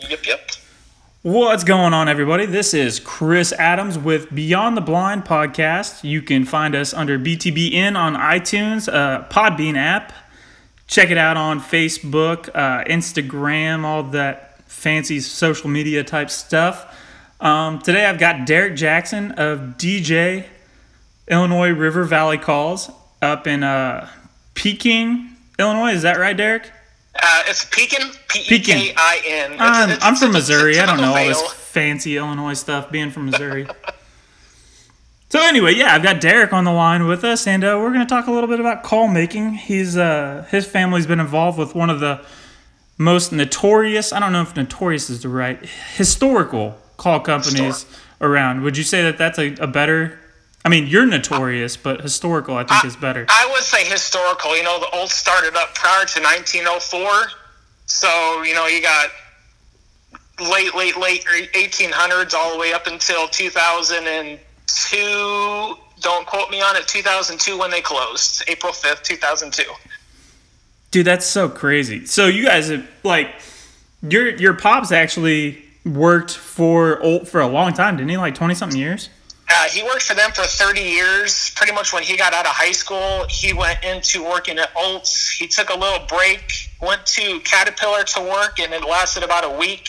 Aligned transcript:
Yep, 0.00 0.26
yep. 0.26 0.50
What's 1.20 1.64
going 1.64 1.92
on, 1.92 2.08
everybody? 2.08 2.46
This 2.46 2.72
is 2.72 2.98
Chris 2.98 3.52
Adams 3.52 3.98
with 3.98 4.34
Beyond 4.34 4.76
the 4.76 4.80
Blind 4.80 5.24
podcast. 5.24 6.02
You 6.02 6.22
can 6.22 6.44
find 6.46 6.74
us 6.74 6.94
under 6.94 7.18
BTBN 7.18 7.96
on 7.96 8.14
iTunes, 8.14 8.92
uh, 8.92 9.28
Podbean 9.28 9.76
app. 9.76 10.12
Check 10.86 11.10
it 11.10 11.18
out 11.18 11.36
on 11.36 11.60
Facebook, 11.60 12.48
uh, 12.54 12.84
Instagram, 12.84 13.84
all 13.84 14.02
that 14.04 14.62
fancy 14.66 15.20
social 15.20 15.68
media 15.68 16.02
type 16.02 16.30
stuff. 16.30 16.98
Um, 17.40 17.78
today 17.80 18.06
I've 18.06 18.18
got 18.18 18.46
Derek 18.46 18.76
Jackson 18.76 19.32
of 19.32 19.76
DJ 19.76 20.46
Illinois 21.28 21.70
River 21.70 22.04
Valley 22.04 22.38
Calls 22.38 22.90
up 23.20 23.46
in 23.46 23.62
uh, 23.62 24.08
Peking, 24.54 25.36
Illinois. 25.58 25.92
Is 25.92 26.02
that 26.02 26.18
right, 26.18 26.36
Derek? 26.36 26.70
Uh, 27.22 27.42
it's 27.46 27.64
Pekin, 27.66 28.10
P 28.28 28.56
E 28.56 28.58
K 28.58 28.92
I 28.96 29.22
N. 29.24 29.56
I'm, 29.58 29.96
I'm 30.02 30.16
from 30.16 30.32
Missouri. 30.32 30.80
I 30.80 30.86
don't 30.86 30.98
know 30.98 31.14
all 31.14 31.24
this 31.24 31.52
fancy 31.52 32.16
Illinois 32.16 32.54
stuff 32.54 32.90
being 32.90 33.10
from 33.10 33.26
Missouri. 33.26 33.68
so 35.28 35.40
anyway, 35.40 35.74
yeah, 35.74 35.94
I've 35.94 36.02
got 36.02 36.20
Derek 36.20 36.52
on 36.52 36.64
the 36.64 36.72
line 36.72 37.06
with 37.06 37.22
us, 37.22 37.46
and 37.46 37.62
uh, 37.62 37.78
we're 37.80 37.92
going 37.92 38.04
to 38.04 38.12
talk 38.12 38.26
a 38.26 38.32
little 38.32 38.48
bit 38.48 38.58
about 38.58 38.82
call 38.82 39.06
making. 39.06 39.52
He's 39.54 39.96
uh, 39.96 40.46
his 40.50 40.66
family's 40.66 41.06
been 41.06 41.20
involved 41.20 41.58
with 41.58 41.76
one 41.76 41.90
of 41.90 42.00
the 42.00 42.24
most 42.98 43.32
notorious. 43.32 44.12
I 44.12 44.18
don't 44.18 44.32
know 44.32 44.42
if 44.42 44.56
notorious 44.56 45.08
is 45.08 45.22
the 45.22 45.28
right 45.28 45.64
historical 45.94 46.76
call 46.96 47.20
companies 47.20 47.86
around. 48.20 48.62
Would 48.62 48.76
you 48.76 48.84
say 48.84 49.02
that 49.02 49.16
that's 49.16 49.38
a, 49.38 49.54
a 49.60 49.68
better 49.68 50.18
I 50.64 50.68
mean, 50.68 50.86
you're 50.86 51.06
notorious, 51.06 51.76
but 51.76 52.02
historical, 52.02 52.56
I 52.56 52.62
think, 52.64 52.84
I, 52.84 52.86
is 52.86 52.94
better. 52.96 53.26
I 53.28 53.48
would 53.52 53.64
say 53.64 53.84
historical. 53.84 54.56
You 54.56 54.62
know, 54.62 54.78
the 54.78 54.88
Olt 54.96 55.10
started 55.10 55.56
up 55.56 55.74
prior 55.74 56.06
to 56.06 56.20
1904. 56.20 57.10
So, 57.86 58.42
you 58.42 58.54
know, 58.54 58.66
you 58.66 58.80
got 58.80 59.10
late, 60.40 60.74
late, 60.74 60.96
late 60.96 61.24
1800s 61.24 62.34
all 62.34 62.52
the 62.52 62.58
way 62.58 62.72
up 62.72 62.86
until 62.86 63.26
2002. 63.28 65.76
Don't 66.00 66.26
quote 66.26 66.50
me 66.50 66.62
on 66.62 66.76
it, 66.76 66.86
2002 66.86 67.58
when 67.58 67.70
they 67.70 67.80
closed, 67.80 68.44
April 68.48 68.72
5th, 68.72 69.02
2002. 69.02 69.64
Dude, 70.92 71.06
that's 71.06 71.26
so 71.26 71.48
crazy. 71.48 72.06
So, 72.06 72.26
you 72.26 72.44
guys 72.44 72.68
have, 72.68 72.86
like, 73.02 73.34
your 74.02 74.28
your 74.36 74.54
pops 74.54 74.92
actually 74.92 75.64
worked 75.84 76.32
for 76.32 77.02
Olt 77.02 77.28
for 77.28 77.40
a 77.40 77.46
long 77.46 77.72
time, 77.72 77.96
didn't 77.96 78.10
he? 78.10 78.16
Like 78.16 78.34
20 78.34 78.54
something 78.54 78.78
years? 78.78 79.08
Uh, 79.48 79.68
he 79.68 79.82
worked 79.82 80.02
for 80.02 80.14
them 80.14 80.30
for 80.32 80.44
30 80.44 80.80
years. 80.80 81.50
Pretty 81.56 81.72
much 81.72 81.92
when 81.92 82.02
he 82.02 82.16
got 82.16 82.32
out 82.32 82.46
of 82.46 82.52
high 82.52 82.72
school, 82.72 83.26
he 83.28 83.52
went 83.52 83.82
into 83.84 84.22
working 84.24 84.58
at 84.58 84.70
Olt's. 84.76 85.28
He 85.30 85.46
took 85.46 85.68
a 85.70 85.74
little 85.76 86.06
break, 86.06 86.70
went 86.80 87.04
to 87.06 87.40
Caterpillar 87.40 88.04
to 88.04 88.20
work, 88.22 88.58
and 88.60 88.72
it 88.72 88.82
lasted 88.84 89.22
about 89.22 89.44
a 89.44 89.50
week. 89.50 89.88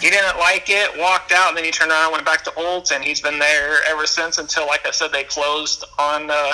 He 0.00 0.10
didn't 0.10 0.38
like 0.38 0.68
it, 0.68 0.98
walked 0.98 1.32
out, 1.32 1.48
and 1.48 1.56
then 1.56 1.64
he 1.64 1.70
turned 1.70 1.90
around 1.90 2.04
and 2.06 2.12
went 2.12 2.24
back 2.24 2.42
to 2.44 2.54
Olt's, 2.56 2.90
and 2.92 3.04
he's 3.04 3.20
been 3.20 3.38
there 3.38 3.78
ever 3.88 4.06
since 4.06 4.38
until, 4.38 4.66
like 4.66 4.86
I 4.86 4.90
said, 4.90 5.12
they 5.12 5.24
closed 5.24 5.84
on, 5.98 6.30
uh, 6.30 6.52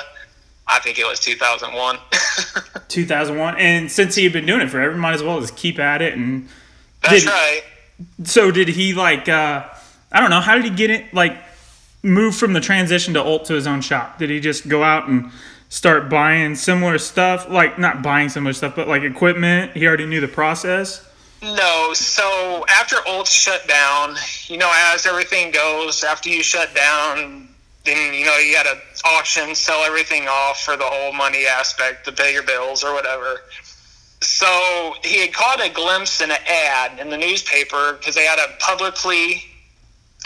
I 0.66 0.78
think 0.80 0.98
it 0.98 1.06
was 1.06 1.18
2001. 1.20 1.98
2001. 2.88 3.56
And 3.58 3.90
since 3.90 4.14
he 4.14 4.24
had 4.24 4.32
been 4.32 4.46
doing 4.46 4.60
it 4.60 4.70
forever, 4.70 4.96
might 4.96 5.14
as 5.14 5.22
well 5.22 5.40
just 5.40 5.56
keep 5.56 5.78
at 5.78 6.02
it. 6.02 6.14
And 6.14 6.48
That's 7.02 7.24
did, 7.24 7.30
right. 7.30 7.62
So 8.24 8.50
did 8.50 8.68
he, 8.68 8.92
like, 8.92 9.28
uh, 9.28 9.64
I 10.12 10.20
don't 10.20 10.30
know, 10.30 10.40
how 10.40 10.54
did 10.54 10.64
he 10.64 10.70
get 10.70 10.90
it, 10.90 11.12
like, 11.14 11.36
move 12.02 12.34
from 12.36 12.52
the 12.52 12.60
transition 12.60 13.14
to 13.14 13.22
Olt 13.22 13.44
to 13.46 13.54
his 13.54 13.66
own 13.66 13.80
shop? 13.80 14.18
Did 14.18 14.30
he 14.30 14.40
just 14.40 14.68
go 14.68 14.82
out 14.82 15.08
and 15.08 15.30
start 15.68 16.08
buying 16.08 16.54
similar 16.54 16.98
stuff? 16.98 17.48
Like 17.48 17.78
not 17.78 18.02
buying 18.02 18.28
similar 18.28 18.52
stuff, 18.52 18.76
but 18.76 18.88
like 18.88 19.02
equipment. 19.02 19.72
He 19.72 19.86
already 19.86 20.06
knew 20.06 20.20
the 20.20 20.28
process. 20.28 21.04
No. 21.42 21.92
So 21.94 22.64
after 22.68 22.96
Olt 23.06 23.28
shut 23.28 23.66
down, 23.68 24.16
you 24.46 24.58
know, 24.58 24.70
as 24.92 25.06
everything 25.06 25.50
goes, 25.50 26.02
after 26.04 26.28
you 26.28 26.42
shut 26.42 26.74
down, 26.74 27.48
then 27.84 28.12
you 28.12 28.24
know 28.24 28.36
you 28.36 28.54
got 28.54 28.64
to 28.64 28.78
auction, 29.04 29.54
sell 29.54 29.82
everything 29.84 30.26
off 30.28 30.60
for 30.60 30.76
the 30.76 30.84
whole 30.84 31.12
money 31.12 31.46
aspect, 31.46 32.04
to 32.04 32.12
pay 32.12 32.32
your 32.32 32.42
bills 32.42 32.82
or 32.82 32.92
whatever. 32.92 33.42
So 34.20 34.94
he 35.04 35.20
had 35.20 35.32
caught 35.32 35.64
a 35.64 35.70
glimpse 35.72 36.20
in 36.20 36.30
an 36.30 36.38
ad 36.46 36.98
in 36.98 37.08
the 37.08 37.16
newspaper 37.16 37.94
because 37.94 38.14
they 38.14 38.24
had 38.24 38.38
a 38.38 38.56
publicly 38.58 39.42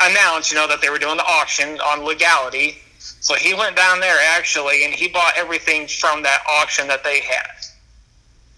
announced, 0.00 0.50
you 0.50 0.56
know, 0.56 0.66
that 0.68 0.80
they 0.80 0.90
were 0.90 0.98
doing 0.98 1.16
the 1.16 1.24
auction 1.24 1.80
on 1.80 2.04
legality. 2.04 2.78
So 2.98 3.34
he 3.34 3.54
went 3.54 3.76
down 3.76 4.00
there 4.00 4.16
actually, 4.36 4.84
and 4.84 4.92
he 4.92 5.08
bought 5.08 5.34
everything 5.36 5.86
from 5.86 6.22
that 6.22 6.42
auction 6.48 6.88
that 6.88 7.04
they 7.04 7.20
had. 7.20 7.50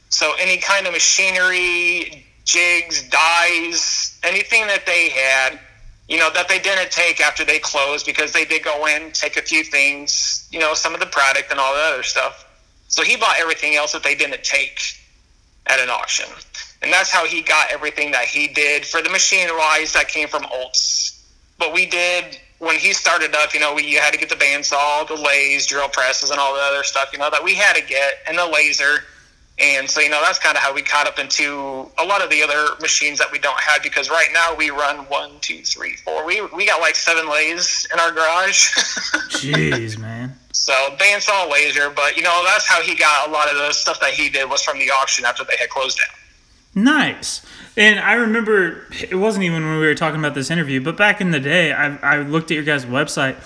So 0.09 0.33
any 0.39 0.59
kind 0.59 0.87
of 0.87 0.93
machinery, 0.93 2.25
jigs, 2.44 3.09
dies, 3.09 4.19
anything 4.23 4.67
that 4.69 4.87
they 4.87 5.11
had, 5.11 5.59
you 6.09 6.19
know, 6.19 6.31
that 6.34 6.49
they 6.49 6.59
didn't 6.59 6.91
take 6.91 7.21
after 7.21 7.44
they 7.44 7.59
closed 7.59 8.06
because 8.06 8.33
they 8.33 8.44
did 8.44 8.62
go 8.62 8.87
in, 8.87 9.11
take 9.12 9.37
a 9.37 9.43
few 9.43 9.65
things, 9.65 10.47
you 10.50 10.61
know, 10.61 10.75
some 10.75 10.94
of 10.94 11.00
the 11.00 11.06
product 11.06 11.50
and 11.50 11.59
all 11.59 11.75
the 11.75 11.81
other 11.81 12.03
stuff. 12.03 12.47
So 12.89 13.03
he 13.03 13.17
bought 13.17 13.37
everything 13.39 13.75
else 13.75 13.93
that 13.93 14.03
they 14.03 14.15
didn't 14.15 14.44
take 14.44 14.78
at 15.67 15.81
an 15.81 15.89
auction. 15.89 16.27
And 16.83 16.93
that's 16.93 17.11
how 17.11 17.27
he 17.27 17.41
got 17.41 17.73
everything 17.73 18.12
that 18.12 18.27
he 18.27 18.47
did 18.47 18.84
for 18.84 19.00
the 19.00 19.09
machine 19.09 19.49
wise 19.56 19.94
that 19.94 20.09
came 20.09 20.28
from 20.28 20.47
Olt's 20.53 21.14
but 21.59 21.73
we 21.73 21.87
did 21.87 22.39
when 22.59 22.79
he 22.79 22.93
started 22.93 23.35
up. 23.35 23.55
You 23.55 23.61
know, 23.61 23.75
we 23.75 23.85
you 23.85 24.01
had 24.01 24.13
to 24.13 24.19
get 24.19 24.29
the 24.29 24.37
bandsaw, 24.37 25.07
the 25.07 25.15
lathe, 25.15 25.63
drill 25.67 25.89
presses, 25.89 26.31
and 26.31 26.39
all 26.39 26.55
the 26.55 26.61
other 26.61 26.85
stuff. 26.85 27.11
You 27.13 27.19
know 27.19 27.31
that 27.31 27.43
we 27.43 27.55
had 27.55 27.75
to 27.77 27.83
get, 27.83 28.15
and 28.27 28.39
the 28.39 28.47
laser. 28.47 29.05
And 29.57 29.89
so, 29.89 30.01
you 30.01 30.09
know, 30.11 30.21
that's 30.21 30.41
kind 30.41 30.57
of 30.57 30.63
how 30.65 30.75
we 30.75 30.83
caught 30.83 31.07
up 31.07 31.21
into 31.21 31.89
a 31.99 32.05
lot 32.05 32.25
of 32.25 32.29
the 32.29 32.43
other 32.43 32.75
machines 32.81 33.21
that 33.21 33.31
we 33.31 33.39
don't 33.39 33.61
have 33.61 33.85
because 33.85 34.11
right 34.11 34.27
now 34.33 34.53
we 34.53 34.71
run 34.71 35.05
one, 35.07 35.31
two, 35.43 35.63
three, 35.63 35.95
four. 35.95 36.27
We, 36.27 36.45
we 36.47 36.67
got 36.67 36.81
like 36.81 36.97
seven 36.97 37.31
lathes 37.31 37.87
in 37.93 38.01
our 38.01 38.11
garage. 38.11 38.71
Jeez, 39.31 39.97
man. 39.97 40.35
So 40.51 40.73
bandsaw 40.99 41.49
laser, 41.51 41.91
but 41.91 42.17
you 42.17 42.25
know, 42.25 42.43
that's 42.45 42.67
how 42.67 42.83
he 42.83 42.97
got 42.97 43.29
a 43.29 43.31
lot 43.31 43.49
of 43.49 43.57
the 43.57 43.73
stuff 43.73 44.01
that 44.01 44.11
he 44.11 44.29
did 44.29 44.51
was 44.51 44.63
from 44.63 44.81
the 44.81 44.91
auction 44.91 45.25
after 45.25 45.45
they 45.45 45.57
had 45.59 45.69
closed 45.69 45.99
down. 45.99 46.24
Nice. 46.75 47.45
And 47.77 48.01
I 48.01 48.15
remember 48.15 48.87
it 48.93 49.15
wasn't 49.15 49.45
even 49.45 49.65
when 49.65 49.79
we 49.79 49.87
were 49.87 49.95
talking 49.95 50.19
about 50.19 50.35
this 50.35 50.51
interview, 50.51 50.83
but 50.83 50.97
back 50.97 51.21
in 51.21 51.31
the 51.31 51.41
day, 51.41 51.73
I, 51.73 51.97
I 51.97 52.19
looked 52.23 52.51
at 52.51 52.55
your 52.55 52.65
guys' 52.65 52.85
website. 52.85 53.37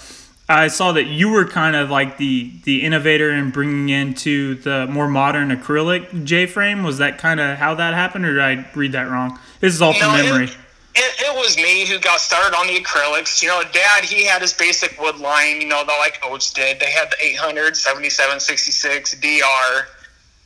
I 0.50 0.68
saw 0.68 0.92
that 0.92 1.04
you 1.04 1.28
were 1.28 1.44
kind 1.44 1.76
of 1.76 1.90
like 1.90 2.16
the 2.16 2.50
the 2.64 2.82
innovator 2.82 3.30
in 3.30 3.50
bringing 3.50 3.90
into 3.90 4.54
the 4.54 4.86
more 4.86 5.06
modern 5.06 5.50
acrylic 5.50 6.24
J 6.24 6.46
frame. 6.46 6.82
Was 6.82 6.98
that 6.98 7.18
kind 7.18 7.38
of 7.38 7.58
how 7.58 7.74
that 7.74 7.92
happened, 7.92 8.24
or 8.24 8.32
did 8.32 8.42
I 8.42 8.70
read 8.74 8.92
that 8.92 9.10
wrong? 9.10 9.38
This 9.60 9.74
is 9.74 9.82
all 9.82 9.92
from 9.92 10.16
no, 10.16 10.22
memory. 10.22 10.44
It, 10.44 10.56
it, 10.94 11.20
it, 11.20 11.36
was 11.36 11.58
me 11.58 11.86
who 11.86 11.98
got 11.98 12.18
started 12.20 12.56
on 12.56 12.66
the 12.66 12.80
acrylics. 12.80 13.42
You 13.42 13.48
know, 13.48 13.62
Dad, 13.72 14.04
he 14.04 14.24
had 14.24 14.40
his 14.40 14.54
basic 14.54 14.98
wood 14.98 15.18
line, 15.18 15.60
you 15.60 15.68
know, 15.68 15.84
the 15.84 15.92
like 15.98 16.18
Olt's 16.24 16.50
did. 16.50 16.80
They 16.80 16.90
had 16.90 17.10
the 17.10 17.16
800, 17.20 17.76
77, 17.76 18.40
66 18.40 19.14
DR. 19.16 19.86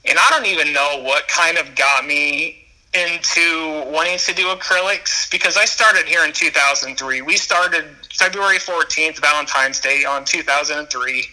And 0.05 0.19
I 0.19 0.31
don't 0.31 0.47
even 0.47 0.73
know 0.73 1.01
what 1.05 1.29
kind 1.29 1.59
of 1.59 1.77
got 1.77 2.05
me 2.05 2.62
into 2.95 3.91
wanting 3.91 4.19
to 4.19 4.35
do 4.35 4.49
acrylics 4.49 5.31
because 5.31 5.57
I 5.57 5.65
started 5.65 6.07
here 6.07 6.25
in 6.25 6.33
2003. 6.33 7.23
We 7.23 7.37
started 7.37 7.85
February 8.13 8.59
14th, 8.59 9.19
Valentine's 9.19 9.81
Day 9.81 10.05
on 10.05 10.25
2003. 10.25 11.25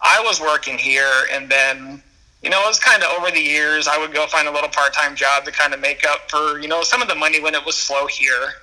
I 0.00 0.20
was 0.20 0.40
working 0.40 0.78
here, 0.78 1.26
and 1.32 1.48
then 1.48 2.02
you 2.42 2.50
know 2.50 2.62
it 2.62 2.66
was 2.66 2.78
kind 2.78 3.02
of 3.02 3.10
over 3.18 3.30
the 3.30 3.40
years. 3.40 3.88
I 3.88 3.98
would 3.98 4.12
go 4.12 4.26
find 4.26 4.46
a 4.46 4.50
little 4.50 4.68
part-time 4.68 5.16
job 5.16 5.44
to 5.44 5.52
kind 5.52 5.74
of 5.74 5.80
make 5.80 6.04
up 6.06 6.30
for 6.30 6.60
you 6.60 6.68
know 6.68 6.82
some 6.82 7.02
of 7.02 7.08
the 7.08 7.14
money 7.14 7.40
when 7.40 7.54
it 7.54 7.64
was 7.64 7.76
slow 7.76 8.06
here. 8.06 8.54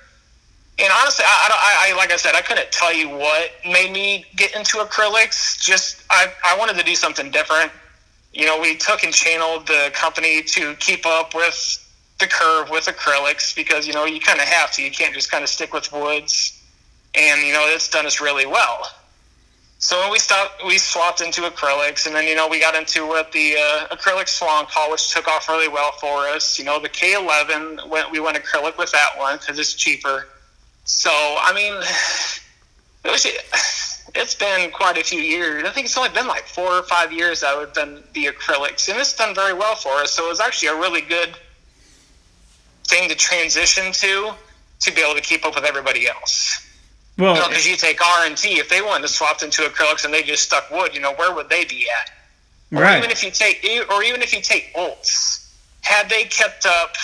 And 0.78 0.90
honestly, 0.98 1.26
I, 1.28 1.50
I, 1.50 1.92
I 1.92 1.96
like 1.96 2.10
I 2.10 2.16
said, 2.16 2.34
I 2.34 2.40
couldn't 2.40 2.72
tell 2.72 2.94
you 2.94 3.10
what 3.10 3.50
made 3.66 3.92
me 3.92 4.24
get 4.36 4.54
into 4.54 4.78
acrylics. 4.78 5.60
Just 5.60 6.04
I, 6.10 6.32
I 6.44 6.56
wanted 6.58 6.76
to 6.78 6.84
do 6.84 6.94
something 6.94 7.30
different. 7.30 7.70
You 8.32 8.46
know, 8.46 8.58
we 8.60 8.76
took 8.76 9.02
and 9.02 9.12
channeled 9.12 9.66
the 9.66 9.90
company 9.92 10.42
to 10.42 10.74
keep 10.76 11.04
up 11.04 11.34
with 11.34 11.86
the 12.20 12.26
curve 12.26 12.70
with 12.70 12.84
acrylics 12.86 13.54
because 13.54 13.86
you 13.86 13.92
know 13.92 14.04
you 14.04 14.20
kind 14.20 14.38
of 14.38 14.46
have 14.46 14.72
to. 14.72 14.82
You 14.82 14.90
can't 14.90 15.14
just 15.14 15.30
kind 15.30 15.42
of 15.42 15.50
stick 15.50 15.72
with 15.72 15.92
woods, 15.92 16.62
and 17.14 17.42
you 17.42 17.52
know 17.52 17.64
it's 17.66 17.88
done 17.88 18.06
us 18.06 18.20
really 18.20 18.46
well. 18.46 18.86
So 19.82 19.98
when 19.98 20.12
we 20.12 20.18
stopped, 20.18 20.62
we 20.66 20.76
swapped 20.76 21.22
into 21.22 21.40
acrylics, 21.40 22.06
and 22.06 22.14
then 22.14 22.28
you 22.28 22.34
know 22.34 22.48
we 22.48 22.60
got 22.60 22.74
into 22.74 23.06
what 23.06 23.32
the 23.32 23.56
uh, 23.56 23.96
acrylic 23.96 24.28
swan 24.28 24.66
call, 24.66 24.90
which 24.90 25.10
took 25.10 25.26
off 25.26 25.48
really 25.48 25.68
well 25.68 25.92
for 25.92 26.28
us. 26.28 26.58
You 26.58 26.66
know 26.66 26.78
the 26.78 26.88
K11 26.90 27.88
went, 27.88 28.10
we 28.10 28.20
went 28.20 28.36
acrylic 28.36 28.76
with 28.76 28.92
that 28.92 29.10
one 29.16 29.38
because 29.38 29.58
it's 29.58 29.74
cheaper. 29.74 30.28
So 30.84 31.10
I 31.10 31.52
mean, 31.54 31.74
it 33.04 33.10
was, 33.10 33.26
it's 34.14 34.34
been 34.34 34.70
quite 34.70 34.98
a 34.98 35.02
few 35.02 35.20
years. 35.20 35.64
I 35.64 35.70
think 35.70 35.86
it's 35.86 35.96
only 35.96 36.10
been 36.10 36.26
like 36.26 36.44
four 36.44 36.70
or 36.70 36.82
five 36.82 37.10
years 37.10 37.40
that 37.40 37.58
we've 37.58 37.72
been 37.72 38.02
the 38.12 38.26
acrylics, 38.26 38.90
and 38.90 38.98
it's 38.98 39.16
done 39.16 39.34
very 39.34 39.54
well 39.54 39.76
for 39.76 39.92
us. 39.94 40.12
So 40.12 40.26
it 40.26 40.28
was 40.28 40.40
actually 40.40 40.68
a 40.68 40.76
really 40.76 41.00
good 41.00 41.30
thing 42.90 43.08
to 43.08 43.14
transition 43.14 43.92
to 43.92 44.32
to 44.80 44.92
be 44.92 45.00
able 45.00 45.14
to 45.14 45.20
keep 45.20 45.46
up 45.46 45.54
with 45.54 45.64
everybody 45.64 46.08
else. 46.08 46.66
Well, 47.18 47.34
because 47.34 47.64
you, 47.66 47.72
know, 47.72 47.74
you, 47.74 47.76
take 47.76 48.00
R 48.00 48.26
and 48.26 48.36
T, 48.36 48.58
if 48.58 48.68
they 48.68 48.80
wanted 48.80 49.02
to 49.02 49.12
swap 49.12 49.42
into 49.42 49.62
acrylics 49.62 50.04
and 50.04 50.12
they 50.12 50.22
just 50.22 50.42
stuck 50.42 50.70
wood, 50.70 50.94
you 50.94 51.00
know, 51.00 51.12
where 51.14 51.34
would 51.34 51.48
they 51.50 51.64
be 51.64 51.86
at? 52.02 52.10
Or 52.72 52.82
right. 52.82 52.98
even 52.98 53.10
if 53.10 53.22
you 53.22 53.30
take, 53.30 53.64
or 53.90 54.02
even 54.02 54.22
if 54.22 54.32
you 54.32 54.40
take 54.40 54.72
Olt's, 54.74 55.54
had 55.82 56.08
they 56.08 56.24
kept 56.24 56.66
up 56.66 56.94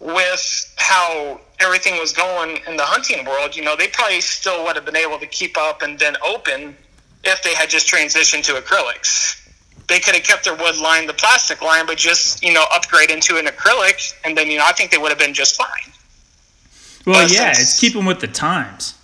with 0.00 0.74
how 0.76 1.40
everything 1.60 1.98
was 1.98 2.12
going 2.12 2.58
in 2.68 2.76
the 2.76 2.82
hunting 2.84 3.24
world, 3.24 3.56
you 3.56 3.64
know, 3.64 3.76
they 3.76 3.88
probably 3.88 4.20
still 4.20 4.64
would 4.64 4.76
have 4.76 4.84
been 4.84 4.96
able 4.96 5.18
to 5.18 5.26
keep 5.26 5.56
up 5.56 5.82
and 5.82 5.98
then 5.98 6.16
open 6.26 6.76
if 7.24 7.42
they 7.42 7.54
had 7.54 7.70
just 7.70 7.88
transitioned 7.88 8.42
to 8.44 8.52
acrylics. 8.52 9.45
They 9.88 10.00
could 10.00 10.14
have 10.14 10.24
kept 10.24 10.44
their 10.44 10.56
wood 10.56 10.76
line, 10.78 11.06
the 11.06 11.14
plastic 11.14 11.62
line, 11.62 11.86
but 11.86 11.96
just, 11.96 12.42
you 12.42 12.52
know, 12.52 12.64
upgrade 12.74 13.10
into 13.10 13.36
an 13.36 13.46
acrylic, 13.46 14.14
and 14.24 14.36
then, 14.36 14.48
you 14.50 14.58
know, 14.58 14.64
I 14.66 14.72
think 14.72 14.90
they 14.90 14.98
would 14.98 15.10
have 15.10 15.18
been 15.18 15.34
just 15.34 15.54
fine. 15.56 15.92
Well, 17.06 17.24
But 17.24 17.32
yeah, 17.32 17.50
it's 17.50 17.78
keeping 17.78 18.04
with 18.04 18.18
the 18.20 18.26
times. 18.26 18.94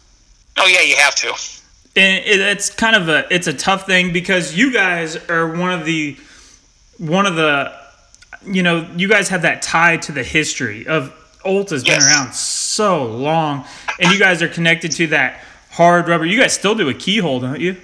Oh, 0.58 0.67
yeah, 0.67 0.81
you 0.81 0.96
have 0.96 1.14
to. 1.17 1.32
and 1.94 2.25
it, 2.25 2.40
it's 2.40 2.69
kind 2.70 2.96
of 2.96 3.08
a 3.08 3.26
it's 3.32 3.46
a 3.46 3.52
tough 3.52 3.87
thing 3.87 4.12
because 4.12 4.56
you 4.56 4.73
guys 4.73 5.17
are 5.29 5.46
one 5.56 5.70
of 5.73 5.84
the 5.84 6.17
one 6.99 7.26
of 7.26 7.37
the 7.37 7.73
you 8.44 8.62
know 8.62 8.88
you 8.96 9.08
guys 9.08 9.29
have 9.29 9.43
that 9.43 9.62
tie 9.62 9.96
to 9.99 10.11
the 10.12 10.23
history 10.25 10.87
of 10.87 11.12
Olt 11.44 11.70
has 11.70 11.84
been 11.84 12.00
around 12.00 12.32
so 12.34 13.05
long 13.05 13.64
and 14.00 14.11
you 14.12 14.19
guys 14.19 14.43
are 14.43 14.49
connected 14.49 14.90
to 14.93 15.06
that 15.08 15.40
hard 15.70 16.08
rubber 16.08 16.25
you 16.25 16.40
guys 16.40 16.52
still 16.55 16.75
do 16.75 16.88
a 16.88 16.94
keyhole 16.94 17.40
don't 17.40 17.61
you 17.61 17.76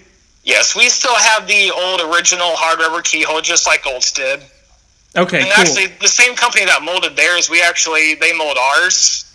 Yes, 0.49 0.75
we 0.75 0.89
still 0.89 1.15
have 1.15 1.47
the 1.47 1.71
old 1.71 2.00
original 2.00 2.56
hard 2.56 2.79
rubber 2.81 3.03
keyhole, 3.03 3.43
just 3.43 3.67
like 3.67 3.87
Olt's 3.87 4.11
did. 4.12 4.41
okay 5.15 5.41
And 5.43 5.50
cool 5.50 5.61
actually, 5.61 5.87
the 6.00 6.09
same 6.09 6.35
company 6.35 6.65
that 6.65 6.83
molded 6.83 7.17
theirs, 7.17 7.50
we 7.50 7.62
actually 7.62 8.15
they 8.15 8.33
mold 8.33 8.56
ours. 8.59 9.31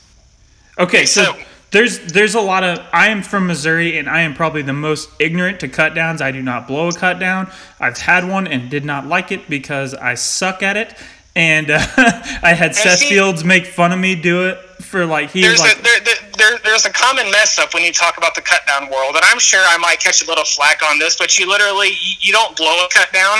okay 0.80 1.06
so 1.06 1.24
so- 1.26 1.36
there's 1.70 2.00
there's 2.14 2.36
a 2.36 2.42
lot 2.42 2.64
of 2.64 2.80
I 2.94 3.08
am 3.08 3.22
from 3.24 3.48
Missouri 3.48 3.98
and 3.98 4.08
I 4.10 4.22
am 4.22 4.34
probably 4.36 4.62
the 4.62 4.74
most 4.74 5.10
ignorant 5.20 5.60
to 5.62 5.68
cut 5.68 5.96
downs. 5.96 6.22
I 6.22 6.32
do 6.32 6.42
not 6.42 6.68
blow 6.68 6.88
a 6.90 6.94
cut 6.94 7.18
down. 7.20 7.50
I've 7.80 7.98
had 7.98 8.28
one 8.30 8.46
and 8.48 8.70
did 8.70 8.86
not 8.86 9.08
like 9.08 9.32
it 9.32 9.50
because 9.50 9.96
I 9.96 10.14
suck 10.16 10.62
at 10.62 10.78
it. 10.78 10.94
And 11.36 11.72
uh, 11.72 11.80
I 12.44 12.54
had 12.54 12.76
Seth 12.76 13.00
see- 13.00 13.10
Fields 13.10 13.44
make 13.44 13.66
fun 13.66 13.92
of 13.92 13.98
me 13.98 14.14
do 14.14 14.48
it 14.50 14.58
for 14.84 15.06
like 15.08 15.32
he 15.32 15.48
was 15.50 15.60
like 15.60 15.80
a 15.80 15.82
there, 15.82 16.00
there, 16.02 16.16
there, 16.44 16.60
there's 16.64 16.86
a 16.86 16.92
common 16.92 17.30
mess 17.32 17.58
up 17.60 17.74
when 17.74 17.84
you 17.84 17.92
talk 17.92 18.18
about 18.18 18.36
the 18.36 18.42
cut 18.42 18.66
down 18.68 18.90
world, 18.90 19.16
and 19.16 19.24
I'm 19.24 19.40
sure 19.40 19.62
I 19.66 19.78
might 19.78 20.00
catch 20.00 20.24
a 20.24 20.28
little 20.28 20.44
flack 20.44 20.82
on 20.84 21.00
this, 21.00 21.18
but 21.18 21.38
you 21.38 21.48
literally 21.48 21.92
you, 22.20 22.34
don't 22.34 22.56
blow 22.58 22.86
a 22.86 22.88
cut 22.92 23.12
down, 23.14 23.40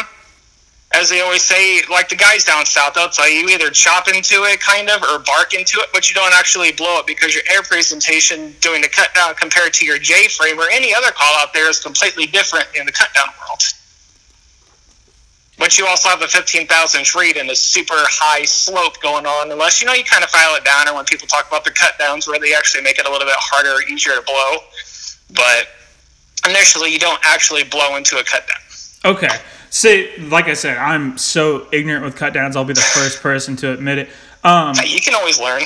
as 0.94 1.10
they 1.10 1.22
always 1.22 1.44
say. 1.44 1.82
Like 1.90 2.10
the 2.10 2.16
guys 2.16 2.44
down 2.44 2.66
south, 2.66 2.94
they'll 2.94 3.10
tell 3.10 3.30
you 3.30 3.50
either 3.50 3.70
chop 3.70 4.08
into 4.08 4.44
it, 4.46 4.60
kind 4.60 4.90
of, 4.90 5.02
or 5.04 5.20
bark 5.20 5.54
into 5.54 5.80
it, 5.80 5.90
but 5.92 6.10
you 6.10 6.16
don't 6.16 6.34
actually 6.34 6.72
blow 6.72 7.00
it 7.00 7.08
because 7.08 7.34
your 7.34 7.44
air 7.52 7.62
presentation 7.64 8.54
doing 8.62 8.82
the 8.82 8.90
cut 8.90 9.14
down 9.14 9.36
compared 9.36 9.74
to 9.74 9.86
your 9.86 9.98
J 9.98 10.28
frame 10.28 10.60
or 10.60 10.70
any 10.72 10.94
other 10.94 11.12
call 11.12 11.34
out 11.40 11.54
there 11.54 11.70
is 11.70 11.80
completely 11.80 12.28
different 12.28 12.68
in 12.76 12.86
the 12.86 12.92
cut 12.92 13.14
down 13.14 13.28
world. 13.40 13.62
But 15.58 15.78
you 15.78 15.86
also 15.86 16.10
have 16.10 16.22
a 16.22 16.28
15,000 16.28 17.00
inch 17.00 17.16
reed 17.16 17.38
and 17.38 17.50
a 17.50 17.56
super 17.56 17.94
high 17.98 18.44
slope 18.44 19.00
going 19.02 19.26
on, 19.26 19.52
unless 19.52 19.82
you 19.82 19.88
know 19.88 19.94
you 19.94 20.04
kind 20.04 20.24
of 20.24 20.30
file 20.30 20.56
it 20.56 20.66
down, 20.66 20.88
And 20.88 20.96
when 20.96 21.06
people 21.06 21.28
talk 21.28 21.48
about 21.48 21.64
the 21.64 21.72
cut 21.72 21.98
downs 22.00 22.28
where 22.28 22.40
they 22.40 22.54
actually 22.56 22.84
make 22.84 22.98
it 22.98 23.06
a 23.06 23.12
little 23.12 23.28
bit 23.28 23.36
harder, 23.38 23.70
or 23.70 23.84
easier 23.84 24.16
to 24.16 24.22
blow. 24.24 24.58
But 25.34 25.68
initially, 26.50 26.92
you 26.92 27.00
don't 27.00 27.20
actually 27.24 27.64
blow 27.64 27.96
into 27.96 28.18
a 28.18 28.24
cut 28.24 28.46
down. 28.48 29.14
okay. 29.16 29.30
See, 29.70 30.12
like 30.20 30.46
I 30.46 30.54
said, 30.54 30.78
I'm 30.78 31.18
so 31.18 31.66
ignorant 31.72 32.06
with 32.06 32.16
cut 32.16 32.34
downs. 32.34 32.56
I'll 32.56 32.64
be 32.64 32.74
the 32.74 32.82
first 32.82 33.22
person 33.22 33.56
to 33.58 33.72
admit 33.74 33.98
it. 33.98 34.10
Um, 34.44 34.76
You 34.86 35.02
can 35.02 35.16
always 35.16 35.40
learn. 35.40 35.64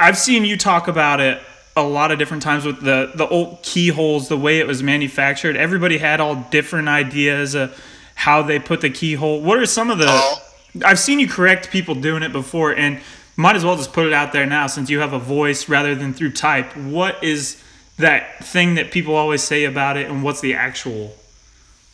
I've 0.00 0.16
seen 0.16 0.46
you 0.46 0.56
talk 0.56 0.88
about 0.88 1.20
it 1.20 1.38
a 1.76 1.82
lot 1.82 2.10
of 2.12 2.18
different 2.18 2.42
times 2.42 2.64
with 2.64 2.80
the 2.80 3.12
the 3.14 3.26
old 3.28 3.62
keyholes, 3.62 4.28
the 4.28 4.38
way 4.38 4.58
it 4.60 4.66
was 4.66 4.82
manufactured. 4.82 5.56
Everybody 5.56 5.98
had 5.98 6.18
all 6.20 6.36
different 6.36 6.88
ideas 6.88 7.54
of 7.54 7.78
how 8.22 8.40
they 8.40 8.60
put 8.60 8.80
the 8.80 8.90
keyhole. 8.90 9.40
What 9.40 9.58
are 9.58 9.66
some 9.66 9.90
of 9.90 9.98
the? 9.98 10.06
Oh. 10.08 10.36
I've 10.84 11.00
seen 11.00 11.18
you 11.18 11.28
correct 11.28 11.70
people 11.70 11.96
doing 11.96 12.22
it 12.22 12.32
before, 12.32 12.72
and 12.72 13.00
might 13.36 13.56
as 13.56 13.64
well 13.64 13.76
just 13.76 13.92
put 13.92 14.06
it 14.06 14.12
out 14.12 14.32
there 14.32 14.46
now 14.46 14.68
since 14.68 14.88
you 14.88 15.00
have 15.00 15.12
a 15.12 15.18
voice 15.18 15.68
rather 15.68 15.96
than 15.96 16.14
through 16.14 16.30
type. 16.30 16.76
What 16.76 17.22
is 17.24 17.60
that 17.98 18.44
thing 18.44 18.76
that 18.76 18.92
people 18.92 19.16
always 19.16 19.42
say 19.42 19.64
about 19.64 19.96
it, 19.96 20.08
and 20.08 20.22
what's 20.22 20.40
the 20.40 20.54
actual? 20.54 21.16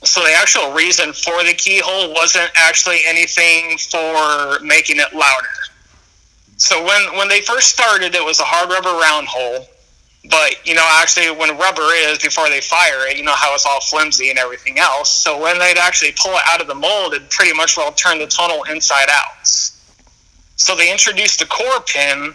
So 0.05 0.21
the 0.21 0.35
actual 0.37 0.73
reason 0.73 1.15
for 1.15 1.43
the 1.45 1.55
keyhole 1.55 2.13
wasn't 2.13 2.51
actually 2.57 3.01
anything 3.07 3.79
for 3.79 4.61
making 4.63 4.99
it 4.99 5.15
louder. 5.15 5.57
So 6.59 6.85
when 6.85 7.17
when 7.17 7.29
they 7.29 7.41
first 7.41 7.71
started, 7.71 8.15
it 8.15 8.25
was 8.25 8.39
a 8.39 8.45
hard 8.45 8.69
rubber 8.69 9.01
round 9.01 9.29
hole. 9.29 9.67
But 10.29 10.67
you 10.67 10.75
know, 10.75 10.85
actually, 11.01 11.31
when 11.31 11.57
rubber 11.57 11.89
is 11.95 12.19
before 12.19 12.49
they 12.49 12.61
fire 12.61 13.07
it, 13.09 13.17
you 13.17 13.25
know 13.25 13.35
how 13.35 13.55
it's 13.55 13.65
all 13.67 13.81
flimsy 13.81 14.31
and 14.31 14.39
everything 14.39 14.79
else. 14.79 15.11
So 15.11 15.41
when 15.41 15.59
they'd 15.59 15.79
actually 15.79 16.13
pull 16.21 16.33
it 16.33 16.43
out 16.51 16.61
of 16.61 16.67
the 16.67 16.75
mold, 16.75 17.15
it 17.15 17.31
pretty 17.31 17.55
much 17.55 17.77
will 17.77 17.93
turn 17.93 18.19
the 18.19 18.27
tunnel 18.27 18.65
inside 18.65 19.09
out. 19.11 19.47
So 19.47 20.75
they 20.77 20.91
introduced 20.91 21.39
the 21.39 21.47
core 21.47 21.81
pin 21.87 22.35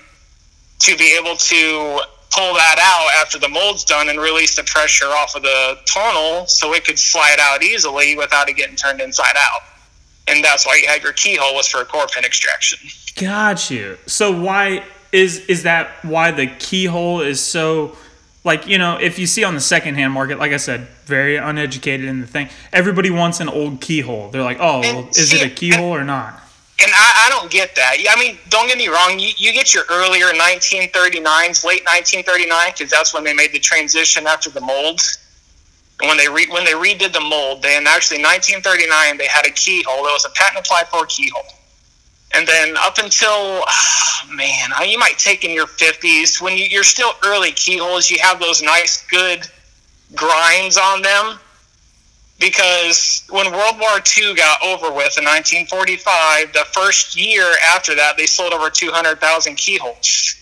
to 0.80 0.98
be 0.98 1.18
able 1.20 1.36
to 1.36 2.02
pull 2.32 2.54
that 2.56 2.78
out 2.82 3.22
after 3.22 3.38
the 3.38 3.50
mold's 3.50 3.84
done 3.84 4.10
and 4.10 4.20
release 4.20 4.56
the 4.56 4.64
pressure 4.64 5.06
off 5.06 5.36
of 5.36 5.44
the 5.44 5.78
tunnel 5.86 6.48
so 6.48 6.74
it 6.74 6.84
could 6.84 6.98
slide 6.98 7.38
out 7.40 7.62
easily 7.62 8.18
without 8.18 8.50
it 8.50 8.56
getting 8.56 8.76
turned 8.76 9.02
inside 9.02 9.36
out. 9.38 9.62
And 10.28 10.44
that's 10.44 10.66
why 10.66 10.80
you 10.82 10.88
have 10.88 11.04
your 11.04 11.14
keyhole 11.14 11.54
was 11.54 11.68
for 11.68 11.82
a 11.82 11.86
core 11.86 12.08
pin 12.08 12.26
extraction. 12.26 12.80
Got 13.16 13.70
you. 13.70 13.98
So 14.08 14.32
why 14.32 14.84
is 15.14 15.46
is 15.46 15.64
that 15.64 16.04
why 16.04 16.32
the 16.32 16.48
keyhole 16.48 17.22
is 17.22 17.40
so 17.40 17.96
like 18.44 18.68
you 18.68 18.78
know 18.78 18.98
if 18.98 19.20
you 19.20 19.28
see 19.28 19.44
on 19.44 19.54
the 19.54 19.62
secondhand 19.62 20.12
market, 20.12 20.40
like 20.40 20.52
I 20.52 20.58
said, 20.58 20.88
very 21.06 21.38
uneducated 21.38 22.08
in 22.08 22.20
the 22.20 22.28
thing. 22.28 22.50
Everybody 22.74 23.12
wants 23.12 23.40
an 23.40 23.48
old 23.48 23.80
keyhole. 23.80 24.30
They're 24.30 24.44
like, 24.44 24.58
oh, 24.60 24.80
well, 24.82 25.08
is 25.10 25.30
see, 25.30 25.38
it 25.38 25.52
a 25.52 25.54
keyhole 25.54 25.94
or 25.94 26.04
not? 26.04 26.42
And 26.82 26.92
I, 26.94 27.28
I 27.28 27.30
don't 27.30 27.50
get 27.52 27.76
that. 27.76 27.98
I 28.10 28.20
mean, 28.20 28.38
don't 28.50 28.68
get 28.68 28.78
me 28.78 28.88
wrong. 28.88 29.20
You, 29.20 29.30
you 29.38 29.54
get 29.54 29.74
your 29.74 29.84
earlier 29.90 30.26
1939s, 30.34 31.64
late 31.64 31.86
1939, 31.86 32.72
because 32.74 32.90
that's 32.90 33.14
when 33.14 33.24
they 33.24 33.34
made 33.34 33.54
the 33.54 33.60
transition 33.60 34.26
after 34.28 34.50
the 34.50 34.60
mold. 34.60 35.00
And 36.02 36.10
when 36.10 36.18
they 36.18 36.28
re, 36.28 36.48
when 36.50 36.66
they 36.66 36.72
redid 36.72 37.14
the 37.14 37.22
mold, 37.22 37.62
then 37.62 37.86
actually 37.88 38.24
1939 38.24 39.18
they 39.18 39.28
had 39.28 39.46
a 39.46 39.52
keyhole. 39.52 40.00
It 40.00 40.12
was 40.12 40.26
a 40.26 40.32
patent 40.32 40.66
applied 40.66 40.88
for 40.90 41.06
keyhole. 41.06 41.46
And 42.34 42.48
then 42.48 42.76
up 42.78 42.98
until 42.98 43.64
ah, 43.68 44.28
man, 44.32 44.70
you 44.88 44.98
might 44.98 45.20
take 45.20 45.44
in 45.44 45.52
your 45.52 45.68
50s 45.68 46.42
when 46.42 46.58
you, 46.58 46.66
you're 46.66 46.84
still 46.84 47.12
early 47.24 47.52
keyholes, 47.52 48.10
you 48.10 48.18
have 48.22 48.40
those 48.40 48.62
nice 48.62 49.06
good 49.08 49.48
grinds 50.16 50.78
on 50.78 51.02
them 51.02 51.40
because 52.40 53.24
when 53.30 53.52
World 53.52 53.80
War 53.80 54.00
II 54.18 54.34
got 54.34 54.62
over 54.64 54.88
with 54.88 55.18
in 55.18 55.24
1945, 55.24 56.54
the 56.54 56.66
first 56.74 57.16
year 57.16 57.54
after 57.74 57.96
that, 57.96 58.18
they 58.18 58.26
sold 58.26 58.54
over 58.54 58.70
200,000 58.70 59.56
keyholes. 59.56 60.36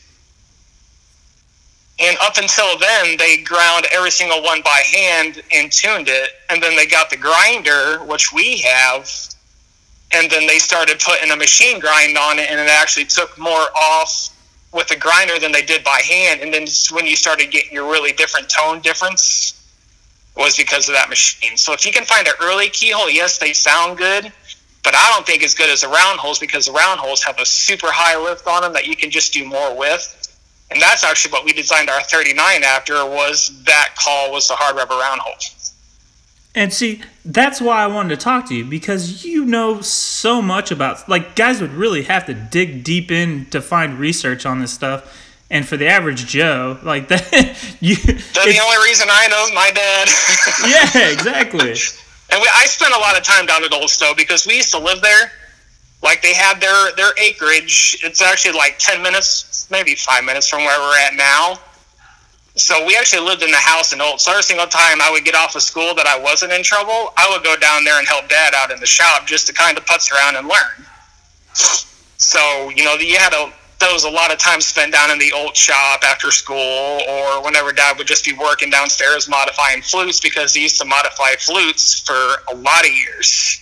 And 1.99 2.17
up 2.19 2.37
until 2.37 2.79
then, 2.79 3.17
they 3.17 3.37
ground 3.43 3.85
every 3.91 4.09
single 4.09 4.41
one 4.41 4.61
by 4.63 4.81
hand 4.91 5.43
and 5.51 5.71
tuned 5.71 6.07
it. 6.07 6.31
And 6.49 6.61
then 6.61 6.75
they 6.75 6.87
got 6.87 7.11
the 7.11 7.17
grinder, 7.17 7.99
which 8.05 8.33
we 8.33 8.57
have. 8.59 9.07
And 10.13 10.29
then 10.29 10.45
they 10.45 10.59
started 10.59 10.99
putting 10.99 11.31
a 11.31 11.35
machine 11.35 11.79
grind 11.79 12.17
on 12.17 12.39
it, 12.39 12.49
and 12.49 12.59
it 12.59 12.69
actually 12.69 13.05
took 13.05 13.37
more 13.37 13.67
off 13.75 14.29
with 14.73 14.87
the 14.87 14.95
grinder 14.95 15.39
than 15.39 15.51
they 15.51 15.61
did 15.61 15.83
by 15.83 16.01
hand. 16.07 16.41
And 16.41 16.53
then 16.53 16.65
when 16.91 17.05
you 17.05 17.15
started 17.15 17.51
getting 17.51 17.73
your 17.73 17.89
really 17.89 18.11
different 18.11 18.49
tone 18.49 18.79
difference, 18.81 19.57
was 20.35 20.55
because 20.55 20.87
of 20.87 20.95
that 20.95 21.09
machine. 21.09 21.57
So 21.57 21.73
if 21.73 21.85
you 21.85 21.91
can 21.91 22.05
find 22.05 22.27
an 22.27 22.33
early 22.41 22.69
keyhole, 22.69 23.09
yes, 23.09 23.37
they 23.37 23.53
sound 23.53 23.97
good, 23.97 24.31
but 24.83 24.95
I 24.95 25.11
don't 25.13 25.25
think 25.25 25.43
as 25.43 25.53
good 25.53 25.69
as 25.69 25.81
the 25.81 25.87
round 25.87 26.19
holes 26.19 26.39
because 26.39 26.65
the 26.65 26.71
round 26.71 26.99
holes 26.99 27.21
have 27.23 27.39
a 27.39 27.45
super 27.45 27.87
high 27.89 28.17
lift 28.17 28.47
on 28.47 28.61
them 28.61 28.73
that 28.73 28.87
you 28.87 28.95
can 28.95 29.11
just 29.11 29.33
do 29.33 29.45
more 29.45 29.77
with. 29.77 30.17
And 30.71 30.81
that's 30.81 31.03
actually 31.03 31.33
what 31.33 31.43
we 31.43 31.51
designed 31.51 31.89
our 31.89 32.01
39 32.03 32.63
after 32.63 33.05
was 33.05 33.51
that 33.65 33.95
call 34.01 34.31
was 34.31 34.47
the 34.47 34.55
hard 34.55 34.77
rubber 34.77 34.95
round 34.95 35.19
hole. 35.19 35.33
And 36.53 36.73
see, 36.73 37.01
that's 37.23 37.61
why 37.61 37.81
I 37.81 37.87
wanted 37.87 38.09
to 38.09 38.17
talk 38.17 38.47
to 38.49 38.55
you 38.55 38.65
because 38.65 39.23
you 39.23 39.45
know 39.45 39.81
so 39.81 40.41
much 40.41 40.69
about 40.69 41.07
like 41.07 41.35
guys 41.35 41.61
would 41.61 41.71
really 41.71 42.03
have 42.03 42.25
to 42.25 42.33
dig 42.33 42.83
deep 42.83 43.09
in 43.09 43.45
to 43.47 43.61
find 43.61 43.97
research 43.97 44.45
on 44.45 44.59
this 44.59 44.73
stuff. 44.73 45.17
And 45.49 45.67
for 45.67 45.77
the 45.77 45.87
average 45.87 46.25
Joe, 46.27 46.77
like 46.83 47.07
that, 47.09 47.21
you 47.79 47.95
That's 47.95 48.33
the 48.33 48.61
only 48.63 48.85
reason 48.85 49.07
I 49.09 49.27
know 49.27 49.43
is 49.43 49.53
my 49.53 49.71
dad. 49.73 50.09
yeah, 50.95 51.11
exactly. 51.11 51.71
And 52.31 52.41
we, 52.41 52.49
I 52.53 52.65
spent 52.65 52.93
a 52.93 52.99
lot 52.99 53.17
of 53.17 53.23
time 53.23 53.45
down 53.45 53.63
at 53.63 53.73
Old 53.73 53.89
Stowe 53.89 54.13
because 54.15 54.45
we 54.45 54.55
used 54.55 54.71
to 54.71 54.79
live 54.79 55.01
there. 55.01 55.31
Like 56.03 56.21
they 56.21 56.33
had 56.33 56.59
their 56.59 56.91
their 56.95 57.11
acreage. 57.17 57.99
It's 58.03 58.21
actually 58.21 58.57
like 58.57 58.77
ten 58.77 59.01
minutes, 59.01 59.67
maybe 59.71 59.95
five 59.95 60.25
minutes 60.25 60.49
from 60.49 60.65
where 60.65 60.79
we're 60.79 60.97
at 60.99 61.13
now. 61.15 61.59
So 62.55 62.85
we 62.85 62.97
actually 62.97 63.25
lived 63.25 63.43
in 63.43 63.51
the 63.51 63.57
house 63.57 63.93
in 63.93 64.01
Old. 64.01 64.19
So 64.19 64.31
every 64.31 64.43
single 64.43 64.67
time 64.67 65.01
I 65.01 65.09
would 65.09 65.23
get 65.23 65.35
off 65.35 65.55
of 65.55 65.61
school 65.61 65.95
that 65.95 66.05
I 66.05 66.19
wasn't 66.19 66.51
in 66.51 66.63
trouble, 66.63 67.13
I 67.17 67.27
would 67.31 67.43
go 67.43 67.55
down 67.55 67.83
there 67.83 67.97
and 67.97 68.07
help 68.07 68.27
Dad 68.27 68.53
out 68.53 68.71
in 68.71 68.79
the 68.79 68.85
shop 68.85 69.25
just 69.25 69.47
to 69.47 69.53
kind 69.53 69.77
of 69.77 69.85
putz 69.85 70.11
around 70.11 70.35
and 70.35 70.47
learn. 70.47 70.85
So 72.17 72.69
you 72.69 72.83
know, 72.83 72.95
you 72.95 73.17
had 73.17 73.33
a 73.33 73.51
that 73.81 73.91
was 73.91 74.03
a 74.03 74.09
lot 74.09 74.31
of 74.31 74.37
time 74.37 74.61
spent 74.61 74.93
down 74.93 75.09
in 75.09 75.17
the 75.17 75.31
old 75.33 75.55
shop 75.55 76.03
after 76.03 76.29
school, 76.29 77.01
or 77.09 77.43
whenever 77.43 77.71
Dad 77.73 77.97
would 77.97 78.05
just 78.07 78.23
be 78.23 78.33
working 78.33 78.69
downstairs 78.69 79.27
modifying 79.27 79.81
flutes 79.81 80.19
because 80.19 80.53
he 80.53 80.61
used 80.61 80.79
to 80.79 80.85
modify 80.85 81.33
flutes 81.39 81.99
for 81.99 82.13
a 82.13 82.55
lot 82.55 82.85
of 82.85 82.91
years. 82.91 83.59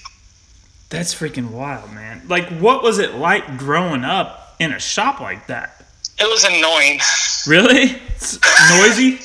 That's 0.90 1.16
freaking 1.16 1.52
wild, 1.52 1.94
man. 1.94 2.24
Like, 2.28 2.50
what 2.60 2.84
was 2.84 3.00
it 3.00 3.16
like 3.16 3.58
growing 3.58 4.04
up 4.04 4.56
in 4.60 4.74
a 4.74 4.80
shop 4.80 5.22
like 5.22 5.48
that? 5.48 5.79
It 6.20 6.28
was 6.30 6.44
annoying. 6.44 7.00
Really? 7.48 7.96
It's 8.16 8.38
noisy? 8.76 9.20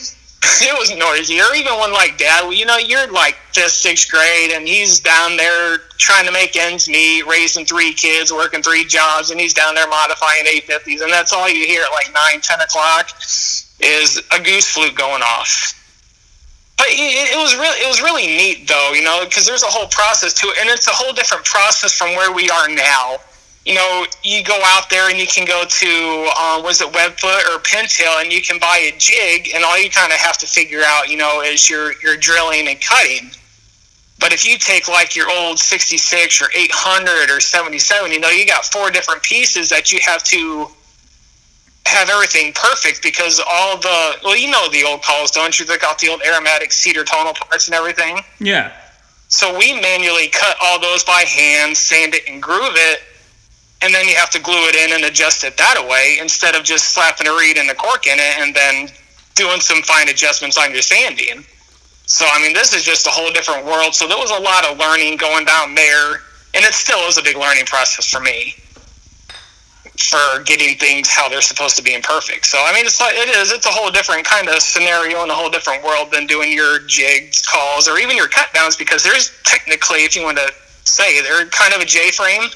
it 0.65 0.79
was 0.79 0.95
noisy. 0.97 1.41
Or 1.41 1.55
even 1.55 1.79
when 1.79 1.93
like 1.93 2.19
dad, 2.19 2.53
you 2.53 2.67
know, 2.67 2.77
you're 2.77 3.11
like 3.11 3.35
fifth, 3.53 3.73
sixth 3.73 4.11
grade, 4.11 4.53
and 4.53 4.67
he's 4.69 5.01
down 5.01 5.37
there 5.37 5.79
trying 5.99 6.27
to 6.27 6.33
make 6.33 6.57
ends 6.57 6.89
meet, 6.89 7.27
raising 7.27 7.65
three 7.65 7.93
kids, 7.93 8.33
working 8.33 8.63
three 8.63 8.85
jobs, 8.85 9.31
and 9.31 9.41
he's 9.41 9.55
down 9.55 9.75
there 9.75 9.89
modifying 9.89 10.45
850s, 10.45 11.03
and 11.03 11.11
that's 11.11 11.33
all 11.33 11.49
you 11.49 11.67
hear 11.67 11.83
at 11.83 11.91
like 11.91 12.13
nine, 12.13 12.41
ten 12.41 12.61
o'clock 12.61 13.11
is 13.81 14.23
a 14.33 14.41
goose 14.41 14.69
flute 14.69 14.95
going 14.95 15.23
off. 15.23 15.81
But 16.77 16.89
it, 16.89 17.33
it 17.33 17.39
was 17.39 17.55
really, 17.55 17.79
it 17.79 17.89
was 17.89 18.03
really 18.03 18.27
neat 18.27 18.69
though, 18.69 18.93
you 18.95 19.03
know, 19.03 19.25
because 19.25 19.47
there's 19.47 19.63
a 19.63 19.71
whole 19.71 19.89
process 19.89 20.35
to 20.35 20.47
it, 20.49 20.59
and 20.61 20.69
it's 20.69 20.87
a 20.87 20.93
whole 20.93 21.13
different 21.13 21.45
process 21.45 21.97
from 21.97 22.11
where 22.11 22.33
we 22.33 22.51
are 22.51 22.69
now 22.69 23.17
you 23.65 23.75
know, 23.75 24.05
you 24.23 24.45
go 24.45 24.61
out 24.63 24.91
there 24.91 25.09
and 25.09 25.19
you 25.19 25.27
can 25.27 25.47
go 25.47 25.65
to, 25.67 26.31
uh, 26.37 26.61
was 26.63 26.83
it 26.83 26.93
Webfoot 26.93 27.49
or 27.49 27.59
Pintail, 27.61 28.21
and 28.21 28.31
you 28.31 28.43
can 28.43 28.59
buy 28.59 28.91
a 28.93 28.99
jig, 28.99 29.51
and 29.55 29.65
all 29.65 29.81
you 29.81 29.89
kind 29.89 30.13
of 30.13 30.19
have 30.19 30.37
to 30.39 30.47
figure 30.47 30.83
out, 30.85 31.09
you 31.09 31.17
know, 31.17 31.41
is 31.41 31.69
your 31.71 31.93
your 32.03 32.17
drilling 32.17 32.69
and 32.69 32.81
cutting. 32.81 33.31
But 34.21 34.33
if 34.33 34.47
you 34.47 34.59
take 34.59 34.89
like 34.89 35.17
your 35.17 35.31
old 35.31 35.59
66 35.59 36.41
or 36.43 36.49
800 36.55 37.31
or 37.31 37.41
77, 37.41 38.13
you 38.13 38.21
know, 38.21 38.29
you 38.29 38.47
got 38.47 38.65
four 38.65 38.91
different 38.91 39.23
pieces 39.23 39.69
that 39.71 39.93
you 39.93 39.99
have 40.05 40.23
to 40.25 40.69
have 41.87 42.09
everything 42.09 42.53
perfect 42.55 43.03
because 43.03 43.41
all 43.51 43.77
the, 43.77 44.17
well, 44.25 44.37
you 44.37 44.51
know 44.51 44.69
the 44.71 44.85
old 44.85 45.03
calls, 45.03 45.31
don't 45.31 45.59
you? 45.59 45.67
They 45.67 45.77
got 45.79 45.99
the 45.99 46.09
old 46.09 46.23
aromatic 46.23 46.73
cedar 46.73 47.05
tonal 47.05 47.35
parts 47.35 47.67
and 47.67 47.75
everything. 47.75 48.21
Yeah. 48.41 48.73
So 49.29 49.59
we 49.59 49.79
manually 49.79 50.29
cut 50.29 50.57
all 50.63 50.81
those 50.81 51.03
by 51.05 51.23
hand, 51.23 51.77
sand 51.77 52.15
it, 52.15 52.23
and 52.29 52.43
groove 52.43 52.75
it 52.77 53.01
and 53.85 53.93
then 53.93 54.09
you 54.09 54.17
have 54.17 54.31
to 54.31 54.41
glue 54.41 54.65
it 54.65 54.75
in 54.75 54.97
and 54.97 55.05
adjust 55.05 55.45
it 55.45 55.59
that 55.59 55.77
way 55.89 56.17
instead 56.19 56.57
of 56.57 56.65
just 56.65 56.95
slapping 56.95 57.29
a 57.29 57.33
reed 57.37 57.59
and 57.59 57.69
a 57.69 57.75
cork 57.75 58.07
in 58.07 58.17
it 58.19 58.35
and 58.41 58.57
then 58.57 58.89
doing 59.35 59.61
some 59.61 59.83
fine 59.83 60.09
adjustments 60.09 60.57
on 60.57 60.73
your 60.73 60.81
sanding. 60.81 61.45
So 62.07 62.25
I 62.33 62.41
mean, 62.41 62.55
this 62.55 62.73
is 62.73 62.83
just 62.83 63.07
a 63.07 63.11
whole 63.11 63.31
different 63.31 63.67
world. 63.67 63.95
So 63.95 64.09
there 64.09 64.17
was 64.17 64.31
a 64.31 64.41
lot 64.41 64.65
of 64.65 64.79
learning 64.79 65.19
going 65.19 65.45
down 65.45 65.75
there, 65.75 66.25
and 66.57 66.65
it 66.65 66.73
still 66.73 67.01
is 67.09 67.19
a 67.19 67.23
big 67.23 67.37
learning 67.37 67.67
process 67.67 68.09
for 68.09 68.21
me 68.21 68.55
for 69.95 70.43
getting 70.43 70.77
things 70.77 71.09
how 71.09 71.29
they're 71.29 71.45
supposed 71.45 71.77
to 71.77 71.83
be 71.83 71.95
imperfect. 71.95 72.47
So 72.47 72.59
I 72.65 72.73
mean, 72.73 72.87
it's 72.87 73.01
like, 73.01 73.15
it 73.15 73.29
is. 73.37 73.53
It's 73.53 73.67
a 73.67 73.73
whole 73.73 73.91
different 73.91 74.25
kind 74.25 74.49
of 74.49 74.61
scenario 74.61 75.23
and 75.23 75.31
a 75.31 75.35
whole 75.35 75.51
different 75.51 75.85
world 75.85 76.11
than 76.11 76.27
doing 76.27 76.53
your 76.53 76.81
jigs 76.81 77.43
calls 77.43 77.87
or 77.87 77.99
even 77.99 78.17
your 78.17 78.29
cut 78.29 78.49
downs 78.55 78.77
because 78.77 79.05
there's 79.05 79.31
technically, 79.45 80.05
if 80.05 80.17
you 80.17 80.23
want 80.23 80.39
to 80.39 80.51
say, 80.85 81.21
they're 81.21 81.47
kind 81.47 81.75
of 81.75 81.81
a 81.81 81.85
J 81.85 82.11
frame 82.11 82.49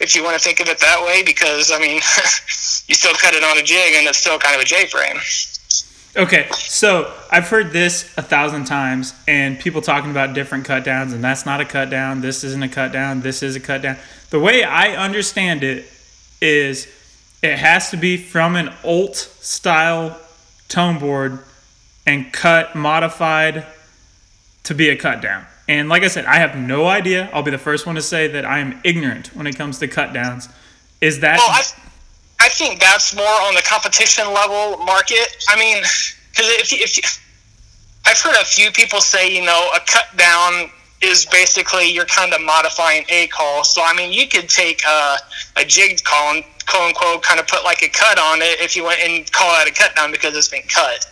if 0.00 0.16
you 0.16 0.24
want 0.24 0.36
to 0.36 0.42
think 0.42 0.60
of 0.60 0.68
it 0.68 0.78
that 0.80 1.04
way, 1.06 1.22
because 1.22 1.70
I 1.70 1.78
mean, 1.78 1.96
you 2.88 2.94
still 2.94 3.14
cut 3.14 3.34
it 3.34 3.44
on 3.44 3.58
a 3.58 3.62
jig 3.62 3.94
and 3.96 4.06
it's 4.06 4.18
still 4.18 4.38
kind 4.38 4.56
of 4.56 4.62
a 4.62 4.64
J 4.64 4.86
frame. 4.86 5.18
Okay, 6.16 6.48
so 6.50 7.12
I've 7.30 7.48
heard 7.48 7.70
this 7.70 8.12
a 8.16 8.22
thousand 8.22 8.64
times, 8.64 9.14
and 9.28 9.60
people 9.60 9.80
talking 9.80 10.10
about 10.10 10.34
different 10.34 10.64
cut 10.64 10.82
downs, 10.82 11.12
and 11.12 11.22
that's 11.22 11.46
not 11.46 11.60
a 11.60 11.64
cut 11.64 11.88
down. 11.88 12.20
This 12.20 12.42
isn't 12.42 12.62
a 12.64 12.68
cut 12.68 12.90
down. 12.90 13.20
This 13.20 13.44
is 13.44 13.54
a 13.54 13.60
cut 13.60 13.82
down. 13.82 13.96
The 14.30 14.40
way 14.40 14.64
I 14.64 14.96
understand 14.96 15.62
it 15.62 15.84
is, 16.40 16.88
it 17.44 17.56
has 17.56 17.90
to 17.90 17.96
be 17.96 18.16
from 18.16 18.56
an 18.56 18.72
Olt 18.82 19.14
style 19.14 20.18
tone 20.68 20.98
board 20.98 21.38
and 22.04 22.32
cut 22.32 22.74
modified 22.74 23.64
to 24.64 24.74
be 24.74 24.88
a 24.88 24.96
cut 24.96 25.22
down. 25.22 25.46
And 25.70 25.88
like 25.88 26.02
I 26.02 26.08
said, 26.08 26.24
I 26.24 26.40
have 26.40 26.56
no 26.56 26.88
idea. 26.88 27.30
I'll 27.32 27.44
be 27.44 27.52
the 27.52 27.56
first 27.56 27.86
one 27.86 27.94
to 27.94 28.02
say 28.02 28.26
that 28.26 28.44
I 28.44 28.58
am 28.58 28.80
ignorant 28.82 29.28
when 29.36 29.46
it 29.46 29.54
comes 29.54 29.78
to 29.78 29.86
cut 29.86 30.12
downs. 30.12 30.48
Is 31.00 31.20
that? 31.20 31.36
Well, 31.38 31.48
I, 31.48 31.62
I 32.40 32.48
think 32.48 32.80
that's 32.80 33.14
more 33.14 33.24
on 33.46 33.54
the 33.54 33.62
competition 33.62 34.24
level 34.34 34.84
market. 34.84 35.36
I 35.48 35.56
mean, 35.56 35.76
because 36.32 36.48
if, 36.58 36.72
if 36.72 36.96
you, 36.96 37.04
I've 38.04 38.18
heard 38.18 38.34
a 38.42 38.44
few 38.44 38.72
people 38.72 39.00
say, 39.00 39.32
you 39.32 39.44
know, 39.44 39.70
a 39.72 39.78
cut 39.86 40.06
down 40.16 40.72
is 41.02 41.24
basically 41.26 41.88
you're 41.88 42.04
kind 42.04 42.34
of 42.34 42.40
modifying 42.40 43.04
a 43.08 43.28
call. 43.28 43.62
So 43.62 43.80
I 43.84 43.94
mean, 43.94 44.12
you 44.12 44.26
could 44.26 44.48
take 44.48 44.82
a, 44.84 45.18
a 45.54 45.64
jigged 45.64 46.04
call 46.04 46.34
and 46.34 46.44
quote 46.66 46.82
unquote 46.82 47.22
kind 47.22 47.38
of 47.38 47.46
put 47.46 47.62
like 47.62 47.82
a 47.84 47.88
cut 47.88 48.18
on 48.18 48.42
it 48.42 48.60
if 48.60 48.74
you 48.74 48.82
went 48.82 48.98
and 49.02 49.30
call 49.30 49.52
that 49.52 49.68
a 49.68 49.72
cut 49.72 49.94
down 49.94 50.10
because 50.10 50.36
it's 50.36 50.48
been 50.48 50.66
cut. 50.66 51.06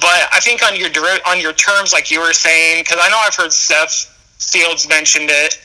But 0.00 0.28
I 0.32 0.40
think 0.40 0.62
on 0.62 0.76
your 0.76 0.88
on 1.26 1.40
your 1.40 1.52
terms, 1.52 1.92
like 1.92 2.10
you 2.10 2.20
were 2.20 2.32
saying, 2.32 2.84
because 2.84 2.98
I 3.00 3.08
know 3.10 3.18
I've 3.18 3.34
heard 3.34 3.52
Seth 3.52 4.08
Fields 4.38 4.88
mentioned 4.88 5.28
it, 5.30 5.60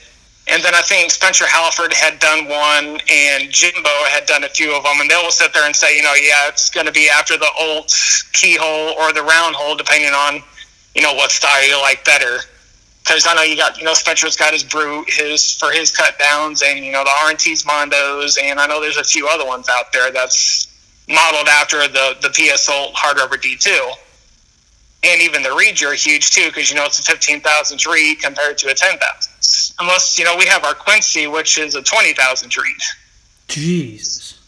and 0.48 0.62
then 0.64 0.76
I 0.76 0.82
think 0.82 1.12
Spencer 1.12 1.48
Halford 1.48 1.94
had 1.94 2.20
done 2.20 2.46
one, 2.48 3.00
and 3.10 3.50
Jimbo 3.50 3.90
had 4.10 4.26
done 4.26 4.44
a 4.44 4.50
few 4.50 4.76
of 4.76 4.84
them, 4.84 5.00
and 5.00 5.10
they 5.10 5.16
will 5.16 5.32
sit 5.32 5.54
there 5.54 5.66
and 5.66 5.76
say, 5.76 5.96
you 5.96 6.04
know, 6.04 6.14
yeah, 6.14 6.48
it's 6.48 6.70
going 6.70 6.86
to 6.86 6.92
be 6.92 7.10
after 7.10 7.38
the 7.38 7.50
old 7.60 7.94
keyhole 8.34 8.96
or 9.00 9.14
the 9.14 9.24
round 9.24 9.56
hole, 9.56 9.76
depending 9.76 10.14
on, 10.14 10.44
you 10.94 11.02
know, 11.02 11.14
what 11.14 11.32
style 11.32 11.66
you 11.66 11.80
like 11.82 12.04
better. 12.04 12.40
Because 13.00 13.26
I 13.28 13.34
know 13.34 13.44
you 13.44 13.56
got, 13.56 13.78
you 13.78 13.86
know, 13.86 13.94
Spencer's 13.94 14.36
got 14.36 14.52
his 14.52 14.64
brute, 14.64 15.10
his 15.10 15.54
for 15.54 15.72
his 15.72 15.90
cut 15.92 16.20
downs, 16.20 16.62
and 16.62 16.84
you 16.84 16.92
know 16.92 17.06
the 17.06 17.14
R&T's 17.24 17.64
Mondos, 17.64 18.38
and 18.42 18.60
I 18.60 18.68
know 18.68 18.82
there's 18.82 18.98
a 18.98 19.06
few 19.06 19.28
other 19.30 19.46
ones 19.46 19.70
out 19.70 19.94
there 19.94 20.12
that's 20.12 20.68
modeled 21.08 21.48
after 21.48 21.88
the 21.88 22.18
the 22.22 22.30
PS 22.30 22.68
hard 22.68 23.18
rubber 23.18 23.38
D2 23.38 23.96
and 25.04 25.22
even 25.22 25.44
the 25.44 25.54
reeds 25.54 25.84
are 25.84 25.94
huge 25.94 26.32
too 26.32 26.48
because 26.48 26.70
you 26.70 26.76
know 26.76 26.86
it's 26.86 27.00
a 27.00 27.04
15,000 27.04 27.86
reed 27.86 28.20
compared 28.20 28.58
to 28.60 28.70
a 28.70 28.74
10,000. 28.74 29.76
Unless 29.80 30.18
you 30.18 30.26
know 30.26 30.36
we 30.38 30.46
have 30.48 30.64
our 30.64 30.74
Quincy, 30.74 31.28
which 31.28 31.58
is 31.58 31.76
a 31.76 31.82
20,000 31.82 32.58
reed. 32.58 32.76
Jesus. 33.48 34.40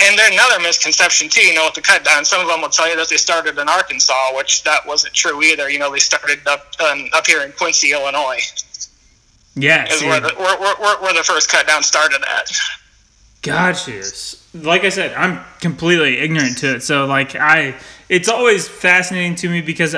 And 0.00 0.18
then 0.18 0.32
another 0.32 0.60
misconception 0.60 1.28
too, 1.28 1.40
you 1.40 1.54
know, 1.54 1.66
with 1.66 1.74
the 1.74 1.80
cut 1.80 2.04
down, 2.04 2.24
some 2.24 2.40
of 2.40 2.48
them 2.48 2.60
will 2.60 2.68
tell 2.68 2.88
you 2.88 2.96
that 2.96 3.08
they 3.08 3.16
started 3.16 3.56
in 3.58 3.68
Arkansas, 3.68 4.36
which 4.36 4.64
that 4.64 4.84
wasn't 4.86 5.14
true 5.14 5.40
either. 5.42 5.70
You 5.70 5.78
know, 5.78 5.92
they 5.92 6.00
started 6.00 6.40
up 6.48 6.66
um, 6.80 7.08
up 7.12 7.26
here 7.26 7.42
in 7.42 7.52
Quincy, 7.52 7.92
Illinois. 7.92 8.40
Yeah, 9.54 9.86
is 9.86 10.02
where 10.02 10.18
the 10.18 10.34
where, 10.34 10.58
where, 10.58 11.00
where 11.00 11.14
the 11.14 11.22
first 11.22 11.48
cut 11.48 11.68
down 11.68 11.84
started 11.84 12.22
at. 12.22 12.50
Gotcha. 13.42 14.02
Like 14.52 14.84
I 14.84 14.88
said, 14.88 15.12
I'm 15.14 15.44
completely 15.60 16.18
ignorant 16.18 16.58
to 16.58 16.76
it. 16.76 16.82
So 16.82 17.06
like 17.06 17.36
I 17.36 17.76
it's 18.08 18.28
always 18.28 18.68
fascinating 18.68 19.34
to 19.36 19.48
me 19.48 19.60
because 19.60 19.96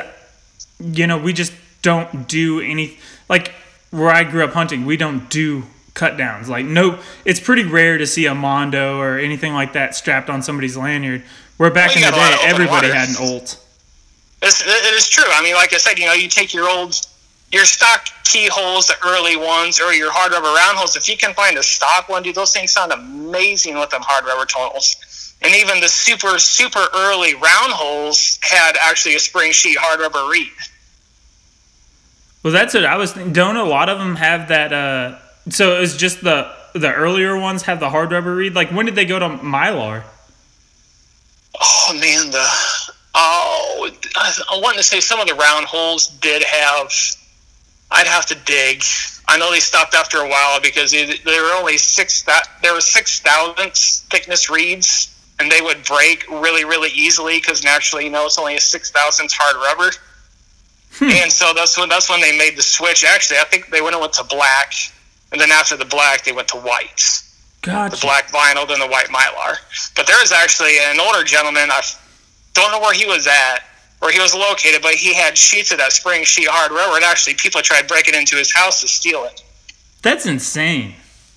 you 0.81 1.07
know 1.07 1.19
we 1.19 1.33
just 1.33 1.53
don't 1.83 2.29
do 2.29 2.61
any 2.61 2.99
like 3.29 3.53
where 3.91 4.11
I 4.11 4.25
grew 4.25 4.45
up 4.45 4.53
hunting 4.53 4.85
we 4.85 4.97
don't 4.97 5.29
do 5.31 5.65
cut 5.95 6.17
downs. 6.17 6.49
Like 6.49 6.67
no 6.67 7.01
it's 7.25 7.41
pretty 7.41 7.65
rare 7.65 7.99
to 7.99 8.07
see 8.07 8.27
a 8.27 8.35
mondo 8.35 8.99
or 8.99 9.19
anything 9.19 9.55
like 9.55 9.73
that 9.73 9.95
strapped 9.95 10.29
on 10.31 10.43
somebody's 10.43 10.77
lanyard 10.77 11.23
where 11.57 11.71
back 11.71 11.95
well, 11.95 12.05
in 12.05 12.11
the 12.11 12.17
day 12.17 12.37
everybody 12.43 12.89
water. 12.89 12.95
had 12.95 13.09
an 13.09 13.17
Olt 13.19 13.63
it's, 14.43 14.61
it 14.61 14.95
is 14.95 15.09
true. 15.09 15.25
I 15.27 15.43
mean 15.43 15.55
like 15.55 15.73
i 15.73 15.79
said 15.79 15.99
you 15.99 16.07
know 16.07 16.13
you 16.13 16.29
take 16.29 16.53
your 16.53 16.69
old 16.69 16.95
your 17.53 17.65
stock 17.65 18.09
keyholes 18.25 18.89
the 18.89 18.97
early 19.07 19.37
ones 19.37 19.81
or 19.81 19.93
your 19.93 20.11
hard 20.13 20.33
rubber 20.33 20.49
round 20.49 20.77
holes. 20.77 20.97
If 20.97 21.09
you 21.09 21.17
can 21.17 21.33
find 21.35 21.57
a 21.57 21.63
stock 21.63 22.09
one 22.09 22.23
dude 22.23 22.35
those 22.35 22.53
things 22.53 22.73
sound 22.73 22.93
amazing 22.93 23.79
with 23.79 23.91
them 23.91 24.03
hard 24.05 24.25
rubber 24.25 24.45
tonals 24.45 24.97
and 25.43 25.55
even 25.55 25.81
the 25.81 25.89
super 25.89 26.39
super 26.39 26.87
early 26.95 27.35
round 27.35 27.73
holes 27.73 28.39
had 28.43 28.77
actually 28.81 29.15
a 29.15 29.21
spring 29.21 29.53
sheet 29.53 29.77
hard 29.79 30.01
rubber 30.01 30.31
reed. 30.31 30.51
Well, 32.43 32.53
that's 32.53 32.75
what 32.75 32.85
I 32.85 32.97
was. 32.97 33.13
Thinking. 33.13 33.33
Don't 33.33 33.57
a 33.57 33.65
lot 33.65 33.89
of 33.89 33.99
them 33.99 34.17
have 34.17 34.49
that? 34.49 34.73
Uh, 34.73 35.19
so 35.49 35.81
it's 35.81 35.97
just 35.97 36.23
the 36.23 36.53
the 36.75 36.93
earlier 36.93 37.39
ones 37.39 37.63
have 37.63 37.81
the 37.81 37.91
hard 37.91 38.13
rubber 38.13 38.35
reed. 38.35 38.55
Like 38.55 38.71
when 38.71 38.87
did 38.87 38.95
they 38.95 39.05
go 39.05 39.19
to 39.19 39.29
mylar? 39.29 40.05
Oh 41.61 41.93
man, 41.95 42.31
the 42.31 42.47
oh, 43.15 43.91
I 44.17 44.61
want 44.63 44.77
to 44.77 44.83
say 44.83 45.01
some 45.01 45.21
of 45.21 45.27
the 45.27 45.35
round 45.35 45.67
holes 45.67 46.09
did 46.09 46.43
have. 46.43 46.93
I'd 47.91 48.07
have 48.07 48.27
to 48.27 48.35
dig. 48.45 48.83
I 49.29 49.39
know 49.39 49.51
they 49.51 49.61
stopped 49.61 49.95
after 49.95 50.19
a 50.19 50.29
while 50.29 50.61
because 50.61 50.93
they, 50.93 51.05
there 51.25 51.43
were 51.43 51.59
only 51.59 51.79
six 51.79 52.23
that 52.23 52.49
there 52.63 52.75
were 52.75 52.81
six 52.81 53.21
thousandths 53.21 54.01
thickness 54.11 54.51
reeds 54.51 55.16
and 55.39 55.51
they 55.51 55.61
would 55.61 55.85
break 55.85 56.29
really, 56.31 56.65
really 56.65 56.91
easily 56.91 57.39
because 57.39 57.63
naturally, 57.63 58.05
you 58.05 58.11
know, 58.11 58.27
it's 58.27 58.39
only 58.39 58.57
a 58.57 58.61
six 58.61 58.91
thousandths 58.91 59.35
hard 59.39 59.57
rubber. 59.57 59.95
Hmm. 60.93 61.11
And 61.11 61.31
so 61.31 61.53
that's 61.55 61.77
when 61.79 61.89
that's 61.89 62.09
when 62.09 62.21
they 62.21 62.37
made 62.37 62.57
the 62.57 62.63
switch. 62.63 63.05
Actually, 63.05 63.39
I 63.39 63.45
think 63.45 63.69
they 63.71 63.83
went 63.83 63.95
and 63.95 64.01
went 64.01 64.15
to 64.15 64.25
black, 64.25 64.73
and 65.33 65.41
then 65.41 65.51
after 65.51 65.77
the 65.77 65.85
black, 65.85 66.25
they 66.25 66.33
went 66.33 66.49
to 66.49 66.57
white. 66.57 67.03
Gotcha. 67.63 67.97
The 67.97 68.01
black 68.01 68.29
vinyl, 68.29 68.67
then 68.67 68.79
the 68.79 68.87
white 68.87 69.09
mylar. 69.09 69.57
But 69.97 70.07
there 70.07 70.17
was 70.21 70.33
actually 70.33 70.79
an 70.79 71.01
older 71.01 71.25
gentleman. 71.25 71.69
I 71.71 71.83
don't 72.55 72.71
know 72.71 72.81
where 72.81 72.95
he 72.95 73.07
was 73.07 73.27
at, 73.27 73.59
where 73.99 74.13
he 74.13 74.21
was 74.21 74.35
located, 74.35 74.83
but 74.83 74.95
he 74.95 75.13
had 75.13 75.37
sheets 75.37 75.73
of 75.73 75.79
that 75.79 75.93
spring 75.93 76.25
sheet 76.25 76.49
hard 76.49 76.71
rubber, 76.71 76.97
and 76.97 77.05
actually 77.05 77.35
people 77.35 77.61
tried 77.61 77.89
breaking 77.89 78.15
into 78.15 78.37
his 78.37 78.55
house 78.55 78.81
to 78.81 78.89
steal 78.89 79.25
it. 79.25 79.43
That's 80.03 80.27
insane. 80.27 80.95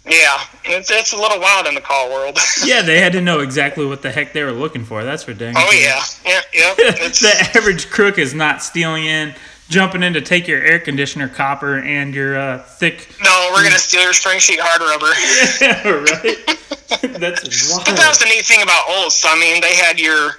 Yeah, 0.10 0.40
it's, 0.66 0.90
it's 0.90 1.14
a 1.14 1.18
little 1.18 1.40
wild 1.40 1.68
in 1.68 1.76
the 1.76 1.82
call 1.82 2.10
world. 2.10 2.38
yeah, 2.66 2.82
they 2.82 3.00
had 3.00 3.14
to 3.14 3.22
know 3.22 3.40
exactly 3.40 3.86
what 3.86 4.02
the 4.02 4.12
heck 4.12 4.34
they 4.34 4.44
were 4.44 4.52
looking 4.52 4.84
for. 4.84 5.04
That's 5.04 5.24
for 5.24 5.34
dang. 5.34 5.54
Oh 5.56 5.72
yeah, 5.72 6.02
yeah, 6.26 6.42
yeah. 6.54 6.74
the 6.76 7.52
average 7.56 7.90
crook 7.90 8.18
is 8.18 8.34
not 8.34 8.64
stealing 8.64 9.06
in 9.06 9.36
jumping 9.70 10.02
in 10.02 10.14
to 10.14 10.22
take 10.22 10.48
your 10.48 10.62
air 10.62 10.80
conditioner 10.80 11.30
copper 11.30 11.78
and 11.78 12.14
your 12.14 12.38
uh, 12.38 12.58
thick. 12.60 13.08
No, 13.24 13.52
we're 13.54 13.64
gonna 13.64 13.78
steal 13.78 14.02
your 14.02 14.14
string 14.14 14.40
sheet 14.40 14.60
hard 14.62 14.82
rubber. 14.82 15.14
yeah, 15.62 15.88
right. 15.88 17.20
That's 17.20 17.72
wild. 17.72 17.86
But 17.86 17.96
that 17.96 18.10
was 18.10 18.20
the 18.20 18.26
neat 18.26 18.46
thing 18.46 18.64
about 18.64 18.86
Olt's. 18.90 19.24
I 19.26 19.40
mean, 19.40 19.62
they 19.62 19.76
had 19.76 20.00
your 20.00 20.32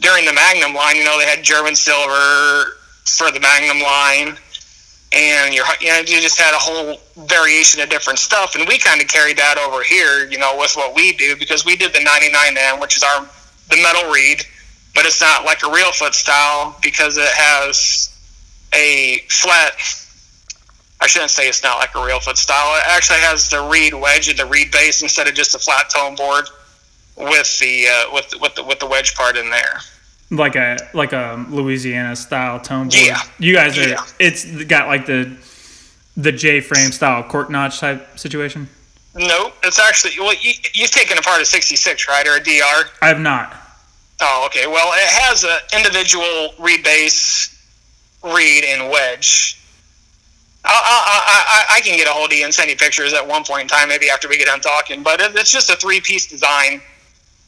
during 0.00 0.24
the 0.24 0.32
Magnum 0.32 0.74
line. 0.74 0.96
You 0.96 1.04
know, 1.04 1.18
they 1.18 1.26
had 1.26 1.42
German 1.42 1.74
silver 1.74 2.78
for 3.04 3.30
the 3.30 3.40
Magnum 3.40 3.82
line, 3.82 4.38
and 5.12 5.54
your 5.54 5.64
you 5.80 5.88
know 5.88 5.98
you 5.98 6.20
just 6.20 6.38
had 6.38 6.54
a 6.54 6.58
whole 6.58 6.98
variation 7.26 7.80
of 7.80 7.88
different 7.88 8.18
stuff. 8.18 8.54
And 8.54 8.66
we 8.68 8.78
kind 8.78 9.00
of 9.00 9.08
carried 9.08 9.38
that 9.38 9.58
over 9.58 9.82
here. 9.82 10.28
You 10.30 10.38
know, 10.38 10.56
with 10.58 10.72
what 10.74 10.94
we 10.94 11.12
do 11.12 11.36
because 11.36 11.64
we 11.64 11.76
did 11.76 11.92
the 11.92 12.00
99M, 12.00 12.80
which 12.80 12.96
is 12.96 13.02
our 13.02 13.26
the 13.70 13.76
metal 13.76 14.10
reed, 14.10 14.42
but 14.94 15.06
it's 15.06 15.20
not 15.20 15.44
like 15.44 15.58
a 15.62 15.66
Reelfoot 15.66 16.14
style 16.14 16.76
because 16.82 17.16
it 17.16 17.28
has 17.28 18.10
a 18.74 19.18
flat. 19.28 19.72
I 21.00 21.06
shouldn't 21.06 21.30
say 21.30 21.48
it's 21.48 21.62
not 21.62 21.78
like 21.78 21.94
a 21.94 21.98
Reelfoot 21.98 22.36
style. 22.36 22.76
It 22.76 22.84
actually 22.88 23.20
has 23.20 23.50
the 23.50 23.68
reed 23.70 23.94
wedge 23.94 24.28
and 24.28 24.38
the 24.38 24.46
reed 24.46 24.70
base 24.70 25.02
instead 25.02 25.28
of 25.28 25.34
just 25.34 25.54
a 25.54 25.58
flat 25.58 25.90
tone 25.90 26.14
board 26.14 26.48
with 27.16 27.58
the 27.58 27.86
uh, 27.88 28.14
with 28.14 28.32
with 28.40 28.54
the, 28.54 28.64
with 28.64 28.80
the 28.80 28.86
wedge 28.86 29.14
part 29.14 29.36
in 29.36 29.50
there. 29.50 29.80
Like 30.30 30.56
a 30.56 30.76
like 30.92 31.12
a 31.12 31.44
Louisiana 31.48 32.16
style 32.16 32.60
tone 32.60 32.88
board. 32.88 32.94
Yeah. 32.94 33.20
You 33.38 33.54
guys 33.54 33.78
are. 33.78 33.88
Yeah. 33.88 34.04
It's 34.18 34.64
got 34.64 34.88
like 34.88 35.06
the 35.06 35.36
the 36.16 36.32
J 36.32 36.60
frame 36.60 36.92
style 36.92 37.22
cork 37.22 37.50
notch 37.50 37.78
type 37.78 38.18
situation. 38.18 38.68
No, 39.14 39.52
it's 39.62 39.78
actually 39.78 40.12
well. 40.18 40.34
You, 40.40 40.52
you've 40.74 40.90
taken 40.90 41.16
apart 41.16 41.40
a 41.40 41.46
'66, 41.46 42.08
right, 42.08 42.26
or 42.26 42.36
a 42.36 42.40
DR? 42.40 42.90
I 43.00 43.08
have 43.08 43.20
not. 43.20 43.56
Oh, 44.20 44.44
okay. 44.46 44.66
Well, 44.66 44.92
it 44.94 45.08
has 45.08 45.44
an 45.44 45.58
individual 45.74 46.54
reed 46.58 46.82
base, 46.82 47.54
reed, 48.22 48.64
and 48.64 48.90
wedge. 48.90 49.60
I, 50.64 50.72
I, 50.72 51.74
I, 51.74 51.76
I 51.76 51.80
can 51.80 51.96
get 51.96 52.08
a 52.08 52.10
hold 52.10 52.32
of 52.32 52.36
you 52.36 52.44
and 52.44 52.52
send 52.52 52.68
you 52.68 52.76
pictures 52.76 53.12
at 53.12 53.26
one 53.26 53.44
point 53.44 53.62
in 53.62 53.68
time, 53.68 53.88
maybe 53.88 54.10
after 54.10 54.28
we 54.28 54.36
get 54.36 54.46
done 54.46 54.60
talking. 54.60 55.02
But 55.02 55.20
it, 55.20 55.34
it's 55.36 55.52
just 55.52 55.70
a 55.70 55.76
three-piece 55.76 56.26
design. 56.26 56.80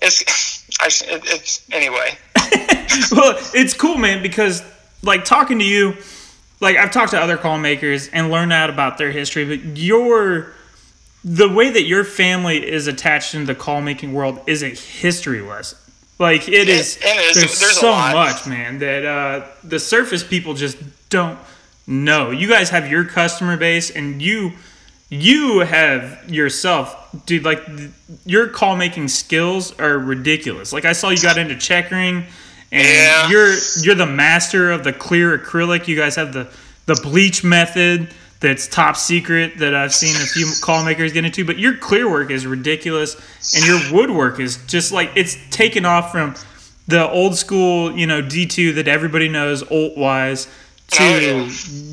It's, 0.00 0.64
I, 0.80 0.86
it, 0.86 1.22
it's 1.26 1.64
anyway. 1.70 2.16
well, 3.12 3.36
it's 3.54 3.74
cool, 3.74 3.96
man, 3.96 4.22
because 4.22 4.62
like 5.02 5.24
talking 5.24 5.58
to 5.58 5.64
you, 5.64 5.96
like 6.60 6.76
I've 6.76 6.90
talked 6.90 7.12
to 7.12 7.20
other 7.20 7.36
call 7.36 7.58
makers 7.58 8.08
and 8.08 8.30
learned 8.30 8.52
out 8.52 8.70
about 8.70 8.98
their 8.98 9.10
history, 9.10 9.44
but 9.44 9.76
your 9.76 10.52
the 11.24 11.48
way 11.48 11.70
that 11.70 11.84
your 11.84 12.04
family 12.04 12.64
is 12.66 12.86
attached 12.86 13.34
into 13.34 13.46
the 13.46 13.54
call 13.54 13.80
making 13.80 14.12
world 14.12 14.40
is 14.46 14.62
a 14.62 14.68
history 14.68 15.40
lesson. 15.40 15.78
Like 16.18 16.48
it 16.48 16.68
is, 16.68 16.96
it 16.96 17.04
is. 17.04 17.36
there's, 17.36 17.60
There's 17.60 17.78
so 17.78 17.92
much, 17.92 18.46
man, 18.46 18.78
that 18.80 19.04
uh, 19.04 19.46
the 19.62 19.78
surface 19.78 20.24
people 20.24 20.54
just 20.54 20.76
don't 21.10 21.38
know. 21.86 22.30
You 22.30 22.48
guys 22.48 22.70
have 22.70 22.90
your 22.90 23.04
customer 23.04 23.56
base, 23.56 23.90
and 23.90 24.20
you 24.20 24.52
you 25.10 25.60
have 25.60 26.28
yourself, 26.30 26.94
dude. 27.26 27.44
Like 27.44 27.64
th- 27.66 27.90
your 28.26 28.48
call 28.48 28.76
making 28.76 29.08
skills 29.08 29.78
are 29.80 29.98
ridiculous. 29.98 30.72
Like 30.72 30.84
I 30.84 30.92
saw 30.92 31.08
you 31.10 31.20
got 31.22 31.38
into 31.38 31.56
checkering, 31.56 32.24
and 32.70 32.86
Yeah. 32.86 33.28
you're 33.30 33.54
you're 33.80 33.94
the 33.94 34.06
master 34.06 34.70
of 34.70 34.84
the 34.84 34.92
clear 34.92 35.38
acrylic. 35.38 35.88
You 35.88 35.96
guys 35.96 36.16
have 36.16 36.32
the 36.32 36.48
the 36.86 36.94
bleach 37.02 37.42
method 37.44 38.08
that's 38.40 38.68
top 38.68 38.96
secret 38.96 39.58
that 39.58 39.74
I've 39.74 39.92
seen 39.94 40.14
a 40.14 40.26
few 40.26 40.46
call 40.62 40.84
makers 40.84 41.12
get 41.12 41.24
into. 41.24 41.44
But 41.44 41.58
your 41.58 41.76
clear 41.76 42.08
work 42.10 42.30
is 42.30 42.46
ridiculous, 42.46 43.14
and 43.56 43.64
your 43.66 43.80
woodwork 43.92 44.38
is 44.40 44.58
just 44.66 44.92
like 44.92 45.10
it's 45.14 45.36
taken 45.50 45.84
off 45.86 46.12
from 46.12 46.34
the 46.86 47.08
old 47.10 47.36
school, 47.36 47.96
you 47.98 48.06
know, 48.06 48.20
D 48.22 48.46
two 48.46 48.74
that 48.74 48.88
everybody 48.88 49.28
knows, 49.28 49.62
Olt 49.70 49.96
wise, 49.96 50.46
to 50.90 51.02
Oh, 51.02 51.18
yeah. 51.18 51.50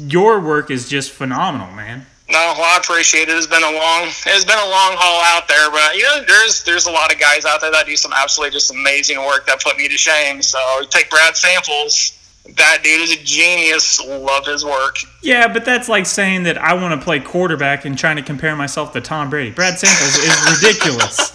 your 0.07 0.39
work 0.41 0.69
is 0.71 0.87
just 0.87 1.11
phenomenal, 1.11 1.71
man. 1.75 2.05
No, 2.27 2.53
well, 2.57 2.63
I 2.63 2.77
appreciate 2.81 3.29
it. 3.29 3.37
It's 3.37 3.45
been 3.45 3.61
a 3.63 3.71
long, 3.71 4.07
it's 4.07 4.45
been 4.45 4.57
a 4.57 4.69
long 4.69 4.95
haul 4.97 5.21
out 5.37 5.47
there, 5.47 5.69
but 5.69 5.95
you 5.95 6.01
know, 6.03 6.23
there's 6.27 6.63
there's 6.63 6.87
a 6.87 6.91
lot 6.91 7.13
of 7.13 7.19
guys 7.19 7.45
out 7.45 7.61
there 7.61 7.71
that 7.71 7.85
do 7.85 7.95
some 7.95 8.11
absolutely 8.13 8.51
just 8.53 8.71
amazing 8.71 9.19
work 9.19 9.45
that 9.45 9.61
put 9.63 9.77
me 9.77 9.87
to 9.87 9.97
shame. 9.97 10.41
So 10.41 10.57
take 10.89 11.09
Brad 11.11 11.37
Samples. 11.37 12.13
That 12.57 12.79
dude 12.83 13.01
is 13.01 13.11
a 13.11 13.23
genius. 13.23 13.99
Love 14.05 14.45
his 14.47 14.65
work. 14.65 14.97
Yeah, 15.21 15.47
but 15.51 15.65
that's 15.65 15.87
like 15.87 16.05
saying 16.07 16.43
that 16.43 16.57
I 16.57 16.73
want 16.73 16.99
to 16.99 17.03
play 17.03 17.19
quarterback 17.19 17.85
and 17.85 17.97
trying 17.97 18.15
to 18.17 18.21
compare 18.23 18.55
myself 18.55 18.91
to 18.93 19.01
Tom 19.01 19.29
Brady. 19.29 19.51
Brad 19.51 19.77
Samples 19.77 20.15
is 20.17 20.61
ridiculous. 20.61 21.31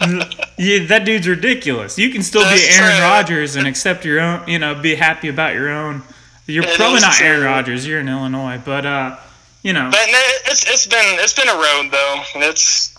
yeah, 0.58 0.86
that 0.86 1.02
dude's 1.04 1.28
ridiculous. 1.28 1.98
You 1.98 2.10
can 2.10 2.22
still 2.22 2.42
be 2.42 2.62
Aaron. 2.70 3.00
Rodgers 3.02 3.56
and 3.56 3.66
accept 3.66 4.04
your 4.04 4.20
own, 4.20 4.46
you 4.48 4.58
know, 4.58 4.74
be 4.74 4.94
happy 4.94 5.28
about 5.28 5.54
your 5.54 5.70
own. 5.70 6.02
You're 6.46 6.64
It 6.64 6.76
probably 6.76 7.00
not 7.00 7.20
Aaron 7.20 7.40
true. 7.40 7.46
Rodgers. 7.48 7.86
You're 7.86 8.00
in 8.00 8.08
Illinois, 8.08 8.60
but 8.64 8.84
uh, 8.84 9.16
you 9.62 9.72
know, 9.72 9.88
But 9.90 10.00
it's 10.46 10.68
it's 10.68 10.86
been 10.86 11.18
it's 11.20 11.34
been 11.34 11.48
a 11.48 11.54
road 11.54 11.90
though. 11.90 12.22
It's 12.36 12.96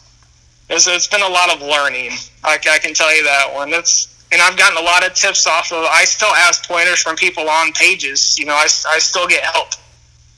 it's, 0.70 0.88
it's 0.88 1.08
been 1.08 1.22
a 1.22 1.28
lot 1.28 1.54
of 1.54 1.62
learning. 1.62 2.12
I, 2.44 2.58
I 2.72 2.80
can 2.80 2.94
tell 2.94 3.14
you 3.16 3.24
that 3.24 3.54
one. 3.54 3.74
It's 3.74 4.26
and 4.32 4.42
I've 4.42 4.58
gotten 4.58 4.78
a 4.78 4.86
lot 4.86 5.06
of 5.06 5.14
tips 5.14 5.46
off 5.46 5.72
of. 5.72 5.86
I 5.86 6.06
still 6.06 6.34
ask 6.34 6.68
pointers 6.68 7.02
from 7.02 7.16
people 7.16 7.50
on 7.50 7.72
pages. 7.74 8.40
You 8.40 8.46
know, 8.46 8.54
I, 8.54 8.68
I 8.88 9.00
still 9.00 9.28
get 9.28 9.44
help. 9.44 9.70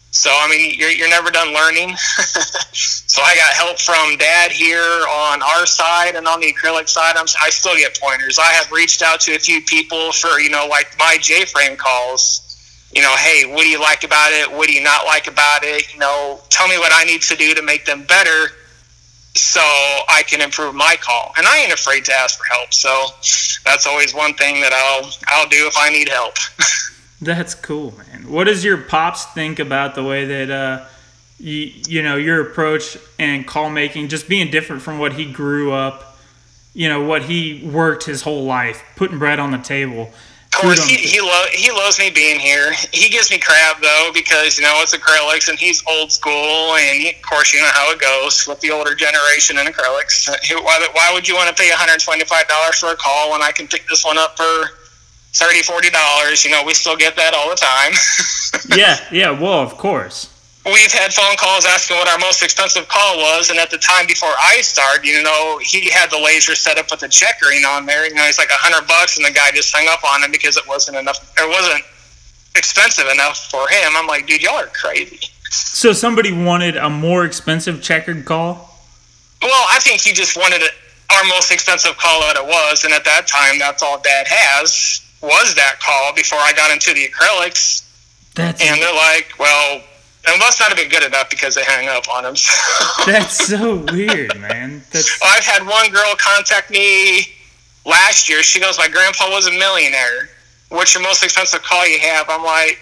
So 0.09 0.31
I 0.31 0.47
mean, 0.49 0.73
you're 0.79 0.89
you're 0.89 1.09
never 1.09 1.29
done 1.29 1.53
learning. 1.53 1.95
so 1.97 3.21
I 3.21 3.35
got 3.35 3.53
help 3.53 3.79
from 3.79 4.17
Dad 4.17 4.51
here 4.51 4.81
on 4.81 5.43
our 5.43 5.67
side 5.67 6.15
and 6.15 6.27
on 6.27 6.39
the 6.39 6.51
acrylic 6.51 6.89
side. 6.89 7.17
I'm 7.17 7.27
I 7.39 7.51
still 7.51 7.75
get 7.75 7.99
pointers. 8.01 8.39
I 8.39 8.51
have 8.53 8.71
reached 8.71 9.03
out 9.03 9.19
to 9.21 9.35
a 9.35 9.39
few 9.39 9.61
people 9.61 10.11
for 10.11 10.39
you 10.39 10.49
know 10.49 10.65
like 10.67 10.87
my 10.97 11.17
J 11.21 11.45
frame 11.45 11.77
calls 11.77 12.44
you 12.95 13.01
know, 13.01 13.13
hey, 13.17 13.45
what 13.45 13.61
do 13.61 13.67
you 13.67 13.79
like 13.79 14.03
about 14.03 14.31
it? 14.31 14.49
What 14.49 14.67
do 14.67 14.73
you 14.73 14.81
not 14.81 15.05
like 15.05 15.27
about 15.27 15.63
it? 15.63 15.93
You 15.93 15.99
know, 15.99 16.39
tell 16.49 16.67
me 16.67 16.77
what 16.77 16.91
I 16.93 17.03
need 17.03 17.21
to 17.23 17.35
do 17.35 17.53
to 17.53 17.61
make 17.61 17.85
them 17.85 18.03
better 18.03 18.53
so 19.35 19.59
I 19.59 20.23
can 20.25 20.41
improve 20.41 20.73
my 20.73 20.95
call. 20.99 21.33
And 21.37 21.45
I 21.45 21.59
ain't 21.59 21.73
afraid 21.73 22.05
to 22.05 22.13
ask 22.13 22.39
for 22.39 22.45
help. 22.45 22.73
So 22.73 23.07
that's 23.65 23.85
always 23.85 24.15
one 24.15 24.33
thing 24.35 24.61
that 24.61 24.71
I'll 24.71 25.11
I'll 25.27 25.49
do 25.49 25.67
if 25.67 25.75
I 25.77 25.89
need 25.89 26.07
help. 26.07 26.35
that's 27.21 27.53
cool, 27.53 27.93
man. 27.97 28.31
What 28.31 28.45
does 28.45 28.63
your 28.63 28.77
pops 28.77 29.25
think 29.25 29.59
about 29.59 29.95
the 29.95 30.03
way 30.03 30.25
that 30.25 30.49
uh, 30.49 30.85
you, 31.37 31.71
you 31.87 32.01
know, 32.01 32.15
your 32.15 32.49
approach 32.49 32.97
and 33.19 33.45
call 33.45 33.69
making 33.69 34.07
just 34.07 34.29
being 34.29 34.49
different 34.51 34.81
from 34.81 34.99
what 34.99 35.13
he 35.13 35.29
grew 35.29 35.73
up, 35.73 36.17
you 36.73 36.87
know, 36.87 37.03
what 37.03 37.23
he 37.23 37.69
worked 37.69 38.05
his 38.05 38.21
whole 38.21 38.45
life, 38.45 38.83
putting 38.95 39.19
bread 39.19 39.39
on 39.39 39.51
the 39.51 39.57
table. 39.57 40.11
Of 40.55 40.61
course, 40.61 40.87
he 40.87 40.95
he, 40.95 41.19
lo- 41.19 41.51
he 41.51 41.69
loves 41.69 41.99
me 41.99 42.09
being 42.09 42.39
here. 42.39 42.71
He 42.93 43.09
gives 43.09 43.29
me 43.29 43.37
crap 43.37 43.81
though 43.81 44.11
because 44.13 44.57
you 44.57 44.63
know 44.63 44.79
it's 44.79 44.95
acrylics 44.95 45.49
and 45.49 45.59
he's 45.59 45.83
old 45.85 46.11
school, 46.11 46.75
and 46.75 47.01
he, 47.01 47.09
of 47.09 47.21
course 47.21 47.53
you 47.53 47.59
know 47.59 47.69
how 47.73 47.91
it 47.91 47.99
goes 47.99 48.47
with 48.47 48.61
the 48.61 48.71
older 48.71 48.95
generation 48.95 49.57
in 49.57 49.65
acrylics. 49.65 50.29
Uh, 50.29 50.37
why, 50.61 50.87
why 50.93 51.11
would 51.13 51.27
you 51.27 51.35
want 51.35 51.49
to 51.49 51.61
pay 51.61 51.69
one 51.69 51.77
hundred 51.77 51.99
twenty 51.99 52.23
five 52.23 52.47
dollars 52.47 52.79
for 52.79 52.87
a 52.87 52.95
call 52.95 53.31
when 53.31 53.41
I 53.41 53.51
can 53.51 53.67
pick 53.67 53.85
this 53.89 54.05
one 54.05 54.17
up 54.17 54.37
for 54.37 54.71
thirty 55.33 55.61
forty 55.61 55.89
dollars? 55.89 56.45
You 56.45 56.51
know 56.51 56.63
we 56.65 56.73
still 56.73 56.95
get 56.95 57.17
that 57.17 57.33
all 57.33 57.49
the 57.49 57.57
time. 57.57 57.91
yeah, 58.77 58.97
yeah. 59.11 59.31
Well, 59.31 59.59
of 59.59 59.77
course. 59.77 60.34
We've 60.65 60.91
had 60.91 61.13
phone 61.13 61.37
calls 61.37 61.63
asking 61.65 61.97
what 61.97 62.07
our 62.07 62.17
most 62.17 62.41
expensive 62.41 62.87
call 62.87 63.17
was, 63.17 63.51
and 63.51 63.59
at 63.59 63.69
the 63.69 63.77
time 63.77 64.07
before 64.07 64.33
I 64.41 64.61
started, 64.61 65.05
you 65.05 65.21
know, 65.21 65.59
he 65.61 65.91
had 65.91 66.09
the 66.09 66.17
laser 66.17 66.55
set 66.55 66.79
up 66.79 66.89
with 66.89 67.01
the 67.01 67.07
checkering 67.07 67.63
on 67.65 67.85
there. 67.85 68.07
You 68.07 68.15
know, 68.15 68.23
it's 68.25 68.39
like 68.39 68.49
a 68.49 68.57
hundred 68.57 68.87
bucks, 68.87 69.17
and 69.17 69.25
the 69.25 69.31
guy 69.31 69.51
just 69.51 69.75
hung 69.75 69.87
up 69.87 70.03
on 70.03 70.23
him 70.23 70.31
because 70.31 70.57
it 70.57 70.67
wasn't 70.67 70.97
enough. 70.97 71.33
It 71.37 71.47
wasn't 71.47 71.83
expensive 72.55 73.05
enough 73.11 73.51
for 73.51 73.67
him. 73.69 73.93
I'm 73.95 74.07
like, 74.07 74.25
dude, 74.25 74.41
y'all 74.41 74.55
are 74.55 74.67
crazy. 74.67 75.19
So 75.51 75.93
somebody 75.93 76.31
wanted 76.31 76.77
a 76.77 76.89
more 76.89 77.25
expensive 77.25 77.83
checkered 77.83 78.25
call. 78.25 78.79
Well, 79.43 79.65
I 79.69 79.77
think 79.79 80.01
he 80.01 80.13
just 80.13 80.35
wanted 80.35 80.63
it, 80.63 80.71
our 81.11 81.23
most 81.25 81.51
expensive 81.51 81.95
call 81.97 82.21
that 82.21 82.37
it 82.37 82.45
was, 82.45 82.85
and 82.85 82.93
at 82.93 83.05
that 83.05 83.27
time, 83.27 83.59
that's 83.59 83.83
all 83.83 84.01
Dad 84.01 84.25
has 84.27 85.01
was 85.21 85.53
that 85.55 85.79
call 85.79 86.13
before 86.13 86.39
I 86.39 86.53
got 86.53 86.71
into 86.71 86.93
the 86.93 87.07
acrylics. 87.07 87.83
That's 88.33 88.61
And 88.61 88.81
they're 88.81 88.93
like, 88.93 89.29
well, 89.39 89.81
it 90.27 90.39
must 90.39 90.59
not 90.59 90.69
have 90.69 90.77
been 90.77 90.89
good 90.89 91.03
enough 91.03 91.29
because 91.29 91.55
they 91.55 91.63
hung 91.63 91.87
up 91.87 92.09
on 92.09 92.25
him. 92.25 92.35
that's 93.05 93.47
so 93.47 93.77
weird, 93.91 94.39
man. 94.39 94.81
That's 94.91 95.19
I've 95.23 95.43
had 95.43 95.65
one 95.65 95.91
girl 95.91 96.13
contact 96.17 96.71
me 96.71 97.27
last 97.85 98.27
year. 98.29 98.41
She 98.43 98.59
goes, 98.59 98.77
"My 98.77 98.87
grandpa 98.87 99.29
was 99.29 99.47
a 99.47 99.51
millionaire. 99.51 100.29
What's 100.69 100.93
your 100.93 101.03
most 101.03 101.23
expensive 101.23 101.61
call 101.63 101.87
you 101.87 101.99
have?" 101.99 102.25
I'm 102.29 102.43
like, 102.43 102.79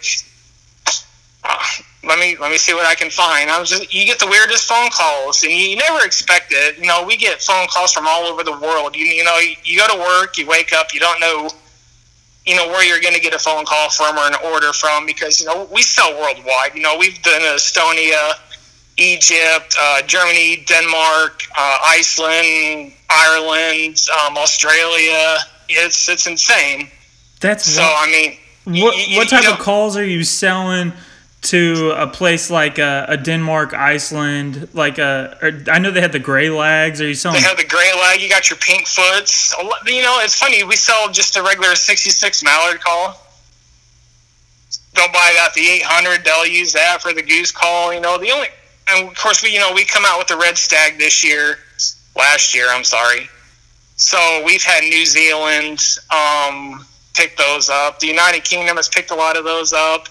"Uh, 1.43 1.57
"Let 2.03 2.19
me 2.19 2.37
let 2.39 2.49
me 2.49 2.57
see 2.57 2.73
what 2.73 2.85
I 2.85 2.95
can 2.95 3.09
find." 3.09 3.49
I 3.49 3.59
was 3.59 3.69
just, 3.69 3.93
you 3.93 4.05
get 4.05 4.19
the 4.19 4.27
weirdest 4.27 4.67
phone 4.67 4.89
calls, 4.91 5.43
and 5.43 5.51
you, 5.51 5.75
never 5.75 6.05
expect 6.05 6.51
it. 6.51 6.77
You 6.77 6.87
know, 6.87 7.03
we 7.05 7.17
get 7.17 7.41
phone 7.41 7.67
calls 7.67 7.91
from 7.91 8.07
all 8.07 8.23
over 8.23 8.43
the 8.43 8.57
world. 8.57 8.95
You 8.95 9.05
you 9.05 9.23
know, 9.23 9.37
you 9.63 9.77
go 9.77 9.87
to 9.87 9.99
work, 9.99 10.37
you 10.37 10.47
wake 10.47 10.71
up, 10.73 10.93
you 10.93 10.99
don't 10.99 11.19
know. 11.19 11.49
You 12.45 12.55
know 12.57 12.67
where 12.67 12.83
you're 12.85 12.99
going 12.99 13.13
to 13.13 13.21
get 13.21 13.33
a 13.33 13.39
phone 13.39 13.63
call 13.65 13.89
from 13.89 14.17
or 14.17 14.27
an 14.27 14.35
order 14.51 14.73
from 14.73 15.05
because 15.05 15.39
you 15.39 15.45
know 15.47 15.67
we 15.71 15.81
sell 15.81 16.11
worldwide. 16.19 16.71
You 16.75 16.81
know 16.81 16.95
we've 16.99 17.21
done 17.21 17.41
Estonia, 17.41 18.33
Egypt, 18.97 19.75
uh, 19.81 20.01
Germany, 20.03 20.63
Denmark, 20.67 21.43
uh, 21.55 21.77
Iceland, 21.85 22.93
Ireland, 23.09 23.97
um, 24.25 24.37
Australia. 24.37 25.37
It's 25.69 26.09
it's 26.09 26.27
insane. 26.27 26.89
that's 27.39 27.65
So 27.65 27.81
wild. 27.81 27.95
I 28.09 28.11
mean, 28.11 28.37
what 28.83 28.97
you- 28.97 29.03
you- 29.05 29.17
what 29.17 29.29
type 29.29 29.43
you 29.43 29.51
of 29.51 29.59
calls 29.59 29.95
are 29.97 30.05
you 30.05 30.23
selling 30.23 30.91
to 31.43 31.93
a 31.95 32.07
place 32.07 32.49
like 32.49 32.79
a, 32.79 33.05
a 33.09 33.17
Denmark, 33.17 33.73
Iceland, 33.73 34.69
like 34.73 34.97
a, 34.97 35.37
or 35.41 35.71
I 35.71 35.79
know 35.79 35.91
they 35.91 36.01
had 36.01 36.13
the 36.13 36.19
gray 36.19 36.49
lags. 36.49 37.01
Are 37.01 37.07
you 37.07 37.13
selling? 37.13 37.41
They 37.41 37.47
have 37.47 37.57
the 37.57 37.65
gray 37.65 37.91
lag. 37.93 38.21
You 38.21 38.29
got 38.29 38.49
your 38.49 38.57
pink 38.57 38.87
foots. 38.87 39.53
You 39.85 40.01
know, 40.01 40.19
it's 40.21 40.35
funny. 40.35 40.63
We 40.63 40.75
sell 40.75 41.11
just 41.11 41.35
a 41.35 41.43
regular 41.43 41.75
66 41.75 42.43
mallard 42.43 42.81
call. 42.81 43.19
Don't 44.93 45.11
buy 45.11 45.33
that 45.35 45.53
the 45.53 45.67
800. 45.67 46.23
They'll 46.23 46.45
use 46.45 46.73
that 46.73 47.01
for 47.01 47.13
the 47.13 47.23
goose 47.23 47.51
call. 47.51 47.93
You 47.93 47.99
know, 47.99 48.17
the 48.17 48.31
only, 48.31 48.47
and 48.89 49.09
of 49.09 49.17
course, 49.17 49.43
we 49.43 49.51
you 49.51 49.59
know 49.59 49.73
we 49.73 49.83
come 49.83 50.03
out 50.05 50.19
with 50.19 50.27
the 50.27 50.37
red 50.37 50.57
stag 50.57 50.97
this 50.97 51.23
year, 51.23 51.57
last 52.15 52.55
year. 52.55 52.67
I'm 52.69 52.83
sorry. 52.83 53.27
So 53.95 54.43
we've 54.45 54.63
had 54.63 54.83
New 54.83 55.05
Zealand 55.05 55.81
um, 56.09 56.85
pick 57.13 57.37
those 57.37 57.69
up. 57.69 57.99
The 57.99 58.07
United 58.07 58.43
Kingdom 58.43 58.77
has 58.77 58.87
picked 58.87 59.11
a 59.11 59.15
lot 59.15 59.37
of 59.37 59.43
those 59.43 59.73
up. 59.73 60.07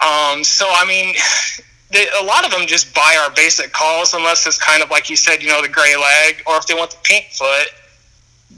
Um, 0.00 0.44
so 0.44 0.66
I 0.68 0.84
mean, 0.86 1.14
they, 1.90 2.06
a 2.20 2.24
lot 2.24 2.44
of 2.44 2.50
them 2.50 2.66
just 2.66 2.94
buy 2.94 3.18
our 3.22 3.34
basic 3.34 3.72
calls 3.72 4.14
unless 4.14 4.46
it's 4.46 4.58
kind 4.58 4.82
of 4.82 4.90
like 4.90 5.10
you 5.10 5.16
said, 5.16 5.42
you 5.42 5.48
know, 5.48 5.62
the 5.62 5.68
gray 5.68 5.96
leg, 5.96 6.42
or 6.46 6.56
if 6.56 6.66
they 6.66 6.74
want 6.74 6.90
the 6.90 6.98
pink 7.02 7.26
foot. 7.32 7.68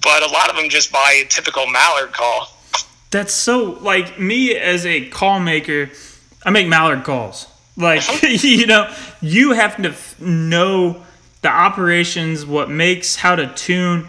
But 0.03 0.23
a 0.23 0.31
lot 0.31 0.49
of 0.49 0.57
them 0.57 0.69
just 0.69 0.93
buy 0.93 1.23
a 1.23 1.29
typical 1.29 1.67
mallard 1.67 2.13
call. 2.13 2.49
That's 3.11 3.35
so 3.35 3.73
like 3.81 4.19
me 4.19 4.55
as 4.57 4.87
a 4.87 5.09
call 5.09 5.41
maker. 5.41 5.91
I 6.45 6.51
make 6.51 6.69
mallard 6.69 7.05
calls. 7.05 7.47
Like 7.77 8.03
you 8.23 8.67
know, 8.67 8.95
you 9.21 9.53
have 9.53 9.77
to 9.83 9.91
f- 9.91 10.21
know 10.21 11.05
the 11.43 11.49
operations, 11.49 12.45
what 12.47 12.71
makes, 12.71 13.17
how 13.17 13.35
to 13.35 13.53
tune 13.55 14.09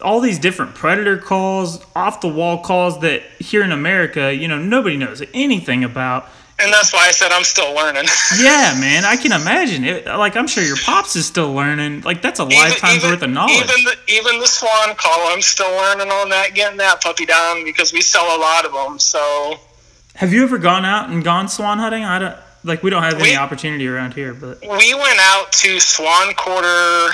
all 0.00 0.20
these 0.20 0.38
different 0.38 0.74
predator 0.74 1.16
calls, 1.16 1.84
off 1.94 2.20
the 2.20 2.28
wall 2.28 2.62
calls 2.62 3.00
that 3.00 3.22
here 3.38 3.62
in 3.62 3.72
America, 3.72 4.34
you 4.34 4.46
know, 4.46 4.58
nobody 4.58 4.96
knows 4.96 5.22
anything 5.32 5.84
about. 5.84 6.28
And 6.58 6.72
that's 6.72 6.90
why 6.92 7.06
I 7.06 7.10
said 7.10 7.32
I'm 7.32 7.44
still 7.44 7.74
learning. 7.74 8.04
Yeah, 8.38 8.74
man, 8.80 9.04
I 9.04 9.16
can 9.16 9.32
imagine 9.32 9.84
it. 9.84 10.06
Like 10.06 10.36
I'm 10.36 10.46
sure 10.46 10.62
your 10.64 10.76
pops 10.84 11.14
is 11.16 11.26
still 11.26 11.52
learning. 11.52 12.00
Like 12.02 12.22
that's 12.22 12.40
a 12.40 12.44
lifetime's 12.44 13.02
worth 13.02 13.22
of 13.22 13.30
knowledge. 13.30 13.54
Even 13.56 13.84
the, 13.84 13.96
even 14.08 14.40
the 14.40 14.46
swan 14.46 14.94
call, 14.96 15.28
I'm 15.28 15.42
still 15.42 15.70
learning 15.70 16.08
on 16.10 16.28
that, 16.30 16.54
getting 16.54 16.78
that 16.78 17.02
puppy 17.02 17.26
down 17.26 17.64
because 17.64 17.92
we 17.92 18.00
sell 18.00 18.24
a 18.36 18.40
lot 18.40 18.64
of 18.64 18.72
them. 18.72 18.98
So 18.98 19.56
Have 20.14 20.32
you 20.32 20.42
ever 20.44 20.56
gone 20.58 20.84
out 20.84 21.10
and 21.10 21.22
gone 21.22 21.48
swan 21.48 21.78
hunting? 21.78 22.04
I 22.04 22.18
don't 22.18 22.36
like 22.64 22.82
we 22.82 22.90
don't 22.90 23.02
have 23.02 23.14
any 23.14 23.30
We- 23.32 23.36
opportunity 23.36 23.86
around 23.86 24.14
here, 24.14 24.32
but 24.34 24.60
we 24.62 24.94
went 24.94 25.18
out 25.20 25.52
to 25.52 25.78
Swan 25.78 26.34
Quarter. 26.34 27.10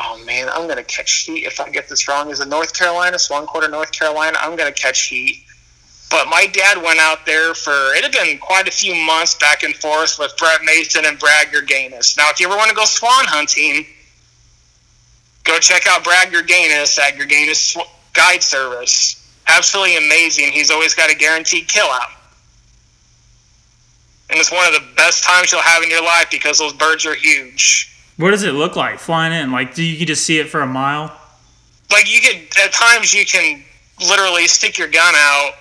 Oh 0.00 0.22
man, 0.24 0.48
I'm 0.48 0.66
gonna 0.68 0.82
catch 0.84 1.24
heat 1.24 1.44
if 1.44 1.60
I 1.60 1.70
get 1.70 1.88
this 1.88 2.08
wrong. 2.08 2.30
Is 2.30 2.40
it 2.40 2.48
North 2.48 2.72
Carolina? 2.72 3.18
Swan 3.18 3.46
Quarter, 3.46 3.68
North 3.68 3.92
Carolina. 3.92 4.38
I'm 4.40 4.56
gonna 4.56 4.72
catch 4.72 5.06
heat. 5.08 5.44
But 6.10 6.28
my 6.28 6.46
dad 6.46 6.82
went 6.82 6.98
out 6.98 7.26
there 7.26 7.54
for 7.54 7.94
it 7.94 8.02
had 8.02 8.12
been 8.12 8.38
quite 8.38 8.66
a 8.66 8.70
few 8.70 8.94
months 8.94 9.34
back 9.34 9.62
and 9.62 9.74
forth 9.74 10.18
with 10.18 10.36
Brett 10.38 10.60
Mason 10.64 11.04
and 11.04 11.18
Brad 11.18 11.48
Gerganis. 11.48 12.16
Now, 12.16 12.30
if 12.30 12.40
you 12.40 12.46
ever 12.46 12.56
want 12.56 12.70
to 12.70 12.74
go 12.74 12.84
swan 12.84 13.26
hunting, 13.26 13.84
go 15.44 15.58
check 15.58 15.86
out 15.86 16.04
Brad 16.04 16.32
Gerganis 16.32 16.98
at 16.98 17.14
Gerganis 17.14 17.76
Guide 18.14 18.42
Service. 18.42 19.14
Absolutely 19.48 19.96
amazing. 19.98 20.52
He's 20.52 20.70
always 20.70 20.94
got 20.94 21.10
a 21.10 21.14
guaranteed 21.14 21.68
kill 21.68 21.86
out. 21.86 22.10
And 24.30 24.38
it's 24.38 24.52
one 24.52 24.66
of 24.66 24.74
the 24.74 24.86
best 24.94 25.24
times 25.24 25.52
you'll 25.52 25.62
have 25.62 25.82
in 25.82 25.90
your 25.90 26.02
life 26.02 26.30
because 26.30 26.58
those 26.58 26.74
birds 26.74 27.06
are 27.06 27.14
huge. 27.14 27.94
what 28.18 28.30
does 28.30 28.42
it 28.42 28.52
look 28.52 28.76
like 28.76 28.98
flying 28.98 29.32
in? 29.32 29.52
Like 29.52 29.74
do 29.74 29.82
you 29.82 29.96
can 29.98 30.06
just 30.06 30.24
see 30.24 30.38
it 30.38 30.48
for 30.48 30.60
a 30.60 30.66
mile? 30.66 31.18
like 31.90 32.12
you 32.12 32.20
could 32.20 32.36
at 32.62 32.72
times 32.72 33.14
you 33.14 33.24
can 33.24 33.62
literally 34.06 34.46
stick 34.46 34.78
your 34.78 34.88
gun 34.88 35.14
out 35.16 35.52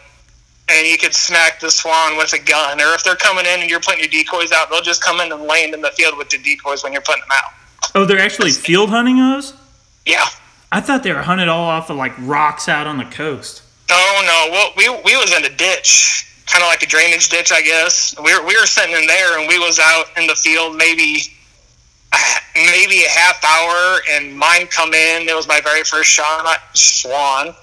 and 0.69 0.87
you 0.87 0.97
could 0.97 1.13
smack 1.13 1.59
the 1.59 1.71
swan 1.71 2.17
with 2.17 2.33
a 2.33 2.39
gun. 2.39 2.81
Or 2.81 2.93
if 2.93 3.03
they're 3.03 3.15
coming 3.15 3.45
in 3.45 3.61
and 3.61 3.69
you're 3.69 3.79
putting 3.79 3.99
your 3.99 4.09
decoys 4.09 4.51
out 4.51 4.69
they'll 4.69 4.81
just 4.81 5.03
come 5.03 5.19
in 5.21 5.31
and 5.31 5.43
land 5.43 5.73
in 5.73 5.81
the 5.81 5.91
field 5.91 6.17
with 6.17 6.29
the 6.29 6.37
decoys 6.37 6.83
when 6.83 6.91
you're 6.93 7.01
putting 7.01 7.21
them 7.21 7.31
out. 7.31 7.51
Oh, 7.95 8.05
they're 8.05 8.19
actually 8.19 8.51
field 8.51 8.89
hunting 8.89 9.17
those? 9.17 9.53
yeah. 10.05 10.25
I 10.69 10.81
thought 10.81 11.01
they 11.01 11.13
were 11.13 11.21
hunted 11.21 11.47
all 11.47 11.63
off 11.63 11.89
of 11.89 11.95
like 11.95 12.11
rocks 12.19 12.67
out 12.67 12.87
on 12.87 12.97
the 12.97 13.05
coast. 13.05 13.63
oh 13.89 14.21
no. 14.25 14.51
Well 14.51 14.71
we, 14.75 14.89
we 15.03 15.15
was 15.17 15.33
in 15.35 15.45
a 15.45 15.55
ditch 15.55 16.23
kind 16.45 16.63
of 16.63 16.69
like 16.69 16.81
a 16.81 16.85
drainage 16.87 17.27
ditch 17.29 17.51
i 17.51 17.61
guess. 17.61 18.15
We 18.23 18.33
were, 18.37 18.45
we 18.45 18.57
were 18.57 18.65
sitting 18.65 18.95
in 18.95 19.05
there 19.07 19.39
and 19.39 19.47
we 19.47 19.59
was 19.59 19.79
out 19.79 20.05
in 20.17 20.27
the 20.27 20.35
field 20.35 20.75
maybe 20.75 21.23
maybe 22.55 23.03
a 23.03 23.09
half 23.09 23.43
hour 23.43 23.99
and 24.11 24.35
mine 24.37 24.67
come 24.67 24.93
in. 24.93 25.27
It 25.27 25.35
was 25.35 25.47
my 25.47 25.61
very 25.61 25.83
first 25.83 26.09
shot 26.09 26.45
swan 26.73 27.53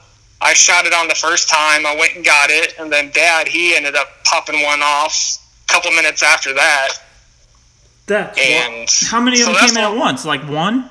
i 0.41 0.53
shot 0.55 0.87
it 0.87 0.93
on 0.93 1.09
the 1.09 1.15
first 1.15 1.49
time 1.49 1.87
i 1.87 1.95
went 1.99 2.15
and 2.17 2.25
got 2.25 2.51
it 2.51 2.75
and 2.79 2.93
then 2.93 3.11
dad 3.11 3.49
he 3.49 3.75
ended 3.77 3.95
up 3.97 4.09
popping 4.25 4.63
one 4.63 4.81
off 4.83 5.39
a 5.69 5.73
couple 5.73 5.91
minutes 5.93 6.23
after 6.23 6.53
that 6.55 6.89
That 8.07 8.39
and 8.39 8.89
how 9.07 9.21
many 9.21 9.41
of 9.41 9.47
them 9.47 9.55
that's 9.55 9.73
came 9.73 9.79
in 9.85 9.93
at 9.93 9.97
once? 9.97 10.25
Like 10.25 10.43
one? 10.49 10.91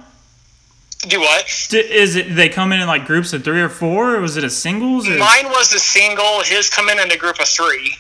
do 1.08 1.20
what 1.20 1.68
D- 1.70 1.78
Is 1.80 2.16
it 2.16 2.34
they 2.34 2.48
come 2.50 2.72
in 2.72 2.80
in 2.82 2.88
like 2.88 3.06
groups 3.06 3.34
of 3.34 3.44
three 3.44 3.62
or 3.62 3.68
four, 3.70 4.16
or 4.16 4.22
was 4.22 4.38
it 4.38 4.44
a 4.46 4.50
singles? 4.50 5.08
Or? 5.08 5.18
mine 5.18 5.46
was 5.50 5.74
a 5.74 5.80
single 5.80 6.42
his 6.44 6.70
come 6.70 6.88
in 6.90 6.98
in 7.00 7.12
a 7.12 7.18
group 7.18 7.40
of 7.42 7.48
three 7.48 7.94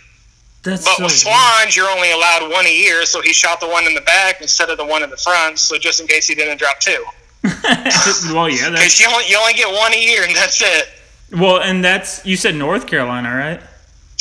That's 0.63 0.85
But 0.85 0.95
so 0.95 1.03
with 1.03 1.11
weird. 1.11 1.19
swans, 1.19 1.75
you're 1.75 1.89
only 1.89 2.11
allowed 2.11 2.49
one 2.49 2.65
a 2.65 2.73
year, 2.73 3.05
so 3.05 3.21
he 3.21 3.33
shot 3.33 3.59
the 3.59 3.67
one 3.67 3.85
in 3.85 3.93
the 3.93 4.01
back 4.01 4.41
instead 4.41 4.69
of 4.69 4.77
the 4.77 4.85
one 4.85 5.03
in 5.03 5.09
the 5.09 5.17
front, 5.17 5.59
so 5.59 5.77
just 5.77 5.99
in 5.99 6.07
case 6.07 6.25
he 6.27 6.33
didn't 6.35 6.57
drop 6.57 6.79
two. 6.79 7.03
well, 8.33 8.47
yeah. 8.49 8.69
Because 8.71 8.97
you 9.01 9.07
only, 9.11 9.25
you 9.27 9.37
only 9.37 9.53
get 9.53 9.67
one 9.71 9.93
a 9.93 10.01
year, 10.01 10.23
and 10.23 10.33
that's 10.33 10.61
it. 10.61 10.87
Well, 11.33 11.61
and 11.61 11.83
that's 11.83 12.25
you 12.25 12.37
said 12.37 12.55
North 12.55 12.87
Carolina, 12.87 13.29
right? 13.35 13.61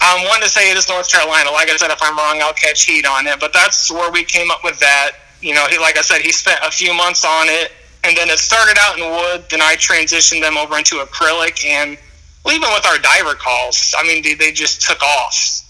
I'm 0.01 0.27
one 0.27 0.41
to 0.41 0.49
say 0.49 0.71
it 0.71 0.77
is 0.77 0.89
North 0.89 1.11
Carolina. 1.11 1.51
Like 1.53 1.71
I 1.71 1.77
said, 1.77 1.91
if 1.91 2.03
I'm 2.03 2.17
wrong, 2.17 2.41
I'll 2.43 2.53
catch 2.55 2.85
heat 2.85 3.07
on 3.07 3.27
it. 3.27 3.39
But 3.39 3.53
that's 3.53 3.91
where 3.91 4.11
we 4.11 4.25
came 4.25 4.51
up 4.51 4.65
with 4.65 4.79
that. 4.81 5.13
You 5.41 5.55
know, 5.55 5.67
he, 5.69 5.79
like 5.79 5.97
I 5.97 6.03
said, 6.03 6.21
he 6.23 6.33
spent 6.33 6.61
a 6.65 6.71
few 6.71 6.93
months 6.93 7.25
on 7.25 7.49
it, 7.49 7.73
and 8.03 8.17
then 8.17 8.29
it 8.29 8.39
started 8.39 8.77
out 8.81 8.99
in 8.99 9.05
wood. 9.05 9.45
Then 9.49 9.61
I 9.61 9.77
transitioned 9.77 10.41
them 10.41 10.57
over 10.57 10.77
into 10.77 10.97
acrylic, 10.97 11.65
and 11.65 11.97
well, 12.45 12.55
even 12.55 12.69
with 12.71 12.85
our 12.87 12.99
diver 12.99 13.35
calls, 13.35 13.95
I 13.97 14.03
mean, 14.07 14.23
they, 14.23 14.35
they 14.35 14.51
just 14.51 14.83
took 14.83 15.03
off. 15.03 15.61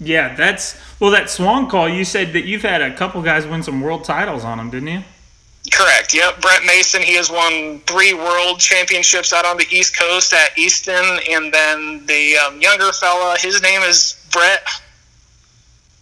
Yeah, 0.00 0.34
that's 0.34 0.80
well. 0.98 1.10
That 1.10 1.30
swan 1.30 1.68
call. 1.68 1.88
You 1.88 2.04
said 2.04 2.32
that 2.32 2.44
you've 2.44 2.62
had 2.62 2.82
a 2.82 2.94
couple 2.94 3.22
guys 3.22 3.46
win 3.46 3.62
some 3.62 3.80
world 3.80 4.04
titles 4.04 4.44
on 4.44 4.58
them, 4.58 4.70
didn't 4.70 4.88
you? 4.88 5.02
Correct. 5.72 6.12
Yep. 6.14 6.40
Brett 6.40 6.64
Mason. 6.64 7.02
He 7.02 7.14
has 7.14 7.30
won 7.30 7.78
three 7.80 8.12
world 8.12 8.58
championships 8.58 9.32
out 9.32 9.46
on 9.46 9.56
the 9.56 9.66
East 9.70 9.96
Coast 9.96 10.32
at 10.32 10.56
Easton, 10.58 11.20
and 11.30 11.52
then 11.52 12.04
the 12.06 12.36
um, 12.36 12.60
younger 12.60 12.92
fella. 12.92 13.36
His 13.38 13.62
name 13.62 13.82
is 13.82 14.26
Brett. 14.32 14.62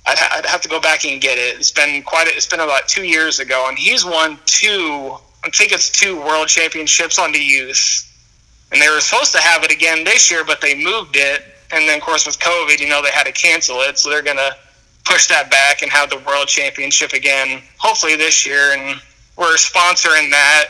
I'd, 0.06 0.18
ha- 0.18 0.36
I'd 0.38 0.46
have 0.46 0.62
to 0.62 0.68
go 0.68 0.80
back 0.80 1.04
and 1.04 1.20
get 1.20 1.36
it. 1.36 1.56
It's 1.58 1.70
been 1.70 2.02
quite. 2.02 2.28
A, 2.28 2.30
it's 2.30 2.46
been 2.46 2.60
about 2.60 2.88
two 2.88 3.04
years 3.04 3.40
ago, 3.40 3.66
and 3.68 3.78
he's 3.78 4.04
won 4.04 4.38
two. 4.46 5.16
I 5.44 5.50
think 5.50 5.72
it's 5.72 5.90
two 5.90 6.16
world 6.16 6.48
championships 6.48 7.18
on 7.18 7.30
the 7.32 7.38
youth, 7.38 8.10
and 8.72 8.80
they 8.80 8.88
were 8.88 9.00
supposed 9.00 9.32
to 9.32 9.40
have 9.40 9.62
it 9.64 9.70
again 9.70 10.02
this 10.02 10.30
year, 10.30 10.44
but 10.44 10.60
they 10.60 10.74
moved 10.82 11.16
it. 11.16 11.42
And 11.70 11.86
then, 11.86 11.98
of 11.98 12.02
course, 12.02 12.26
with 12.26 12.38
COVID, 12.38 12.80
you 12.80 12.88
know, 12.88 13.02
they 13.02 13.10
had 13.10 13.26
to 13.26 13.32
cancel 13.32 13.80
it, 13.82 13.98
so 13.98 14.08
they're 14.08 14.22
gonna 14.22 14.56
push 15.04 15.28
that 15.28 15.50
back 15.50 15.82
and 15.82 15.90
have 15.92 16.08
the 16.10 16.18
world 16.26 16.48
championship 16.48 17.12
again, 17.12 17.62
hopefully 17.76 18.16
this 18.16 18.46
year. 18.46 18.72
And 18.72 19.00
we're 19.38 19.54
sponsoring 19.54 20.30
that. 20.30 20.66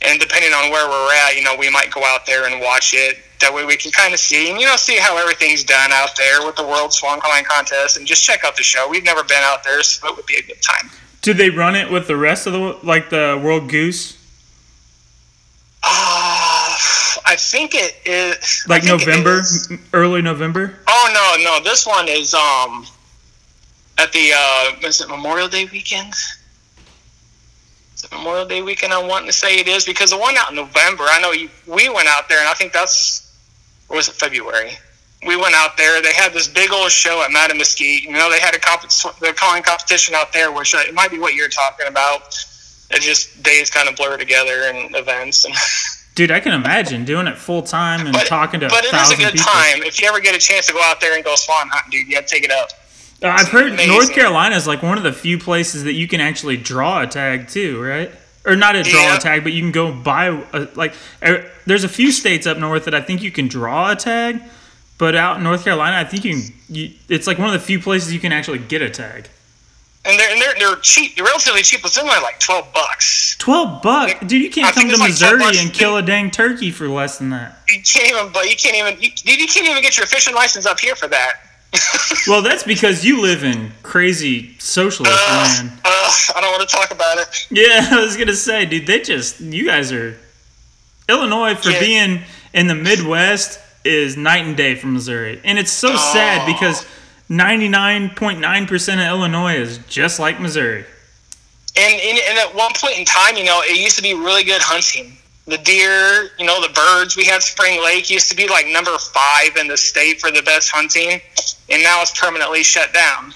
And 0.00 0.20
depending 0.20 0.52
on 0.52 0.70
where 0.70 0.88
we're 0.88 1.12
at, 1.26 1.36
you 1.36 1.42
know, 1.42 1.56
we 1.58 1.68
might 1.68 1.90
go 1.90 2.04
out 2.04 2.24
there 2.24 2.46
and 2.46 2.60
watch 2.60 2.94
it. 2.94 3.18
That 3.40 3.52
way 3.52 3.64
we 3.64 3.76
can 3.76 3.90
kind 3.90 4.14
of 4.14 4.20
see, 4.20 4.50
and, 4.50 4.60
you 4.60 4.66
know, 4.66 4.76
see 4.76 4.96
how 4.96 5.16
everything's 5.16 5.64
done 5.64 5.92
out 5.92 6.16
there 6.16 6.46
with 6.46 6.56
the 6.56 6.64
World 6.64 6.92
Swan 6.92 7.20
Calling 7.20 7.44
Contest 7.44 7.96
and 7.96 8.06
just 8.06 8.22
check 8.22 8.44
out 8.44 8.56
the 8.56 8.62
show. 8.62 8.88
We've 8.88 9.04
never 9.04 9.22
been 9.24 9.42
out 9.42 9.64
there, 9.64 9.82
so 9.82 10.08
it 10.08 10.16
would 10.16 10.26
be 10.26 10.36
a 10.36 10.42
good 10.42 10.62
time. 10.62 10.90
Did 11.22 11.36
they 11.36 11.50
run 11.50 11.74
it 11.74 11.90
with 11.90 12.06
the 12.06 12.16
rest 12.16 12.46
of 12.46 12.52
the 12.52 12.78
like 12.84 13.10
the 13.10 13.40
World 13.42 13.68
Goose? 13.68 14.16
Uh, 15.82 16.76
I 17.26 17.34
think 17.36 17.74
it 17.74 17.96
is. 18.04 18.64
Like 18.68 18.84
November, 18.84 19.40
is. 19.40 19.70
early 19.92 20.22
November. 20.22 20.78
Oh 20.86 21.10
no, 21.12 21.44
no, 21.44 21.62
this 21.62 21.86
one 21.86 22.08
is 22.08 22.34
um 22.34 22.86
at 23.98 24.12
the 24.12 24.32
uh 24.34 24.86
is 24.86 25.00
it 25.00 25.08
Memorial 25.08 25.48
Day 25.48 25.66
weekend? 25.66 26.14
Memorial 28.12 28.46
Day 28.46 28.62
weekend 28.62 28.92
I'm 28.92 29.08
wanting 29.08 29.28
to 29.28 29.32
say 29.32 29.58
it 29.58 29.68
is 29.68 29.84
because 29.84 30.10
the 30.10 30.18
one 30.18 30.36
out 30.36 30.50
in 30.50 30.56
November, 30.56 31.04
I 31.08 31.20
know 31.20 31.32
you, 31.32 31.48
we 31.66 31.88
went 31.88 32.08
out 32.08 32.28
there 32.28 32.38
and 32.38 32.48
I 32.48 32.54
think 32.54 32.72
that's 32.72 33.28
or 33.88 33.96
was 33.96 34.08
it 34.08 34.14
February? 34.14 34.72
We 35.26 35.36
went 35.36 35.54
out 35.54 35.76
there. 35.76 36.00
They 36.00 36.12
had 36.12 36.32
this 36.32 36.46
big 36.46 36.72
old 36.72 36.92
show 36.92 37.22
at 37.22 37.32
Madam 37.32 37.58
Mesquite. 37.58 38.04
You 38.04 38.12
know, 38.12 38.30
they 38.30 38.38
had 38.38 38.54
a 38.54 38.58
comp- 38.58 39.18
they're 39.20 39.32
calling 39.32 39.62
competition 39.62 40.14
out 40.14 40.32
there, 40.32 40.52
which 40.52 40.74
uh, 40.74 40.78
it 40.86 40.94
might 40.94 41.10
be 41.10 41.18
what 41.18 41.34
you're 41.34 41.48
talking 41.48 41.88
about. 41.88 42.36
It 42.90 43.02
just 43.02 43.42
days 43.42 43.68
kind 43.68 43.88
of 43.88 43.96
blur 43.96 44.16
together 44.16 44.64
and 44.64 44.94
events 44.94 45.44
and. 45.44 45.54
Dude, 46.14 46.32
I 46.32 46.40
can 46.40 46.52
imagine 46.52 47.04
doing 47.04 47.28
it 47.28 47.38
full 47.38 47.62
time 47.62 48.04
and 48.04 48.16
talking 48.26 48.58
to 48.58 48.68
but 48.68 48.84
it 48.84 48.92
is 48.92 49.12
a 49.12 49.16
good 49.16 49.34
people. 49.34 49.52
time. 49.52 49.84
If 49.84 50.00
you 50.00 50.08
ever 50.08 50.18
get 50.18 50.34
a 50.34 50.38
chance 50.38 50.66
to 50.66 50.72
go 50.72 50.82
out 50.82 51.00
there 51.00 51.14
and 51.14 51.22
go 51.22 51.36
swan 51.36 51.68
hunting, 51.68 51.92
dude, 51.92 52.08
you 52.08 52.14
got 52.14 52.26
to 52.26 52.34
take 52.34 52.42
it 52.42 52.50
up. 52.50 52.70
Uh, 53.22 53.28
I've 53.28 53.48
heard 53.48 53.72
amazing. 53.72 53.92
North 53.92 54.12
Carolina 54.12 54.54
is 54.56 54.66
like 54.66 54.82
one 54.82 54.96
of 54.96 55.04
the 55.04 55.12
few 55.12 55.38
places 55.38 55.84
that 55.84 55.94
you 55.94 56.06
can 56.06 56.20
actually 56.20 56.56
draw 56.56 57.02
a 57.02 57.06
tag 57.06 57.48
too, 57.48 57.82
right? 57.82 58.10
Or 58.46 58.54
not 58.56 58.76
a 58.76 58.82
draw 58.82 59.00
Yeah. 59.02 59.16
a 59.16 59.20
tag, 59.20 59.42
but 59.42 59.52
you 59.52 59.60
can 59.60 59.72
go 59.72 59.92
buy 59.92 60.26
a, 60.52 60.68
like. 60.74 60.94
er, 61.22 61.50
There's 61.66 61.84
a 61.84 61.88
few 61.88 62.12
states 62.12 62.46
up 62.46 62.58
north 62.58 62.84
that 62.84 62.94
I 62.94 63.00
think 63.00 63.22
you 63.22 63.30
can 63.32 63.48
draw 63.48 63.90
a 63.90 63.96
tag, 63.96 64.40
But 64.98 65.14
out 65.14 65.36
in 65.36 65.44
North 65.44 65.64
Carolina, 65.64 65.96
I 65.96 66.04
think 66.04 66.24
you, 66.24 66.32
can, 66.34 66.42
you 66.68 66.90
it's 67.08 67.26
like 67.26 67.38
one 67.38 67.46
of 67.48 67.52
the 67.52 67.64
few 67.64 67.78
places 67.80 68.12
you 68.12 68.18
can 68.20 68.32
actually 68.32 68.58
get 68.58 68.82
a 68.82 68.90
tag. 68.90 69.28
And 70.04 70.18
they're 70.18 70.30
and 70.32 70.40
they're, 70.40 70.54
they're 70.58 70.76
cheap, 70.76 71.16
they're 71.16 71.24
relatively 71.24 71.62
cheap. 71.62 71.82
But 71.82 71.88
it's 71.88 71.98
only 71.98 72.10
like 72.22 72.38
twelve 72.40 72.72
bucks. 72.72 73.36
Twelve 73.38 73.82
bucks, 73.82 74.14
dude! 74.26 74.42
You 74.42 74.50
can't 74.50 74.74
think 74.74 74.90
come 74.90 74.94
to 74.96 75.00
like 75.00 75.10
Missouri 75.10 75.58
and 75.58 75.72
kill 75.72 75.96
a 75.96 76.02
dang 76.02 76.30
turkey 76.30 76.70
for 76.70 76.88
less 76.88 77.18
than 77.18 77.30
that. 77.30 77.58
You 77.68 77.82
can't 77.82 78.08
even, 78.08 78.32
but 78.32 78.48
you 78.48 78.56
can't 78.56 78.76
even, 78.76 79.02
you, 79.02 79.10
dude, 79.10 79.40
you 79.40 79.46
can't 79.46 79.68
even 79.68 79.82
get 79.82 79.96
your 79.98 80.06
fishing 80.06 80.34
license 80.34 80.66
up 80.66 80.80
here 80.80 80.94
for 80.94 81.08
that. 81.08 81.34
Well, 82.26 82.42
that's 82.42 82.62
because 82.62 83.04
you 83.04 83.20
live 83.22 83.44
in 83.44 83.72
crazy 83.82 84.54
socialist 84.58 85.14
uh, 85.16 85.56
land. 85.58 85.72
Ugh, 85.84 86.14
I 86.36 86.40
don't 86.40 86.50
want 86.52 86.68
to 86.68 86.74
talk 86.76 86.90
about 86.90 87.18
it. 87.18 87.46
Yeah, 87.50 87.88
I 87.96 88.00
was 88.02 88.16
gonna 88.16 88.34
say, 88.34 88.66
dude, 88.66 88.86
they 88.86 89.00
just 89.00 89.40
you 89.40 89.64
guys 89.66 89.92
are 89.92 90.16
Illinois 91.08 91.54
for 91.54 91.70
Yeah. 91.70 91.80
being 91.80 92.22
in 92.52 92.66
the 92.66 92.74
Midwest 92.74 93.60
is 93.84 94.16
night 94.16 94.44
and 94.44 94.56
day 94.56 94.74
from 94.74 94.92
Missouri, 94.94 95.40
and 95.44 95.58
it's 95.58 95.70
so 95.72 95.96
sad 95.96 96.42
Oh. 96.42 96.52
because 96.52 96.86
ninety 97.28 97.68
nine 97.68 98.10
point 98.10 98.40
nine 98.40 98.66
percent 98.66 99.00
of 99.00 99.06
Illinois 99.06 99.54
is 99.56 99.78
just 99.88 100.18
like 100.18 100.40
Missouri. 100.40 100.84
And, 101.76 101.94
and, 101.94 102.18
and 102.28 102.38
at 102.38 102.54
one 102.54 102.72
point 102.74 102.98
in 102.98 103.04
time, 103.04 103.36
you 103.36 103.44
know, 103.44 103.60
it 103.62 103.78
used 103.78 103.96
to 103.96 104.02
be 104.02 104.12
really 104.14 104.42
good 104.42 104.60
hunting. 104.62 105.16
The 105.48 105.56
deer, 105.56 106.28
you 106.38 106.44
know, 106.44 106.60
the 106.60 106.72
birds. 106.74 107.16
We 107.16 107.24
had 107.24 107.42
Spring 107.42 107.82
Lake 107.82 108.10
used 108.10 108.28
to 108.28 108.36
be 108.36 108.46
like 108.46 108.66
number 108.66 108.96
five 108.98 109.56
in 109.56 109.66
the 109.66 109.78
state 109.78 110.20
for 110.20 110.30
the 110.30 110.42
best 110.42 110.70
hunting, 110.70 111.20
and 111.70 111.82
now 111.82 112.02
it's 112.02 112.18
permanently 112.18 112.62
shut 112.62 112.92
down. 112.92 113.32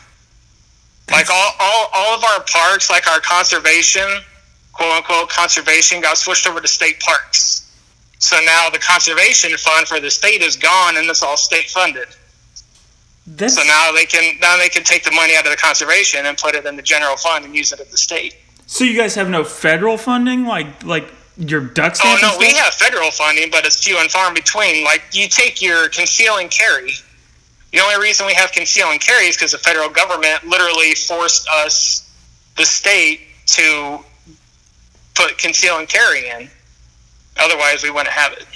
Like 1.10 1.30
all, 1.30 1.52
all, 1.58 1.88
all 1.94 2.14
of 2.14 2.22
our 2.22 2.44
parks, 2.44 2.90
like 2.90 3.08
our 3.08 3.20
conservation, 3.20 4.06
quote 4.72 4.92
unquote 4.92 5.30
conservation, 5.30 6.02
got 6.02 6.18
switched 6.18 6.46
over 6.46 6.60
to 6.60 6.68
state 6.68 7.00
parks. 7.00 7.74
So 8.18 8.38
now 8.44 8.68
the 8.68 8.78
conservation 8.78 9.56
fund 9.56 9.88
for 9.88 9.98
the 9.98 10.10
state 10.10 10.42
is 10.42 10.54
gone, 10.54 10.98
and 10.98 11.08
it's 11.08 11.22
all 11.22 11.38
state 11.38 11.70
funded. 11.70 12.08
That's 13.26 13.54
So 13.54 13.62
now 13.62 13.90
they 13.90 14.04
can 14.04 14.38
now 14.38 14.58
they 14.58 14.68
can 14.68 14.84
take 14.84 15.02
the 15.02 15.12
money 15.12 15.34
out 15.34 15.46
of 15.46 15.50
the 15.50 15.56
conservation 15.56 16.26
and 16.26 16.36
put 16.36 16.54
it 16.54 16.66
in 16.66 16.76
the 16.76 16.82
general 16.82 17.16
fund 17.16 17.46
and 17.46 17.54
use 17.54 17.72
it 17.72 17.80
at 17.80 17.90
the 17.90 17.96
state. 17.96 18.36
so 18.66 18.84
you 18.84 18.96
guys 18.96 19.14
have 19.14 19.30
no 19.30 19.44
federal 19.44 19.96
funding, 19.96 20.44
like 20.44 20.82
like 20.84 21.10
your 21.36 21.60
duck 21.60 21.96
Oh 22.04 22.18
no, 22.20 22.30
and 22.30 22.38
we 22.38 22.54
have 22.54 22.74
federal 22.74 23.10
funding, 23.10 23.50
but 23.50 23.64
it's 23.64 23.82
few 23.82 23.98
and 23.98 24.10
far 24.10 24.28
in 24.28 24.34
between. 24.34 24.84
Like 24.84 25.02
you 25.12 25.28
take 25.28 25.62
your 25.62 25.88
conceal 25.88 26.36
and 26.36 26.50
carry. 26.50 26.92
The 27.72 27.80
only 27.80 28.00
reason 28.02 28.26
we 28.26 28.34
have 28.34 28.52
conceal 28.52 28.88
and 28.88 29.00
carry 29.00 29.26
is 29.26 29.36
because 29.36 29.52
the 29.52 29.58
federal 29.58 29.88
government 29.88 30.44
literally 30.46 30.94
forced 30.94 31.48
us, 31.48 32.10
the 32.56 32.66
state, 32.66 33.20
to 33.46 33.98
put 35.14 35.38
conceal 35.38 35.78
and 35.78 35.88
carry 35.88 36.28
in. 36.28 36.50
Otherwise, 37.38 37.82
we 37.82 37.90
wouldn't 37.90 38.08
have 38.08 38.32
it. 38.34 38.46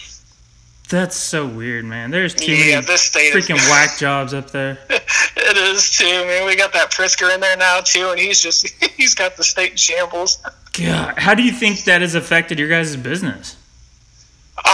That's 0.88 1.16
so 1.16 1.46
weird, 1.46 1.84
man. 1.84 2.10
There's 2.12 2.34
too 2.34 2.52
Yeah, 2.52 2.76
many 2.80 2.86
freaking 2.86 3.56
is. 3.56 3.68
whack 3.68 3.98
jobs 3.98 4.32
up 4.32 4.50
there. 4.50 4.78
it 4.88 5.56
is 5.56 5.90
too. 5.90 6.04
Man, 6.04 6.46
we 6.46 6.54
got 6.56 6.72
that 6.74 6.92
Pritzker 6.92 7.34
in 7.34 7.40
there 7.40 7.56
now 7.56 7.80
too, 7.80 8.10
and 8.10 8.18
he's 8.20 8.40
just 8.40 8.66
he's 8.96 9.14
got 9.14 9.36
the 9.36 9.42
state 9.44 9.72
in 9.72 9.76
shambles. 9.76 10.38
God, 10.80 11.18
how 11.18 11.34
do 11.34 11.42
you 11.42 11.52
think 11.52 11.84
that 11.84 12.02
has 12.02 12.14
affected 12.14 12.58
your 12.58 12.68
guys' 12.68 12.96
business? 12.96 13.56
Um, 14.58 14.64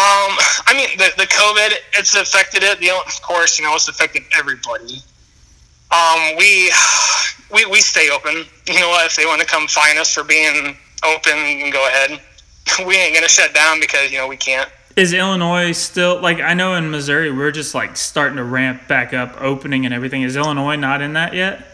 I 0.66 0.74
mean, 0.76 0.96
the, 0.96 1.10
the 1.16 1.26
COVID, 1.26 1.72
it's 1.98 2.14
affected 2.14 2.62
it. 2.62 2.78
The 2.80 2.90
of 2.90 3.22
course, 3.22 3.58
you 3.58 3.64
know, 3.64 3.74
it's 3.74 3.88
affected 3.88 4.22
everybody. 4.36 5.02
Um, 5.90 6.36
we 6.36 6.72
we 7.52 7.64
we 7.66 7.80
stay 7.80 8.10
open. 8.10 8.44
You 8.66 8.80
know 8.80 8.88
what? 8.90 9.06
If 9.06 9.16
they 9.16 9.24
want 9.26 9.40
to 9.40 9.46
come 9.46 9.66
find 9.66 9.98
us 9.98 10.12
for 10.12 10.24
being 10.24 10.76
open, 11.04 11.36
you 11.48 11.58
can 11.62 11.70
go 11.70 11.86
ahead. 11.88 12.20
We 12.86 12.96
ain't 12.96 13.12
gonna 13.14 13.28
shut 13.28 13.52
down 13.54 13.80
because 13.80 14.12
you 14.12 14.18
know 14.18 14.28
we 14.28 14.36
can't. 14.36 14.70
Is 14.96 15.12
Illinois 15.12 15.72
still 15.72 16.20
like 16.20 16.40
I 16.40 16.54
know 16.54 16.74
in 16.74 16.90
Missouri 16.90 17.30
we're 17.30 17.50
just 17.50 17.74
like 17.74 17.96
starting 17.96 18.36
to 18.36 18.44
ramp 18.44 18.88
back 18.88 19.14
up 19.14 19.40
opening 19.40 19.84
and 19.86 19.94
everything. 19.94 20.22
Is 20.22 20.36
Illinois 20.36 20.76
not 20.76 21.00
in 21.00 21.14
that 21.14 21.34
yet? 21.34 21.66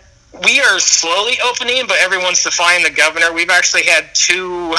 We 0.44 0.60
are 0.60 0.78
slowly 0.78 1.34
opening, 1.44 1.84
but 1.88 1.96
everyone's 2.00 2.42
defying 2.42 2.84
the 2.84 2.90
governor. 2.90 3.32
We've 3.32 3.50
actually 3.50 3.84
had 3.84 4.14
two 4.14 4.74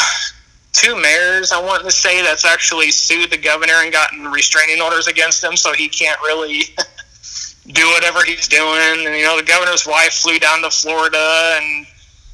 two 0.71 0.95
mayors, 1.01 1.51
I 1.51 1.61
want 1.61 1.83
to 1.83 1.91
say, 1.91 2.21
that's 2.21 2.45
actually 2.45 2.91
sued 2.91 3.31
the 3.31 3.37
governor 3.37 3.73
and 3.81 3.91
gotten 3.91 4.25
restraining 4.25 4.81
orders 4.81 5.07
against 5.07 5.43
him, 5.43 5.57
so 5.57 5.73
he 5.73 5.89
can't 5.89 6.19
really 6.21 6.61
do 7.67 7.87
whatever 7.91 8.23
he's 8.23 8.47
doing. 8.47 9.05
And 9.05 9.15
you 9.15 9.23
know, 9.23 9.37
the 9.37 9.43
governor's 9.43 9.85
wife 9.85 10.13
flew 10.13 10.39
down 10.39 10.61
to 10.61 10.69
Florida 10.69 11.57
and 11.61 11.85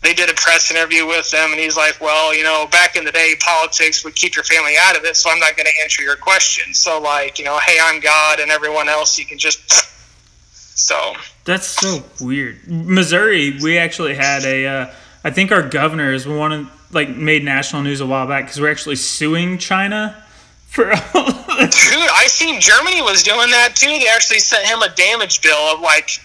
they 0.06 0.14
did 0.14 0.30
a 0.30 0.34
press 0.36 0.70
interview 0.70 1.08
with 1.08 1.30
them, 1.32 1.52
and 1.52 1.60
he's 1.60 1.76
like, 1.76 2.00
Well, 2.00 2.36
you 2.36 2.44
know, 2.44 2.68
back 2.72 2.96
in 2.96 3.04
the 3.04 3.12
day 3.12 3.34
politics 3.40 4.06
would 4.06 4.16
keep 4.16 4.36
your 4.36 4.44
family 4.44 4.76
out 4.80 4.96
of 4.96 5.04
it, 5.04 5.18
so 5.18 5.30
I'm 5.32 5.40
not 5.40 5.58
gonna 5.58 5.70
answer 5.84 6.04
your 6.04 6.16
question. 6.16 6.74
So 6.74 7.02
like, 7.02 7.40
you 7.40 7.46
know, 7.46 7.58
hey 7.60 7.78
I'm 7.82 8.00
God 8.00 8.40
and 8.40 8.52
everyone 8.52 8.88
else 8.88 9.18
you 9.18 9.26
can 9.26 9.38
just 9.38 9.70
so 10.52 11.14
That's 11.44 11.68
so 11.68 12.04
weird. 12.22 12.68
Missouri, 12.68 13.58
we 13.62 13.78
actually 13.78 14.16
had 14.16 14.44
a. 14.46 14.68
Uh, 14.68 14.94
I 15.24 15.32
think 15.32 15.52
our 15.52 15.68
governor 15.68 16.14
is 16.14 16.28
one 16.28 16.52
of 16.52 16.94
like 16.94 17.10
made 17.10 17.44
national 17.44 17.82
news 17.82 18.00
a 18.00 18.06
while 18.06 18.28
back 18.28 18.46
because 18.46 18.62
we're 18.62 18.72
actually 18.72 18.98
suing 18.98 19.58
China 19.58 20.24
for. 20.68 20.86
Dude, 20.86 20.94
I 20.94 22.26
seen 22.28 22.60
Germany 22.62 23.02
was 23.02 23.24
doing 23.24 23.50
that 23.52 23.76
too. 23.76 23.88
They 23.88 24.08
actually 24.08 24.40
sent 24.40 24.68
him 24.68 24.82
a 24.82 24.90
damage 24.90 25.42
bill 25.42 25.58
of 25.74 25.80
like 25.80 26.20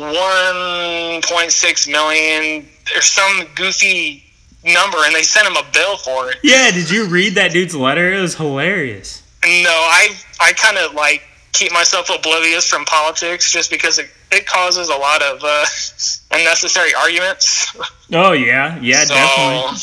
1.6 0.00 1.88
million 1.90 2.66
or 2.94 3.00
some 3.00 3.46
goofy 3.54 4.24
number, 4.64 4.98
and 5.04 5.14
they 5.14 5.22
sent 5.22 5.46
him 5.46 5.56
a 5.56 5.64
bill 5.72 5.96
for 5.98 6.30
it. 6.30 6.38
yeah, 6.42 6.70
did 6.70 6.90
you 6.90 7.06
read 7.06 7.34
that 7.34 7.52
dude's 7.52 7.74
letter? 7.74 8.12
It 8.12 8.20
was 8.20 8.34
hilarious. 8.34 9.22
No, 9.44 9.70
I 9.70 10.08
I 10.40 10.52
kind 10.54 10.78
of 10.78 10.94
like 10.94 11.22
keep 11.52 11.72
myself 11.72 12.10
oblivious 12.10 12.66
from 12.68 12.84
politics 12.84 13.50
just 13.52 13.70
because 13.70 13.98
it, 13.98 14.10
it 14.32 14.46
causes 14.46 14.88
a 14.88 14.96
lot 14.96 15.22
of 15.22 15.40
uh, 15.42 15.64
unnecessary 16.32 16.94
arguments. 16.94 17.74
Oh 18.12 18.32
yeah, 18.32 18.78
yeah, 18.80 19.04
so, 19.04 19.14
definitely. 19.14 19.78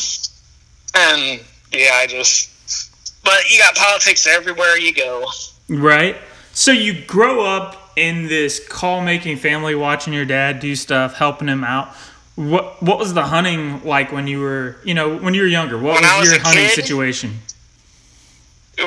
and 0.95 1.41
yeah, 1.71 1.91
I 1.95 2.07
just. 2.07 2.49
But 3.23 3.49
you 3.51 3.59
got 3.59 3.75
politics 3.75 4.25
everywhere 4.25 4.77
you 4.77 4.93
go. 4.93 5.25
Right. 5.69 6.17
So 6.53 6.71
you 6.71 7.05
grow 7.05 7.45
up 7.45 7.80
in 7.95 8.27
this 8.27 8.65
call 8.67 9.01
making 9.01 9.37
family, 9.37 9.75
watching 9.75 10.13
your 10.13 10.25
dad 10.25 10.59
do 10.59 10.75
stuff, 10.75 11.15
helping 11.15 11.47
him 11.47 11.63
out. 11.63 11.89
What 12.35 12.81
what 12.81 12.97
was 12.97 13.13
the 13.13 13.23
hunting 13.23 13.83
like 13.83 14.11
when 14.11 14.27
you 14.27 14.39
were 14.39 14.77
you 14.83 14.93
know 14.93 15.17
when 15.17 15.33
you 15.33 15.41
were 15.41 15.47
younger? 15.47 15.77
What 15.77 16.01
was 16.01 16.19
was 16.19 16.31
your 16.31 16.41
hunting 16.41 16.65
kid? 16.65 16.73
situation? 16.73 17.39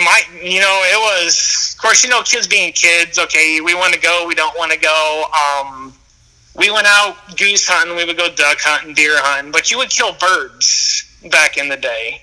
my 0.00 0.22
you 0.42 0.60
know 0.60 0.80
it 0.84 0.98
was 0.98 1.74
of 1.74 1.80
course 1.80 2.02
you 2.02 2.10
know 2.10 2.22
kids 2.22 2.46
being 2.46 2.72
kids 2.72 3.18
okay 3.18 3.60
we 3.60 3.74
want 3.74 3.92
to 3.94 4.00
go 4.00 4.24
we 4.26 4.34
don't 4.34 4.56
want 4.58 4.72
to 4.72 4.78
go 4.78 5.24
um 5.32 5.92
we 6.56 6.70
went 6.70 6.86
out 6.86 7.16
goose 7.36 7.68
hunting 7.68 7.96
we 7.96 8.04
would 8.04 8.16
go 8.16 8.28
duck 8.34 8.58
hunting 8.60 8.94
deer 8.94 9.16
hunting 9.18 9.52
but 9.52 9.70
you 9.70 9.78
would 9.78 9.90
kill 9.90 10.12
birds 10.14 11.04
back 11.30 11.56
in 11.58 11.68
the 11.68 11.76
day 11.76 12.20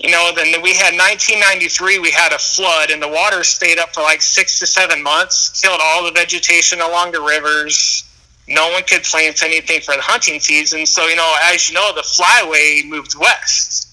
you 0.00 0.10
know 0.10 0.32
then 0.34 0.62
we 0.62 0.72
had 0.72 0.96
1993 0.96 1.98
we 1.98 2.10
had 2.10 2.32
a 2.32 2.38
flood 2.38 2.90
and 2.90 3.02
the 3.02 3.08
water 3.08 3.44
stayed 3.44 3.78
up 3.78 3.92
for 3.94 4.00
like 4.00 4.22
six 4.22 4.58
to 4.58 4.66
seven 4.66 5.02
months 5.02 5.60
killed 5.60 5.80
all 5.82 6.04
the 6.04 6.12
vegetation 6.12 6.80
along 6.80 7.12
the 7.12 7.20
rivers. 7.20 8.04
No 8.48 8.68
one 8.70 8.82
could 8.82 9.04
plant 9.04 9.42
anything 9.42 9.80
for 9.80 9.94
the 9.94 10.02
hunting 10.02 10.40
season. 10.40 10.86
So 10.86 11.06
you 11.06 11.16
know 11.16 11.34
as 11.42 11.68
you 11.68 11.74
know 11.74 11.92
the 11.94 12.02
flyway 12.02 12.88
moved 12.88 13.14
west. 13.18 13.88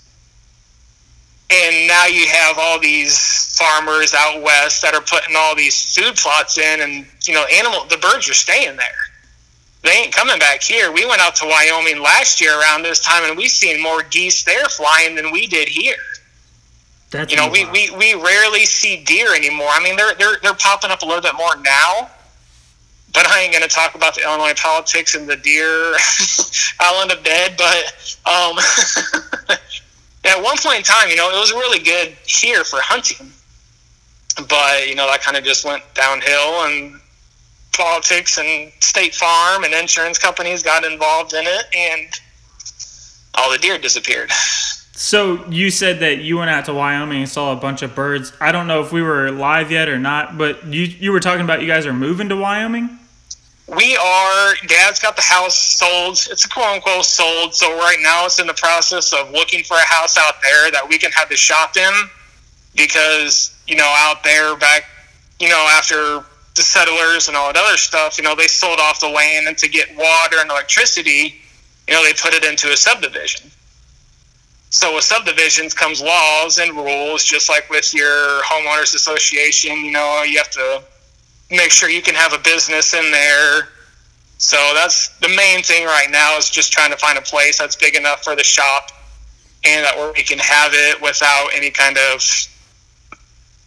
And 1.49 1.87
now 1.87 2.07
you 2.07 2.27
have 2.27 2.57
all 2.59 2.77
these 2.79 3.55
farmers 3.57 4.13
out 4.13 4.41
west 4.41 4.81
that 4.81 4.93
are 4.93 5.01
putting 5.01 5.35
all 5.35 5.55
these 5.55 5.95
food 5.95 6.15
plots 6.15 6.57
in 6.57 6.81
and 6.81 7.07
you 7.23 7.33
know 7.33 7.45
animal 7.53 7.85
the 7.89 7.97
birds 7.97 8.29
are 8.29 8.33
staying 8.33 8.75
there 8.77 9.06
they 9.87 10.03
ain't 10.03 10.13
coming 10.13 10.37
back 10.39 10.61
here 10.61 10.91
we 10.91 11.05
went 11.05 11.21
out 11.21 11.35
to 11.35 11.45
wyoming 11.45 12.01
last 12.01 12.41
year 12.41 12.59
around 12.59 12.83
this 12.83 12.99
time 12.99 13.23
and 13.23 13.37
we 13.37 13.47
seen 13.47 13.81
more 13.81 14.03
geese 14.03 14.43
there 14.43 14.65
flying 14.65 15.15
than 15.15 15.31
we 15.31 15.47
did 15.47 15.67
here 15.67 15.95
That's 17.11 17.31
you 17.31 17.37
know 17.37 17.49
we, 17.49 17.65
we, 17.71 17.89
we 17.91 18.13
rarely 18.13 18.65
see 18.65 19.03
deer 19.03 19.33
anymore 19.35 19.69
i 19.71 19.81
mean 19.83 19.95
they're, 19.95 20.15
they're, 20.15 20.37
they're 20.43 20.53
popping 20.53 20.91
up 20.91 21.01
a 21.01 21.05
little 21.05 21.21
bit 21.21 21.35
more 21.35 21.55
now 21.61 22.09
but 23.17 23.25
I 23.25 23.41
ain't 23.41 23.51
going 23.51 23.63
to 23.63 23.69
talk 23.69 23.95
about 23.95 24.13
the 24.13 24.21
Illinois 24.21 24.53
politics 24.55 25.15
and 25.15 25.27
the 25.27 25.37
deer 25.37 25.95
island 26.79 27.11
of 27.11 27.23
dead. 27.23 27.55
But 27.57 28.17
um, 28.25 28.59
at 30.23 30.43
one 30.43 30.57
point 30.57 30.77
in 30.77 30.83
time, 30.83 31.09
you 31.09 31.15
know, 31.15 31.29
it 31.29 31.39
was 31.39 31.51
really 31.51 31.79
good 31.79 32.15
here 32.25 32.63
for 32.63 32.79
hunting. 32.79 33.31
But, 34.47 34.87
you 34.87 34.93
know, 34.93 35.07
that 35.07 35.21
kind 35.21 35.35
of 35.35 35.43
just 35.43 35.65
went 35.65 35.81
downhill 35.95 36.65
and 36.65 36.99
politics 37.77 38.37
and 38.37 38.71
state 38.79 39.13
farm 39.13 39.63
and 39.63 39.73
insurance 39.73 40.17
companies 40.17 40.63
got 40.63 40.83
involved 40.83 41.33
in 41.33 41.45
it 41.45 41.65
and 41.75 42.07
all 43.35 43.51
the 43.51 43.57
deer 43.59 43.77
disappeared. 43.77 44.31
So 44.93 45.47
you 45.47 45.69
said 45.69 45.99
that 45.99 46.17
you 46.21 46.37
went 46.37 46.49
out 46.49 46.65
to 46.65 46.73
Wyoming 46.73 47.19
and 47.19 47.29
saw 47.29 47.53
a 47.53 47.55
bunch 47.55 47.83
of 47.83 47.93
birds. 47.93 48.33
I 48.41 48.51
don't 48.51 48.65
know 48.65 48.81
if 48.81 48.91
we 48.91 49.03
were 49.03 49.29
live 49.29 49.71
yet 49.71 49.89
or 49.89 49.99
not, 49.99 50.39
but 50.39 50.65
you 50.65 50.85
you 50.85 51.11
were 51.11 51.19
talking 51.19 51.43
about 51.43 51.61
you 51.61 51.67
guys 51.67 51.85
are 51.85 51.93
moving 51.93 52.29
to 52.29 52.35
Wyoming. 52.35 52.97
We 53.67 53.95
are. 53.95 54.55
Dad's 54.65 54.99
got 54.99 55.15
the 55.15 55.21
house 55.21 55.55
sold. 55.55 56.17
It's 56.31 56.45
a 56.45 56.49
quote 56.49 56.65
unquote 56.65 57.05
sold. 57.05 57.53
So 57.53 57.77
right 57.77 57.97
now 58.01 58.25
it's 58.25 58.39
in 58.39 58.47
the 58.47 58.55
process 58.55 59.13
of 59.13 59.29
looking 59.31 59.63
for 59.63 59.77
a 59.77 59.85
house 59.85 60.17
out 60.17 60.41
there 60.41 60.71
that 60.71 60.87
we 60.89 60.97
can 60.97 61.11
have 61.11 61.29
the 61.29 61.37
shop 61.37 61.77
in, 61.77 61.93
because 62.75 63.53
you 63.67 63.75
know 63.75 63.93
out 63.99 64.23
there 64.23 64.55
back, 64.55 64.85
you 65.39 65.49
know 65.49 65.67
after 65.69 66.25
the 66.57 66.63
settlers 66.63 67.27
and 67.27 67.37
all 67.37 67.53
that 67.53 67.57
other 67.57 67.77
stuff, 67.77 68.17
you 68.17 68.23
know, 68.23 68.35
they 68.35 68.47
sold 68.47 68.79
off 68.79 68.99
the 68.99 69.07
land 69.07 69.47
and 69.47 69.57
to 69.57 69.69
get 69.69 69.89
water 69.95 70.37
and 70.39 70.49
electricity, 70.49 71.39
you 71.87 71.93
know, 71.93 72.03
they 72.03 72.13
put 72.13 72.33
it 72.33 72.43
into 72.43 72.71
a 72.71 72.77
subdivision. 72.77 73.49
So 74.69 74.95
with 74.95 75.05
subdivisions 75.05 75.73
comes 75.73 76.01
laws 76.01 76.59
and 76.59 76.75
rules, 76.75 77.23
just 77.23 77.47
like 77.49 77.69
with 77.69 77.93
your 77.93 78.43
homeowners 78.43 78.93
association. 78.93 79.77
You 79.77 79.91
know, 79.91 80.23
you 80.23 80.37
have 80.37 80.49
to 80.51 80.83
make 81.49 81.71
sure 81.71 81.89
you 81.89 82.01
can 82.01 82.15
have 82.15 82.33
a 82.33 82.39
business 82.39 82.93
in 82.93 83.09
there. 83.11 83.69
So 84.37 84.57
that's 84.73 85.17
the 85.19 85.29
main 85.29 85.63
thing 85.63 85.85
right 85.85 86.09
now 86.11 86.37
is 86.37 86.49
just 86.49 86.73
trying 86.73 86.91
to 86.91 86.97
find 86.97 87.17
a 87.17 87.21
place 87.21 87.57
that's 87.57 87.75
big 87.75 87.95
enough 87.95 88.23
for 88.23 88.35
the 88.35 88.43
shop 88.43 88.91
and 89.63 89.85
that 89.85 89.95
where 89.97 90.11
we 90.13 90.21
can 90.21 90.37
have 90.37 90.71
it 90.73 91.01
without 91.01 91.49
any 91.55 91.71
kind 91.71 91.97
of 91.97 92.21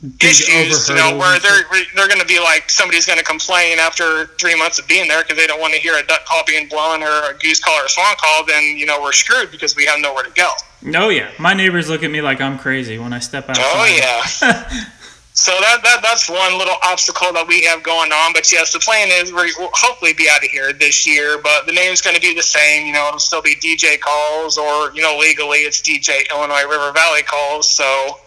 issues, 0.03 0.89
you 0.89 0.95
know, 0.95 1.17
where 1.17 1.39
they're 1.41 1.65
they're 1.95 2.09
going 2.09 2.21
to 2.21 2.27
be 2.27 2.41
like 2.41 2.71
somebody's 2.71 3.05
going 3.05 3.19
to 3.19 3.25
complain 3.25 3.79
after 3.79 4.27
three 4.39 4.57
months 4.59 4.79
of 4.79 4.89
being 4.89 5.07
there 5.09 5.23
because 5.23 5.37
they 5.37 5.47
don't 5.47 5.61
want 5.61 5.75
to 5.75 5.81
hear 5.81 5.95
a 5.97 6.03
duck 6.07 6.25
call 6.25 6.43
being 6.47 6.69
blown 6.69 7.03
or 7.03 7.31
a 7.31 7.35
goose 7.39 7.61
call 7.61 7.75
or 7.75 7.85
a 7.85 7.89
swan 7.89 8.15
call. 8.19 8.45
Then 8.47 8.63
you 8.79 8.87
know 8.87 9.01
we're 9.01 9.13
screwed 9.13 9.51
because 9.51 9.77
we 9.77 9.85
have 9.87 10.01
nowhere 10.01 10.25
to 10.25 10.31
go. 10.31 10.51
Oh 10.95 11.11
yeah, 11.11 11.31
my 11.39 11.53
neighbors 11.53 11.91
look 11.91 12.03
at 12.03 12.11
me 12.11 12.23
like 12.23 12.41
I'm 12.41 12.59
crazy 12.59 12.99
when 12.99 13.13
I 13.13 13.19
step 13.19 13.49
outside. 13.49 13.65
Oh 13.65 13.85
yeah. 13.85 14.23
so 15.35 15.53
that, 15.61 15.83
that 15.83 16.01
that's 16.03 16.31
one 16.31 16.57
little 16.57 16.77
obstacle 16.83 17.35
that 17.35 17.47
we 17.47 17.65
have 17.65 17.83
going 17.83 18.11
on. 18.11 18.33
But 18.33 18.51
yes, 18.51 18.73
the 18.73 18.81
plan 18.81 19.09
is 19.11 19.31
we 19.35 19.53
will 19.59 19.71
hopefully 19.75 20.15
be 20.15 20.31
out 20.31 20.43
of 20.43 20.51
here 20.51 20.73
this 20.73 21.07
year. 21.07 21.39
But 21.43 21.67
the 21.67 21.73
name's 21.73 22.01
going 22.01 22.17
to 22.17 22.23
be 22.23 22.35
the 22.35 22.43
same. 22.43 22.87
You 22.87 22.95
know, 22.95 23.09
it'll 23.09 23.21
still 23.21 23.43
be 23.43 23.55
DJ 23.57 24.01
calls, 24.01 24.57
or 24.57 24.93
you 24.95 25.03
know, 25.03 25.19
legally 25.19 25.59
it's 25.59 25.83
DJ 25.83 26.31
Illinois 26.31 26.65
River 26.67 26.91
Valley 26.93 27.23
calls. 27.23 27.69
So 27.69 28.19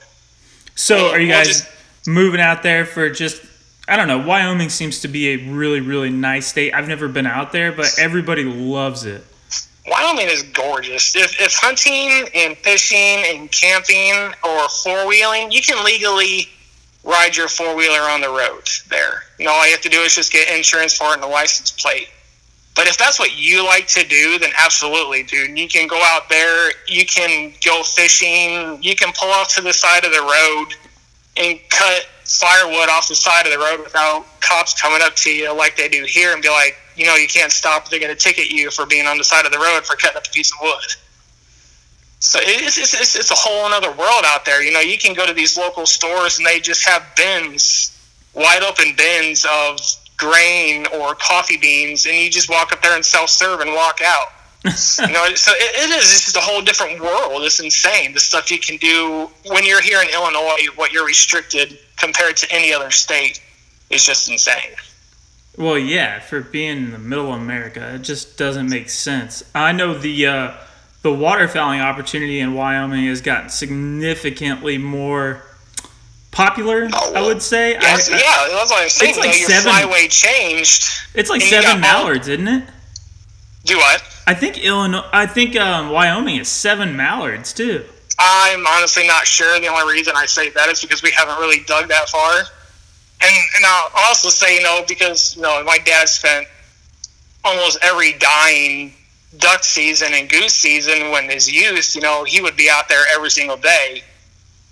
So 0.76 1.12
are 1.12 1.20
you 1.20 1.28
guys 1.28 1.48
just- 1.48 1.68
moving 2.08 2.42
out 2.42 2.64
there 2.64 2.86
for 2.86 3.10
just? 3.10 3.42
I 3.88 3.98
don't 3.98 4.08
know. 4.08 4.20
Wyoming 4.20 4.70
seems 4.70 5.02
to 5.02 5.08
be 5.08 5.30
a 5.34 5.36
really 5.52 5.82
really 5.82 6.10
nice 6.10 6.48
state. 6.48 6.74
I've 6.74 6.88
never 6.88 7.08
been 7.08 7.28
out 7.28 7.52
there, 7.52 7.72
but 7.72 7.88
everybody 8.00 8.44
loves 8.44 9.06
it. 9.06 9.24
Wyoming 9.86 10.28
is 10.30 10.44
gorgeous. 10.44 11.14
If, 11.16 11.42
if 11.42 11.54
hunting 11.56 12.30
and 12.34 12.58
fishing 12.58 12.98
and 13.28 13.52
camping 13.52 14.34
or 14.44 14.70
four 14.70 15.06
wheeling, 15.08 15.52
you 15.52 15.62
can 15.62 15.84
legally 15.84 16.48
ride 17.04 17.36
your 17.36 17.50
four 17.50 17.76
wheeler 17.76 18.00
on 18.00 18.22
the 18.22 18.30
road 18.30 18.64
there. 18.90 19.24
You 19.38 19.46
know, 19.46 19.52
all 19.52 19.66
you 19.66 19.72
have 19.74 19.82
to 19.82 19.90
do 19.90 20.00
is 20.00 20.16
just 20.16 20.32
get 20.32 20.50
insurance 20.56 20.96
for 20.96 21.10
it 21.10 21.16
and 21.16 21.24
a 21.24 21.28
license 21.28 21.72
plate. 21.72 22.08
But 22.76 22.88
if 22.88 22.98
that's 22.98 23.20
what 23.20 23.38
you 23.38 23.64
like 23.64 23.88
to 23.90 24.08
do, 24.08 24.40
then 24.40 24.50
absolutely, 24.58 25.24
dude. 25.24 25.58
You 25.58 25.68
can 25.68 25.88
go 25.88 26.02
out 26.02 26.28
there, 26.28 26.72
you 26.88 27.06
can 27.06 27.54
go 27.64 27.84
fishing, 27.84 28.82
you 28.82 28.96
can 28.96 29.14
pull 29.14 29.30
off 29.30 29.54
to 29.56 29.62
the 29.62 29.74
side 29.74 30.06
of 30.06 30.12
the 30.12 30.22
road 30.22 30.76
and 31.38 31.60
cut 31.70 32.08
firewood 32.26 32.90
off 32.90 33.08
the 33.08 33.16
side 33.16 33.46
of 33.46 33.52
the 33.52 33.60
road 33.60 33.84
without 33.84 34.26
cops 34.40 34.80
coming 34.80 35.02
up 35.02 35.16
to 35.18 35.30
you 35.30 35.54
like 35.56 35.76
they 35.76 35.88
do 35.88 36.04
here 36.08 36.34
and 36.34 36.42
be 36.42 36.50
like, 36.50 36.76
you 36.96 37.06
know, 37.06 37.16
you 37.16 37.28
can't 37.28 37.52
stop. 37.52 37.90
They're 37.90 38.00
going 38.00 38.16
to 38.16 38.20
ticket 38.20 38.50
you 38.50 38.72
for 38.72 38.86
being 38.86 39.06
on 39.06 39.18
the 39.18 39.24
side 39.24 39.46
of 39.46 39.52
the 39.52 39.60
road 39.60 39.82
for 39.84 39.96
cutting 39.96 40.18
up 40.18 40.26
a 40.26 40.30
piece 40.30 40.52
of 40.52 40.58
wood. 40.62 40.96
So 42.20 42.40
it's, 42.42 42.78
it's, 42.78 42.94
it's, 42.94 43.16
it's 43.16 43.32
a 43.32 43.36
whole 43.36 43.66
other 43.66 43.92
world 43.92 44.24
out 44.26 44.46
there. 44.46 44.64
You 44.64 44.72
know, 44.72 44.80
you 44.80 44.98
can 44.98 45.14
go 45.14 45.28
to 45.28 45.34
these 45.34 45.58
local 45.58 45.86
stores 45.86 46.38
and 46.38 46.48
they 46.48 46.60
just 46.60 46.88
have 46.88 47.04
bins, 47.18 47.92
wide 48.34 48.64
open 48.64 48.96
bins 48.96 49.46
of 49.46 49.80
grain 50.24 50.86
or 50.94 51.16
coffee 51.16 51.58
beans, 51.58 52.06
and 52.06 52.16
you 52.16 52.30
just 52.30 52.50
walk 52.50 52.72
up 52.72 52.82
there 52.82 52.96
and 52.96 53.06
self 53.06 53.30
serve 53.30 53.60
and 53.60 53.74
walk 53.74 54.00
out. 54.04 54.28
you 54.66 55.14
know, 55.14 55.36
so 55.36 55.52
it, 55.56 55.76
it 55.76 55.90
is. 55.90 56.12
It's 56.12 56.24
just 56.26 56.38
a 56.38 56.42
whole 56.42 56.62
different 56.62 57.02
world. 57.02 57.44
It's 57.44 57.60
insane. 57.60 58.14
The 58.14 58.20
stuff 58.20 58.50
you 58.50 58.60
can 58.60 58.78
do 58.78 59.30
when 59.46 59.66
you're 59.66 59.82
here 59.82 60.02
in 60.02 60.08
Illinois, 60.14 60.68
what 60.76 60.94
you're 60.94 61.06
restricted 61.06 61.78
compared 61.98 62.38
to 62.38 62.48
any 62.52 62.74
other 62.74 62.90
state 62.90 63.42
is 63.90 64.06
just 64.06 64.30
insane. 64.30 64.72
Well, 65.58 65.78
yeah, 65.78 66.20
for 66.20 66.40
being 66.40 66.78
in 66.78 66.92
the 66.92 67.00
middle 67.00 67.34
of 67.34 67.42
America, 67.42 67.96
it 67.96 68.04
just 68.04 68.38
doesn't 68.38 68.70
make 68.70 68.90
sense. 68.90 69.44
I 69.54 69.74
know 69.74 69.94
the 69.98 70.28
uh, 70.28 70.54
the 71.02 71.10
waterfowling 71.10 71.82
opportunity 71.82 72.40
in 72.40 72.54
Wyoming 72.54 73.06
has 73.08 73.20
gotten 73.20 73.50
significantly 73.50 74.78
more 74.78 75.44
popular. 76.34 76.90
Oh, 76.92 77.14
I 77.16 77.22
would 77.22 77.42
say. 77.42 77.72
Yes, 77.74 78.10
I- 78.10 78.16
I- 78.16 78.18
yeah, 78.18 78.58
that's 78.58 78.72
what 78.72 78.84
I'm 78.84 78.90
saying. 78.90 79.10
It's 79.12 79.20
like 79.20 79.36
you 79.36 79.42
know, 79.48 79.48
seven- 79.48 79.72
flyway 79.72 80.10
changed. 80.10 80.90
It's 81.14 81.30
like 81.30 81.42
seven 81.42 81.80
mallards, 81.80 82.28
isn't 82.28 82.48
it? 82.48 82.64
Do 83.66 83.78
what? 83.78 84.04
I 84.28 84.34
think 84.34 84.58
Illinois. 84.58 85.08
I 85.14 85.26
think 85.26 85.56
um, 85.56 85.90
Wyoming 85.90 86.36
is 86.38 86.50
seven 86.50 86.96
mallards 86.98 87.54
too. 87.54 87.86
I'm 88.20 88.66
honestly 88.68 89.08
not 89.08 89.26
sure. 89.26 89.60
The 89.60 89.68
only 89.68 89.92
reason 89.94 90.14
I 90.16 90.26
say 90.26 90.50
that 90.50 90.70
is 90.70 90.82
because 90.82 91.02
we 91.02 91.12
haven't 91.12 91.40
really 91.40 91.64
dug 91.66 91.88
that 91.90 92.10
far. 92.10 92.32
And, 93.22 93.36
and 93.56 93.66
I'll 93.66 93.90
also 94.08 94.30
say, 94.30 94.56
you 94.58 94.62
know, 94.64 94.84
because, 94.88 95.36
you 95.36 95.42
know, 95.42 95.64
my 95.64 95.78
dad 95.80 96.10
spent 96.10 96.46
almost 97.46 97.78
every 97.82 98.14
dying 98.14 98.94
duck 99.38 99.64
season 99.64 100.14
and 100.14 100.30
goose 100.30 100.54
season 100.54 101.10
when 101.12 101.30
his 101.30 101.50
youth, 101.52 101.96
you 101.96 102.02
know, 102.02 102.24
he 102.24 102.42
would 102.42 102.56
be 102.56 102.70
out 102.70 102.88
there 102.90 103.04
every 103.16 103.30
single 103.32 103.58
day. 103.58 104.04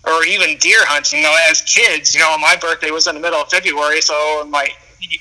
Or 0.04 0.26
even 0.26 0.58
deer 0.58 0.84
hunting, 0.86 1.20
you 1.20 1.26
know, 1.26 1.36
as 1.48 1.62
kids, 1.62 2.16
you 2.16 2.22
know, 2.22 2.36
my 2.40 2.56
birthday 2.56 2.90
was 2.90 3.06
in 3.06 3.14
the 3.14 3.22
middle 3.22 3.40
of 3.40 3.50
February, 3.50 4.02
so 4.02 4.44
my 4.50 4.68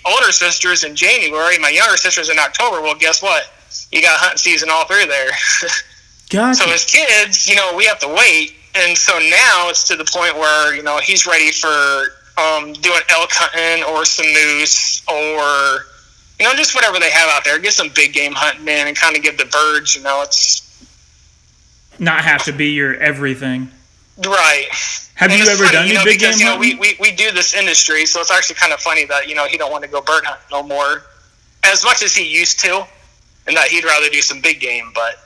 older 0.06 0.32
sister's 0.32 0.84
in 0.84 0.96
January, 0.96 1.58
my 1.58 1.68
younger 1.68 1.96
sister's 1.96 2.30
in 2.30 2.38
October. 2.38 2.80
Well, 2.80 2.94
guess 2.94 3.22
what? 3.22 3.52
You 3.92 4.00
got 4.02 4.18
hunting 4.18 4.38
season 4.38 4.68
all 4.70 4.86
through 4.86 5.06
there. 5.06 5.30
Gotcha. 6.30 6.62
So 6.62 6.72
as 6.72 6.84
kids, 6.84 7.48
you 7.48 7.56
know, 7.56 7.74
we 7.76 7.84
have 7.86 7.98
to 8.00 8.08
wait, 8.08 8.54
and 8.74 8.96
so 8.96 9.18
now 9.18 9.68
it's 9.68 9.86
to 9.88 9.96
the 9.96 10.04
point 10.04 10.34
where 10.36 10.74
you 10.74 10.82
know 10.82 10.98
he's 10.98 11.26
ready 11.26 11.50
for 11.50 11.68
um, 12.38 12.72
doing 12.74 13.00
elk 13.10 13.30
hunting 13.32 13.84
or 13.92 14.04
some 14.04 14.26
moose 14.26 15.02
or 15.08 15.86
you 16.38 16.46
know 16.46 16.54
just 16.54 16.74
whatever 16.74 16.98
they 17.00 17.10
have 17.10 17.28
out 17.30 17.44
there. 17.44 17.58
Get 17.58 17.72
some 17.72 17.90
big 17.94 18.12
game 18.12 18.32
hunting 18.32 18.68
in 18.68 18.86
and 18.86 18.96
kind 18.96 19.16
of 19.16 19.22
give 19.22 19.38
the 19.38 19.46
birds. 19.46 19.96
You 19.96 20.02
know, 20.02 20.22
it's 20.22 20.86
Not 21.98 22.24
have 22.24 22.44
to 22.44 22.52
be 22.52 22.70
your 22.70 22.94
everything. 22.94 23.70
Right. 24.24 24.66
Have 25.14 25.30
And 25.30 25.38
you 25.40 25.46
ever 25.48 25.64
funny, 25.64 25.72
done 25.72 25.86
you 25.86 25.90
any 25.94 25.98
know, 25.98 26.04
big 26.04 26.20
game 26.20 26.32
you 26.38 26.44
know, 26.44 26.58
we, 26.58 26.72
hunting? 26.74 26.96
we, 27.00 27.10
we 27.10 27.16
do 27.16 27.30
this 27.32 27.54
industry, 27.54 28.06
so 28.06 28.20
it's 28.20 28.30
actually 28.30 28.56
kind 28.56 28.72
of 28.72 28.80
funny 28.80 29.04
that 29.06 29.28
you 29.28 29.34
know 29.34 29.46
he 29.46 29.56
don't 29.58 29.70
want 29.70 29.84
to 29.84 29.90
go 29.90 30.00
bird 30.00 30.24
hunt 30.24 30.40
no 30.50 30.62
more, 30.62 31.02
as 31.64 31.84
much 31.84 32.02
as 32.02 32.14
he 32.14 32.26
used 32.26 32.60
to, 32.60 32.86
and 33.46 33.56
that 33.56 33.68
he'd 33.68 33.84
rather 33.84 34.08
do 34.08 34.22
some 34.22 34.40
big 34.40 34.60
game. 34.60 34.90
But 34.94 35.16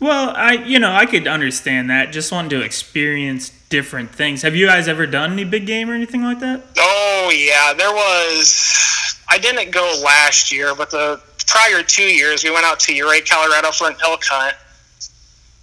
Well, 0.00 0.32
I 0.36 0.52
you 0.52 0.78
know 0.78 0.92
I 0.92 1.06
could 1.06 1.26
understand 1.26 1.90
that. 1.90 2.12
Just 2.12 2.30
wanting 2.32 2.50
to 2.50 2.62
experience 2.62 3.50
different 3.68 4.14
things. 4.14 4.42
Have 4.42 4.54
you 4.54 4.66
guys 4.66 4.86
ever 4.86 5.06
done 5.06 5.32
any 5.32 5.44
big 5.44 5.66
game 5.66 5.90
or 5.90 5.94
anything 5.94 6.22
like 6.22 6.38
that? 6.40 6.62
Oh 6.78 7.32
yeah, 7.34 7.74
there 7.74 7.92
was. 7.92 9.16
I 9.28 9.38
didn't 9.38 9.72
go 9.72 10.00
last 10.04 10.52
year, 10.52 10.74
but 10.76 10.90
the 10.90 11.20
prior 11.48 11.82
two 11.82 12.02
years 12.04 12.44
we 12.44 12.50
went 12.50 12.64
out 12.64 12.78
to 12.80 12.92
Ouray, 13.00 13.22
Colorado 13.22 13.72
for 13.72 13.88
an 13.88 13.96
elk 14.04 14.22
hunt, 14.24 14.54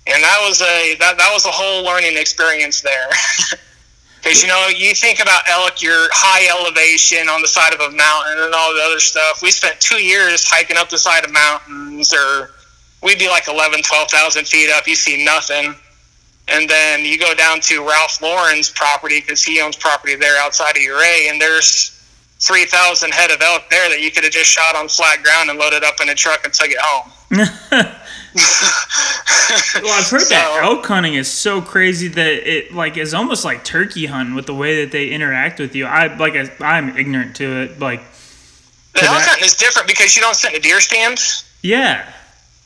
and 0.07 0.23
that 0.23 0.39
was 0.47 0.61
a 0.61 0.95
that 0.99 1.17
that 1.17 1.31
was 1.33 1.45
a 1.45 1.51
whole 1.51 1.83
learning 1.83 2.17
experience 2.17 2.81
there. 2.81 3.09
Because 4.23 4.41
you 4.41 4.47
know, 4.47 4.69
you 4.69 4.93
think 4.95 5.19
about 5.19 5.43
elk, 5.49 5.81
you're 5.81 6.07
high 6.13 6.47
elevation 6.47 7.27
on 7.27 7.41
the 7.41 7.47
side 7.47 7.73
of 7.73 7.81
a 7.81 7.91
mountain 7.91 8.39
and 8.39 8.53
all 8.53 8.73
the 8.73 8.81
other 8.81 8.99
stuff. 8.99 9.41
We 9.41 9.51
spent 9.51 9.81
two 9.81 10.01
years 10.01 10.49
hiking 10.49 10.77
up 10.77 10.89
the 10.89 10.97
side 10.97 11.25
of 11.25 11.33
mountains, 11.33 12.13
or 12.13 12.51
we'd 13.01 13.19
be 13.19 13.27
like 13.27 13.49
11, 13.49 13.81
12,000 13.83 14.47
feet 14.47 14.71
up. 14.71 14.87
You 14.87 14.95
see 14.95 15.25
nothing. 15.25 15.75
And 16.47 16.69
then 16.69 17.03
you 17.03 17.17
go 17.17 17.33
down 17.35 17.59
to 17.61 17.85
Ralph 17.85 18.21
Lauren's 18.21 18.69
property 18.69 19.19
because 19.19 19.43
he 19.43 19.59
owns 19.59 19.75
property 19.75 20.15
there 20.15 20.39
outside 20.39 20.77
of 20.77 20.83
Ouray, 20.83 21.27
and 21.29 21.39
there's 21.39 21.91
3,000 22.39 23.13
head 23.13 23.31
of 23.31 23.41
elk 23.41 23.63
there 23.69 23.89
that 23.89 24.01
you 24.01 24.09
could 24.09 24.23
have 24.23 24.33
just 24.33 24.49
shot 24.49 24.75
on 24.75 24.87
flat 24.87 25.21
ground 25.21 25.49
and 25.49 25.59
loaded 25.59 25.83
up 25.83 25.99
in 26.01 26.07
a 26.07 26.15
truck 26.15 26.45
and 26.45 26.53
took 26.53 26.69
it 26.69 26.79
home. 26.79 27.11
Well, 29.83 29.91
I've 29.99 30.09
heard 30.09 30.21
that 30.29 30.59
So- 30.61 30.63
elk 30.63 30.85
hunting 30.85 31.13
is 31.15 31.29
so 31.29 31.61
crazy 31.61 32.07
that 32.07 32.49
it 32.49 32.73
like 32.73 32.97
is 32.97 33.13
almost 33.13 33.45
like 33.45 33.63
turkey 33.63 34.05
hunting 34.07 34.33
with 34.35 34.45
the 34.47 34.53
way 34.53 34.81
that 34.83 34.91
they 34.91 35.09
interact 35.09 35.59
with 35.59 35.75
you. 35.75 35.85
I 35.85 36.07
like 36.15 36.35
I, 36.35 36.49
I'm 36.61 36.97
ignorant 36.97 37.35
to 37.37 37.61
it. 37.63 37.79
Like, 37.79 37.99
The 38.93 39.03
elk 39.03 39.17
that- 39.17 39.27
hunting 39.29 39.45
is 39.45 39.55
different 39.55 39.87
because 39.87 40.15
you 40.15 40.21
don't 40.21 40.35
sit 40.35 40.51
in 40.53 40.59
a 40.59 40.61
deer 40.61 40.79
stand. 40.81 41.19
yeah, 41.61 42.11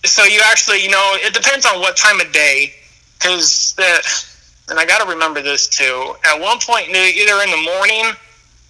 So 0.06 0.24
you 0.24 0.40
actually, 0.46 0.82
you 0.84 0.90
know, 0.90 1.12
it 1.16 1.34
depends 1.34 1.66
on 1.66 1.80
what 1.80 1.98
time 1.98 2.22
of 2.22 2.32
day. 2.32 2.74
Because, 3.18 3.76
and 4.70 4.80
I 4.80 4.86
got 4.86 5.02
to 5.02 5.10
remember 5.10 5.42
this 5.42 5.68
too. 5.68 6.16
At 6.24 6.40
one 6.40 6.60
point, 6.60 6.90
either 6.90 7.42
in 7.44 7.50
the 7.52 7.62
morning 7.66 8.14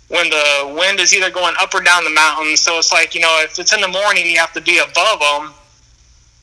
when 0.08 0.30
the 0.30 0.74
wind 0.80 1.00
is 1.02 1.14
either 1.14 1.30
going 1.30 1.54
up 1.60 1.74
or 1.74 1.82
down 1.82 2.04
the 2.06 2.10
mountain. 2.12 2.56
So 2.56 2.78
it's 2.80 2.94
like, 2.94 3.14
you 3.14 3.20
know, 3.22 3.42
if 3.44 3.60
it's 3.60 3.74
in 3.74 3.82
the 3.82 3.90
morning, 3.90 4.26
you 4.26 4.38
have 4.40 4.54
to 4.54 4.62
be 4.62 4.80
above 4.80 5.20
them. 5.20 5.54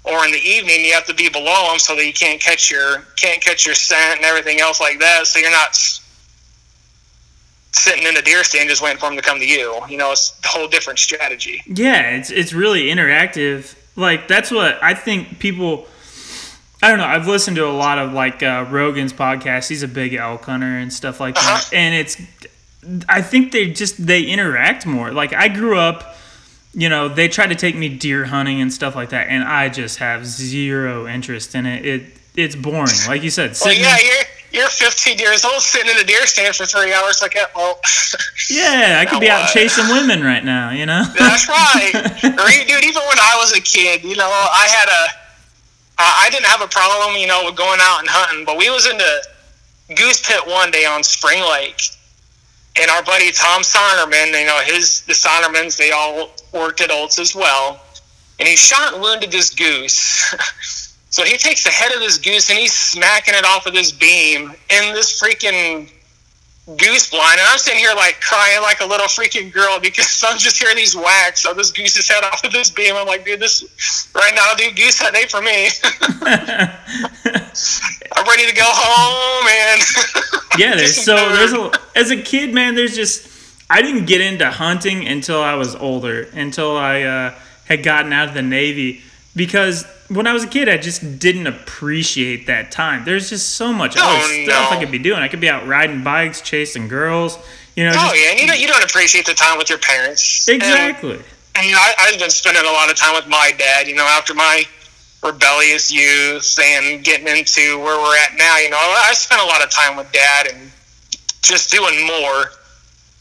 Or 0.05 0.25
in 0.25 0.33
the 0.33 0.39
evening, 0.39 0.85
you 0.85 0.93
have 0.93 1.07
to 1.07 1.15
be 1.15 1.31
below 1.31 1.69
them 1.71 1.79
so 1.79 1.97
that 1.97 2.05
you 2.07 2.13
can't 2.13 2.41
catch 2.41 2.71
your 2.71 3.05
can't 3.17 3.41
catch 3.41 3.65
your 3.65 3.75
scent 3.75 4.17
and 4.19 4.25
everything 4.25 4.61
else 4.61 4.81
like 4.81 4.99
that. 5.01 5.27
So 5.27 5.39
you're 5.39 5.51
not 5.51 5.75
sitting 7.73 8.07
in 8.07 8.17
a 8.17 8.23
deer 8.23 8.45
stand 8.45 8.69
just 8.69 8.83
waiting 8.83 8.99
for 8.99 9.07
them 9.09 9.17
to 9.17 9.23
come 9.23 9.39
to 9.39 9.47
you. 9.47 9.81
You 9.89 9.97
know, 9.97 10.13
it's 10.13 10.39
a 10.45 10.49
whole 10.49 10.69
different 10.69 10.99
strategy. 10.99 11.63
yeah. 11.67 12.11
It's 12.17 12.31
it's 12.31 12.53
really 12.53 12.85
interactive. 12.85 13.75
Like 13.97 14.29
that's 14.29 14.51
what 14.51 14.83
I 14.83 14.95
think 14.95 15.39
people. 15.39 15.87
I 16.83 16.89
don't 16.91 16.99
know. 16.99 17.07
I've 17.07 17.27
listened 17.27 17.57
to 17.57 17.67
a 17.67 17.73
lot 17.73 17.99
of 17.99 18.13
like 18.13 18.43
uh, 18.43 18.67
Rogan's 18.69 19.15
podcast. 19.15 19.69
He's 19.69 19.83
a 19.83 19.89
big 19.89 20.13
elk 20.13 20.45
hunter 20.45 20.67
and 20.67 20.93
stuff 20.93 21.19
like 21.19 21.35
that. 21.37 21.41
Uh-huh. 21.41 21.71
And 21.73 21.95
it's 21.95 22.21
I 23.09 23.23
think 23.23 23.53
they 23.53 23.71
just 23.71 24.05
they 24.05 24.25
interact 24.25 24.85
more. 24.85 25.11
Like 25.11 25.33
I 25.33 25.49
grew 25.49 25.79
up, 25.79 26.14
you 26.75 26.89
know, 26.89 27.09
they 27.09 27.29
try 27.29 27.47
to 27.47 27.55
take 27.55 27.77
me 27.77 27.89
deer 27.89 28.25
hunting 28.25 28.61
and 28.61 28.73
stuff 28.73 28.95
like 28.95 29.11
that, 29.11 29.29
and 29.29 29.45
I 29.45 29.69
just 29.69 29.99
have 29.99 30.27
zero 30.27 31.07
interest 31.07 31.55
in 31.55 31.67
it. 31.67 31.87
It 31.87 32.03
it's 32.37 32.57
boring, 32.57 32.91
like 33.07 33.23
you 33.23 33.31
said. 33.31 33.57
Well, 33.65 33.73
yeah, 33.73 33.97
you're 33.99 34.63
you're 34.63 34.69
15 34.69 35.19
years 35.19 35.45
old 35.45 35.61
sitting 35.63 35.91
in 35.91 35.99
a 35.99 36.05
deer 36.05 36.27
stand 36.27 36.55
for 36.55 36.65
three 36.65 36.93
hours. 36.93 37.23
Like, 37.23 37.37
well, 37.55 37.81
yeah, 38.51 38.99
I 39.01 39.05
could 39.05 39.21
be 39.21 39.29
out 39.29 39.43
what? 39.43 39.53
chasing 39.53 39.89
women 39.89 40.23
right 40.23 40.45
now. 40.45 40.71
You 40.71 40.87
know. 40.87 41.05
that's 41.19 41.49
right. 41.49 41.93
Dude, 42.23 42.85
even 42.85 43.03
when 43.03 43.19
I 43.19 43.37
was 43.39 43.57
a 43.57 43.61
kid, 43.61 44.03
you 44.03 44.17
know, 44.17 44.29
I 44.29 44.67
had 44.69 44.89
a 44.89 45.25
I 45.99 46.29
didn't 46.31 46.47
have 46.47 46.61
a 46.61 46.69
problem, 46.69 47.17
you 47.17 47.27
know, 47.27 47.43
with 47.45 47.57
going 47.57 47.79
out 47.81 48.01
and 48.01 48.09
hunting, 48.09 48.45
but 48.45 48.59
we 48.59 48.69
was 48.71 48.87
in 48.87 48.99
the 48.99 49.95
goose 49.95 50.27
pit 50.27 50.41
one 50.47 50.71
day 50.71 50.85
on 50.85 51.03
Spring 51.03 51.43
Lake, 51.51 51.81
and 52.81 52.91
our 52.91 53.03
buddy 53.03 53.31
Tom 53.33 53.63
Sonnerman, 53.63 54.39
you 54.39 54.47
know, 54.47 54.61
his 54.65 55.03
the 55.03 55.13
Sonnermans, 55.13 55.77
they 55.77 55.91
all 55.91 56.31
worked 56.53 56.81
at 56.81 56.91
Olt's 56.91 57.19
as 57.19 57.35
well, 57.35 57.81
and 58.39 58.49
he 58.49 58.57
shot 58.57 58.95
and 58.95 59.03
wounded 59.03 59.31
this 59.31 59.55
goose. 59.55 60.35
so 61.11 61.25
he 61.25 61.37
takes 61.37 61.63
the 61.65 61.71
head 61.71 61.93
of 61.93 62.01
this 62.01 62.19
goose 62.19 62.51
and 62.51 62.59
he's 62.59 62.73
smacking 62.73 63.35
it 63.35 63.45
off 63.45 63.67
of 63.67 63.75
this 63.75 63.93
beam 63.93 64.53
in 64.71 64.95
this 64.95 65.21
freaking 65.21 65.91
goose 66.67 67.11
blind, 67.11 67.39
and 67.39 67.49
I'm 67.49 67.59
sitting 67.59 67.79
here 67.79 67.95
like 67.95 68.21
crying 68.21 68.63
like 68.63 68.81
a 68.81 68.87
little 68.87 69.07
freaking 69.07 69.53
girl 69.53 69.79
because 69.81 70.25
I'm 70.27 70.39
just 70.39 70.59
hearing 70.59 70.77
these 70.77 70.97
whacks 70.97 71.45
of 71.45 71.57
this 71.57 71.71
goose's 71.71 72.09
head 72.09 72.25
off 72.25 72.43
of 72.45 72.53
this 72.53 72.71
beam. 72.71 72.95
I'm 72.97 73.07
like, 73.07 73.25
dude, 73.25 73.41
this 73.41 74.09
right 74.15 74.33
now, 74.35 74.55
dude, 74.57 74.77
goose 74.77 74.99
head 74.99 75.15
ain't 75.15 75.31
for 75.31 75.43
me. 75.43 75.69
I'm 78.17 78.27
ready 78.27 78.47
to 78.49 78.55
go 78.55 78.67
home, 78.67 79.45
man. 79.47 79.79
Yeah, 80.57 80.77
there's 80.77 81.05
so 81.05 81.17
there's 81.17 81.53
a 81.53 81.73
as 81.97 82.13
a 82.13 82.23
kid, 82.23 82.55
man. 82.55 82.77
There's 82.77 82.95
just 82.95 83.29
I 83.69 83.83
didn't 83.83 84.05
get 84.07 84.21
into 84.21 84.49
hunting 84.49 85.05
until 85.09 85.41
I 85.43 85.55
was 85.55 85.75
older, 85.75 86.29
until 86.33 86.77
I 86.77 87.03
uh, 87.03 87.35
had 87.65 87.83
gotten 87.83 88.13
out 88.13 88.29
of 88.29 88.35
the 88.35 88.43
Navy. 88.43 89.03
Because 89.35 89.85
when 90.15 90.27
I 90.27 90.33
was 90.33 90.45
a 90.45 90.47
kid, 90.49 90.69
I 90.69 90.77
just 90.77 91.19
didn't 91.19 91.47
appreciate 91.47 92.47
that 92.47 92.71
time. 92.71 93.05
There's 93.05 93.31
just 93.31 93.51
so 93.51 93.73
much 93.73 93.97
other 93.97 94.05
Oh, 94.07 94.45
stuff 94.45 94.73
I 94.73 94.81
could 94.81 94.91
be 94.91 94.99
doing. 94.99 95.21
I 95.21 95.29
could 95.29 95.41
be 95.41 95.49
out 95.49 95.67
riding 95.67 96.03
bikes, 96.05 96.41
chasing 96.41 96.89
girls. 96.89 97.39
You 97.77 97.85
know, 97.85 97.91
Oh 97.91 98.11
just, 98.11 98.17
yeah, 98.17 98.31
and 98.33 98.41
you 98.41 98.47
don't, 98.47 98.61
you 98.61 98.67
don't 98.69 98.85
appreciate 98.85 99.27
the 99.27 99.35
time 99.35 99.59
with 99.59 99.69
your 99.69 99.79
parents. 99.79 100.49
And- 100.49 100.57
exactly. 100.57 101.21
And, 101.57 101.67
you 101.67 101.73
know, 101.73 101.79
I, 101.79 101.95
I've 102.01 102.19
been 102.19 102.31
spending 102.31 102.65
a 102.65 102.73
lot 102.73 102.91
of 102.91 102.97
time 102.97 103.15
with 103.15 103.29
my 103.29 103.53
dad. 103.57 103.87
You 103.87 103.95
know, 103.95 104.05
after 104.07 104.35
my 104.35 104.65
rebellious 105.25 105.91
youth 105.91 106.59
and 106.63 107.03
getting 107.03 107.27
into 107.27 107.79
where 107.79 107.99
we're 107.99 108.17
at 108.19 108.37
now. 108.37 108.59
You 108.59 108.71
know, 108.71 108.77
I 108.77 109.13
spent 109.15 109.41
a 109.41 109.45
lot 109.47 109.65
of 109.65 109.71
time 109.71 109.97
with 109.97 110.11
dad 110.13 110.49
and 110.53 110.71
just 111.43 111.71
doing 111.71 112.07
more. 112.07 112.47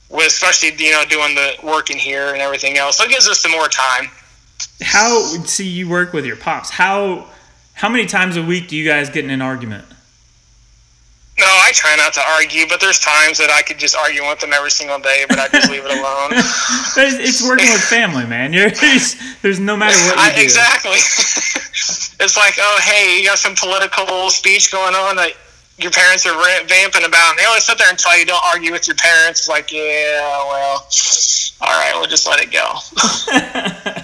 With 0.09 0.27
especially 0.27 0.73
you 0.77 0.91
know 0.91 1.03
doing 1.09 1.33
the 1.33 1.55
working 1.63 1.97
here 1.97 2.33
and 2.33 2.41
everything 2.41 2.77
else, 2.77 2.97
so 2.97 3.05
it 3.05 3.09
gives 3.09 3.27
us 3.27 3.39
some 3.39 3.51
more 3.51 3.67
time. 3.67 4.11
How 4.83 5.31
would 5.31 5.47
see 5.47 5.67
you 5.67 5.89
work 5.89 6.13
with 6.13 6.25
your 6.25 6.35
pops? 6.35 6.69
How 6.69 7.27
how 7.73 7.89
many 7.89 8.05
times 8.05 8.37
a 8.37 8.43
week 8.43 8.67
do 8.67 8.77
you 8.77 8.87
guys 8.87 9.09
get 9.09 9.25
in 9.25 9.31
an 9.31 9.41
argument? 9.41 9.85
No, 11.39 11.45
I 11.47 11.71
try 11.73 11.95
not 11.95 12.13
to 12.13 12.21
argue, 12.37 12.67
but 12.69 12.79
there's 12.79 12.99
times 12.99 13.39
that 13.39 13.49
I 13.49 13.63
could 13.63 13.79
just 13.79 13.95
argue 13.95 14.21
with 14.21 14.39
them 14.39 14.53
every 14.53 14.69
single 14.69 14.99
day, 14.99 15.25
but 15.27 15.39
I 15.39 15.47
just 15.47 15.69
leave 15.69 15.83
it 15.83 15.91
alone. 15.91 16.31
It's, 16.95 17.17
it's 17.17 17.41
working 17.41 17.71
with 17.71 17.81
family, 17.81 18.27
man. 18.27 18.53
You're, 18.53 18.69
there's, 18.81 19.15
there's 19.41 19.59
no 19.59 19.75
matter 19.75 19.97
what 20.05 20.15
you 20.15 20.21
I, 20.21 20.35
do. 20.35 20.43
exactly. 20.43 20.93
it's 22.21 22.37
like, 22.37 22.53
oh, 22.59 22.79
hey, 22.83 23.17
you 23.19 23.25
got 23.25 23.39
some 23.39 23.55
political 23.55 24.29
speech 24.29 24.71
going 24.71 24.93
on 24.93 25.15
that 25.15 25.31
your 25.79 25.89
parents 25.89 26.27
are 26.27 26.37
vamping 26.67 27.03
about, 27.03 27.31
and 27.31 27.39
they 27.39 27.45
always 27.45 27.63
sit 27.63 27.79
there 27.79 27.89
and 27.89 27.97
tell 27.97 28.15
you 28.17 28.27
don't 28.27 28.43
argue 28.45 28.71
with 28.71 28.85
your 28.85 28.95
parents. 28.95 29.41
It's 29.41 29.49
like, 29.49 29.71
yeah, 29.71 30.21
well, 30.47 30.87
all 31.61 31.81
right, 31.81 31.93
we'll 31.95 32.05
just 32.05 32.27
let 32.27 32.39
it 32.39 32.51
go. 32.51 34.03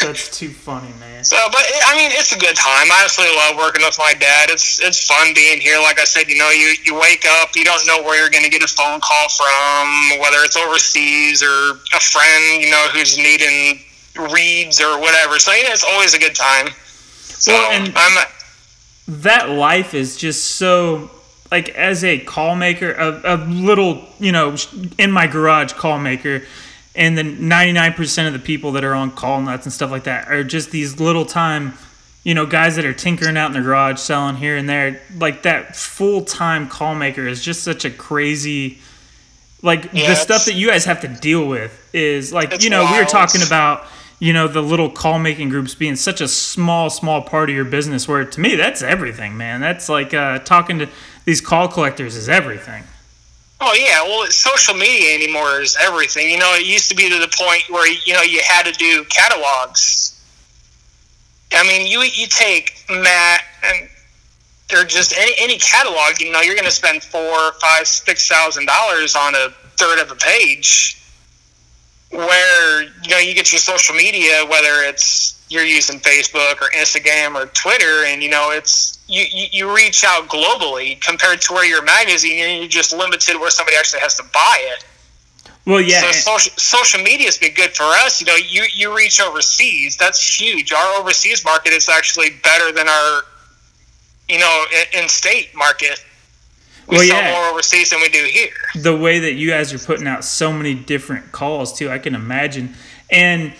That's 0.00 0.30
too 0.36 0.48
funny, 0.50 0.92
man. 0.98 1.24
So, 1.24 1.36
but 1.52 1.60
I 1.86 1.96
mean, 1.96 2.10
it's 2.14 2.32
a 2.32 2.38
good 2.38 2.56
time. 2.56 2.90
I 2.90 3.02
absolutely 3.04 3.36
love 3.36 3.56
working 3.56 3.82
with 3.84 3.96
my 3.98 4.14
dad. 4.18 4.48
It's 4.50 4.80
it's 4.80 5.06
fun 5.06 5.34
being 5.34 5.60
here. 5.60 5.78
Like 5.78 6.00
I 6.00 6.04
said, 6.04 6.28
you 6.28 6.38
know, 6.38 6.48
you 6.50 6.74
you 6.84 6.94
wake 6.98 7.24
up, 7.40 7.50
you 7.54 7.64
don't 7.64 7.84
know 7.86 8.02
where 8.02 8.18
you're 8.18 8.30
going 8.30 8.44
to 8.44 8.50
get 8.50 8.62
a 8.62 8.68
phone 8.68 9.00
call 9.00 9.28
from, 9.28 10.20
whether 10.20 10.38
it's 10.44 10.56
overseas 10.56 11.42
or 11.42 11.72
a 11.94 12.00
friend, 12.00 12.62
you 12.62 12.70
know, 12.70 12.88
who's 12.92 13.18
needing 13.18 13.80
reeds 14.32 14.80
or 14.80 14.98
whatever. 14.98 15.38
So, 15.38 15.52
you 15.52 15.64
know, 15.64 15.70
it's 15.70 15.84
always 15.84 16.14
a 16.14 16.18
good 16.18 16.34
time. 16.34 16.68
So, 17.20 17.52
Well, 17.52 17.70
and- 17.72 17.92
I'm 17.96 18.26
that 19.08 19.50
life 19.50 19.92
is 19.92 20.16
just 20.16 20.52
so 20.56 21.10
like 21.50 21.68
as 21.70 22.04
a 22.04 22.20
call 22.20 22.54
maker 22.54 22.92
a, 22.92 23.34
a 23.34 23.36
little 23.46 24.04
you 24.20 24.30
know 24.30 24.54
in 24.98 25.10
my 25.10 25.26
garage 25.26 25.72
call 25.72 25.98
maker 25.98 26.42
and 26.94 27.16
then 27.16 27.38
99% 27.38 28.26
of 28.26 28.32
the 28.32 28.38
people 28.38 28.72
that 28.72 28.84
are 28.84 28.94
on 28.94 29.10
call 29.10 29.40
nuts 29.40 29.66
and 29.66 29.72
stuff 29.72 29.90
like 29.90 30.04
that 30.04 30.28
are 30.28 30.42
just 30.42 30.70
these 30.70 30.98
little 31.00 31.24
time 31.24 31.74
you 32.24 32.34
know 32.34 32.46
guys 32.46 32.76
that 32.76 32.84
are 32.84 32.92
tinkering 32.92 33.36
out 33.36 33.46
in 33.46 33.52
the 33.54 33.66
garage 33.66 33.98
selling 33.98 34.36
here 34.36 34.56
and 34.56 34.68
there. 34.68 35.00
Like 35.16 35.42
that 35.42 35.76
full-time 35.76 36.68
call 36.68 36.94
maker 36.94 37.26
is 37.26 37.42
just 37.42 37.62
such 37.62 37.84
a 37.84 37.90
crazy 37.90 38.78
like 39.62 39.90
Yeah, 39.92 40.08
the 40.08 40.14
stuff 40.14 40.46
that 40.46 40.54
you 40.54 40.68
guys 40.68 40.84
have 40.84 41.00
to 41.02 41.08
deal 41.08 41.46
with 41.46 41.88
is 41.92 42.32
like 42.32 42.62
you 42.62 42.70
know 42.70 42.90
we 42.90 42.98
were 42.98 43.04
talking 43.04 43.42
about 43.42 43.86
you 44.18 44.32
know 44.32 44.48
the 44.48 44.62
little 44.62 44.90
call 44.90 45.18
making 45.18 45.48
groups 45.48 45.74
being 45.74 45.96
such 45.96 46.20
a 46.20 46.28
small 46.28 46.90
small 46.90 47.22
part 47.22 47.48
of 47.48 47.56
your 47.56 47.64
business 47.64 48.06
where 48.06 48.24
to 48.24 48.40
me 48.40 48.54
that's 48.54 48.82
everything 48.82 49.36
man. 49.36 49.60
That's 49.60 49.88
like 49.88 50.12
uh, 50.12 50.40
talking 50.40 50.78
to 50.80 50.88
these 51.24 51.40
call 51.40 51.68
collectors 51.68 52.16
is 52.16 52.28
everything 52.28 52.84
Oh 53.62 53.74
yeah, 53.74 54.02
well, 54.02 54.26
social 54.30 54.74
media 54.74 55.14
anymore 55.14 55.60
is 55.60 55.76
everything. 55.78 56.30
You 56.30 56.38
know, 56.38 56.54
it 56.54 56.64
used 56.66 56.88
to 56.88 56.96
be 56.96 57.10
to 57.10 57.18
the 57.18 57.28
point 57.28 57.64
where 57.68 57.86
you 57.86 58.14
know 58.14 58.22
you 58.22 58.40
had 58.46 58.64
to 58.64 58.72
do 58.72 59.04
catalogs. 59.04 60.16
I 61.52 61.62
mean, 61.64 61.86
you 61.86 62.00
you 62.00 62.26
take 62.26 62.84
Matt 62.88 63.42
and 63.64 63.88
or 64.72 64.84
just 64.84 65.16
any 65.16 65.32
any 65.38 65.58
catalog. 65.58 66.20
You 66.20 66.32
know, 66.32 66.40
you're 66.40 66.54
going 66.54 66.64
to 66.64 66.70
spend 66.70 67.02
four, 67.02 67.52
five, 67.60 67.86
six 67.86 68.28
thousand 68.28 68.66
dollars 68.66 69.14
on 69.14 69.34
a 69.34 69.50
third 69.76 69.98
of 69.98 70.10
a 70.10 70.16
page. 70.16 70.99
Where 72.10 72.82
you 72.82 73.08
know 73.08 73.18
you 73.18 73.34
get 73.34 73.52
your 73.52 73.60
social 73.60 73.94
media, 73.94 74.44
whether 74.48 74.82
it's 74.82 75.40
you're 75.48 75.64
using 75.64 75.98
Facebook 76.00 76.60
or 76.62 76.70
Instagram 76.70 77.34
or 77.34 77.46
Twitter, 77.46 78.04
and 78.06 78.22
you 78.22 78.30
know 78.30 78.50
it's 78.50 78.98
you, 79.08 79.24
you, 79.50 79.74
reach 79.74 80.04
out 80.04 80.28
globally 80.28 81.00
compared 81.00 81.40
to 81.42 81.52
where 81.52 81.64
your 81.64 81.82
magazine 81.82 82.44
and 82.44 82.58
you're 82.60 82.68
just 82.68 82.92
limited 82.92 83.36
where 83.40 83.50
somebody 83.50 83.76
actually 83.76 83.98
has 84.00 84.14
to 84.14 84.22
buy 84.32 84.58
it. 84.60 84.84
well 85.66 85.80
yeah 85.80 86.00
So 86.00 86.12
social 86.12 86.52
social 86.56 87.02
media's 87.02 87.36
been 87.36 87.54
good 87.54 87.70
for 87.70 87.82
us. 87.82 88.20
You 88.20 88.26
know, 88.28 88.36
you 88.36 88.64
you 88.72 88.96
reach 88.96 89.20
overseas. 89.20 89.96
That's 89.96 90.40
huge. 90.40 90.72
Our 90.72 91.00
overseas 91.00 91.44
market 91.44 91.72
is 91.72 91.88
actually 91.88 92.30
better 92.42 92.72
than 92.72 92.88
our 92.88 93.22
you 94.28 94.38
know 94.38 94.64
in 94.96 95.08
state 95.08 95.54
market. 95.54 96.04
We 96.90 96.96
Well, 96.96 97.06
sell 97.06 97.22
yeah. 97.22 97.32
more 97.32 97.50
overseas 97.52 97.90
than 97.90 98.00
we 98.00 98.08
do 98.08 98.24
here. 98.24 98.50
the 98.74 98.96
way 98.96 99.18
that 99.20 99.34
you 99.34 99.48
guys 99.48 99.72
are 99.72 99.78
putting 99.78 100.06
out 100.06 100.24
so 100.24 100.52
many 100.52 100.74
different 100.74 101.30
calls 101.32 101.72
too 101.72 101.88
i 101.90 101.98
can 101.98 102.14
imagine 102.14 102.74
and 103.10 103.52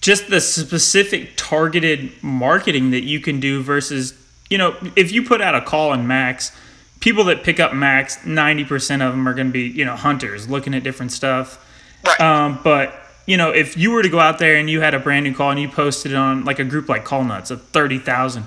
just 0.00 0.28
the 0.30 0.40
specific 0.40 1.32
targeted 1.36 2.12
marketing 2.22 2.90
that 2.92 3.02
you 3.02 3.20
can 3.20 3.40
do 3.40 3.62
versus 3.62 4.14
you 4.48 4.56
know 4.58 4.76
if 4.96 5.10
you 5.12 5.22
put 5.22 5.40
out 5.40 5.54
a 5.54 5.60
call 5.60 5.92
in 5.92 6.06
Mack's 6.06 6.52
people 7.00 7.24
that 7.24 7.42
pick 7.44 7.60
up 7.60 7.72
Mack's 7.74 8.16
90% 8.18 9.02
of 9.06 9.12
them 9.12 9.28
are 9.28 9.34
going 9.34 9.48
to 9.48 9.52
be 9.52 9.62
you 9.66 9.84
know 9.84 9.96
hunters 9.96 10.48
looking 10.48 10.74
at 10.74 10.82
different 10.82 11.12
stuff 11.12 11.64
Right. 12.06 12.20
um, 12.20 12.60
but 12.62 12.94
you 13.26 13.36
know 13.36 13.50
if 13.50 13.76
you 13.76 13.90
were 13.90 14.02
to 14.04 14.08
go 14.08 14.20
out 14.20 14.38
there 14.38 14.54
and 14.56 14.70
you 14.70 14.80
had 14.80 14.94
a 14.94 15.00
brand 15.00 15.24
new 15.24 15.34
call 15.34 15.50
and 15.50 15.60
you 15.60 15.68
posted 15.68 16.12
it 16.12 16.16
on 16.16 16.44
like 16.44 16.58
a 16.60 16.64
group 16.64 16.88
like 16.88 17.04
call 17.04 17.24
nuts 17.24 17.50
of 17.50 17.60
30000 17.70 18.44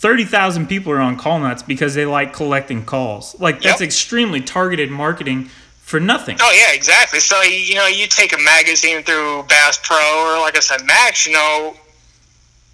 30,000 0.00 0.66
people 0.66 0.90
are 0.92 1.00
on 1.00 1.16
call 1.16 1.38
nuts 1.38 1.62
because 1.62 1.94
they 1.94 2.06
like 2.06 2.32
collecting 2.32 2.84
calls 2.84 3.38
like 3.38 3.60
that's 3.60 3.80
Yep. 3.80 3.86
extremely 3.86 4.40
targeted 4.40 4.90
marketing 4.90 5.50
for 5.82 6.00
nothing 6.00 6.36
Oh 6.40 6.52
yeah, 6.52 6.72
exactly. 6.72 7.20
So 7.20 7.40
you 7.42 7.74
know, 7.74 7.86
you 7.86 8.06
take 8.06 8.32
a 8.32 8.38
magazine 8.38 9.02
through 9.02 9.42
Bass 9.44 9.78
Pro 9.82 9.96
or 9.98 10.40
like 10.40 10.56
I 10.56 10.60
said, 10.60 10.84
Mack's. 10.86 11.26
You 11.26 11.32
know, 11.34 11.74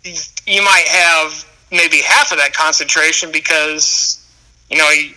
you 0.05 0.63
might 0.63 0.87
have 0.87 1.45
maybe 1.73 2.01
half 2.03 2.31
of 2.31 2.39
that 2.39 2.53
concentration 2.53 3.33
because 3.33 4.23
you 4.71 4.77
know 4.79 4.89
you, 4.91 5.15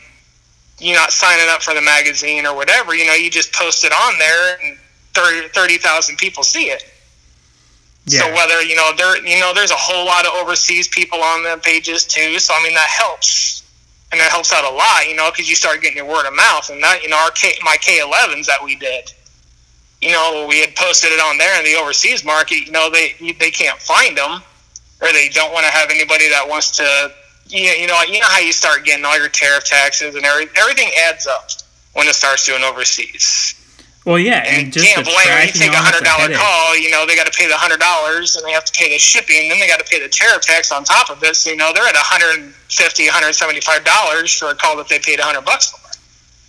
you're 0.79 0.95
not 0.95 1.11
signing 1.11 1.47
up 1.49 1.61
for 1.61 1.73
the 1.73 1.81
magazine 1.81 2.45
or 2.47 2.55
whatever. 2.55 2.95
You 2.95 3.05
know, 3.05 3.13
you 3.13 3.29
just 3.29 3.53
post 3.53 3.83
it 3.83 3.91
on 3.91 4.17
there 4.17 4.57
and 4.63 4.77
30,000 5.53 6.17
people 6.17 6.41
see 6.41 6.69
it. 6.71 6.83
So 8.09 8.33
whether 8.33 8.61
you 8.61 8.75
know 8.75 8.91
there, 8.97 9.25
you 9.25 9.39
know, 9.39 9.53
there's 9.53 9.71
a 9.71 9.77
whole 9.77 10.05
lot 10.05 10.25
of 10.25 10.33
overseas 10.33 10.87
people 10.87 11.21
on 11.21 11.43
the 11.43 11.59
pages 11.61 12.05
too. 12.05 12.39
So 12.39 12.53
I 12.57 12.63
mean 12.63 12.73
that 12.73 12.89
helps, 12.89 13.63
and 14.11 14.19
that 14.19 14.31
helps 14.31 14.51
out 14.53 14.63
a 14.65 14.75
lot. 14.75 15.07
You 15.07 15.15
know, 15.15 15.29
because 15.31 15.49
you 15.49 15.55
start 15.55 15.81
getting 15.81 15.97
your 15.97 16.07
word 16.07 16.25
of 16.27 16.35
mouth, 16.35 16.69
and 16.69 16.81
that 16.81 17.03
you 17.03 17.09
know 17.09 17.17
our 17.17 17.31
K, 17.31 17.53
my 17.63 17.77
K11s 17.77 18.45
that 18.45 18.63
we 18.63 18.75
did. 18.75 19.11
You 20.01 20.11
know, 20.11 20.45
we 20.47 20.61
had 20.61 20.75
posted 20.75 21.11
it 21.11 21.19
on 21.19 21.37
there 21.37 21.59
in 21.59 21.65
the 21.65 21.77
overseas 21.77 22.23
market. 22.23 22.65
You 22.65 22.71
know, 22.71 22.89
they 22.89 23.13
they 23.37 23.51
can't 23.51 23.79
find 23.79 24.17
them, 24.17 24.41
or 25.01 25.13
they 25.13 25.29
don't 25.29 25.51
want 25.53 25.65
to 25.65 25.71
have 25.71 25.89
anybody 25.89 26.29
that 26.29 26.47
wants 26.47 26.71
to. 26.77 27.11
You 27.47 27.65
know, 27.65 27.73
you 27.73 27.87
know, 27.87 28.01
you 28.03 28.19
know 28.19 28.27
how 28.29 28.39
you 28.39 28.53
start 28.53 28.85
getting 28.85 29.05
all 29.05 29.17
your 29.17 29.29
tariff 29.29 29.65
taxes 29.65 30.15
and 30.15 30.23
every, 30.23 30.47
everything 30.55 30.89
adds 31.07 31.25
up 31.25 31.49
when 31.93 32.07
it 32.07 32.13
starts 32.13 32.45
doing 32.45 32.63
overseas. 32.63 33.58
Well, 34.09 34.17
yeah, 34.17 34.41
and, 34.43 34.65
And 34.65 34.73
just 34.73 34.87
can't 34.87 35.05
blame 35.05 35.27
them. 35.27 35.45
You 35.45 35.53
take 35.53 35.71
a 35.71 35.77
hundred 35.77 36.03
dollar 36.03 36.33
call, 36.33 36.75
you 36.75 36.89
know, 36.89 37.05
they 37.05 37.15
got 37.15 37.27
to 37.27 37.37
pay 37.37 37.47
the 37.47 37.53
hundred 37.53 37.79
dollars, 37.79 38.35
and 38.35 38.43
they 38.43 38.51
have 38.51 38.65
to 38.65 38.73
pay 38.73 38.89
the 38.89 38.97
shipping, 38.97 39.49
then 39.49 39.59
they 39.59 39.67
got 39.67 39.77
to 39.77 39.85
pay 39.85 40.01
the 40.01 40.09
tariff 40.09 40.41
tax 40.41 40.71
on 40.71 40.83
top 40.83 41.11
of 41.11 41.23
it. 41.23 41.35
So 41.35 41.51
you 41.51 41.57
know, 41.57 41.71
they're 41.75 41.85
at 41.85 41.93
150 41.93 43.05
175 43.05 43.85
dollars 43.85 44.33
for 44.33 44.49
a 44.49 44.55
call 44.55 44.77
that 44.77 44.89
they 44.89 44.97
paid 44.97 45.19
hundred 45.19 45.45
bucks 45.45 45.69
for. 45.69 45.77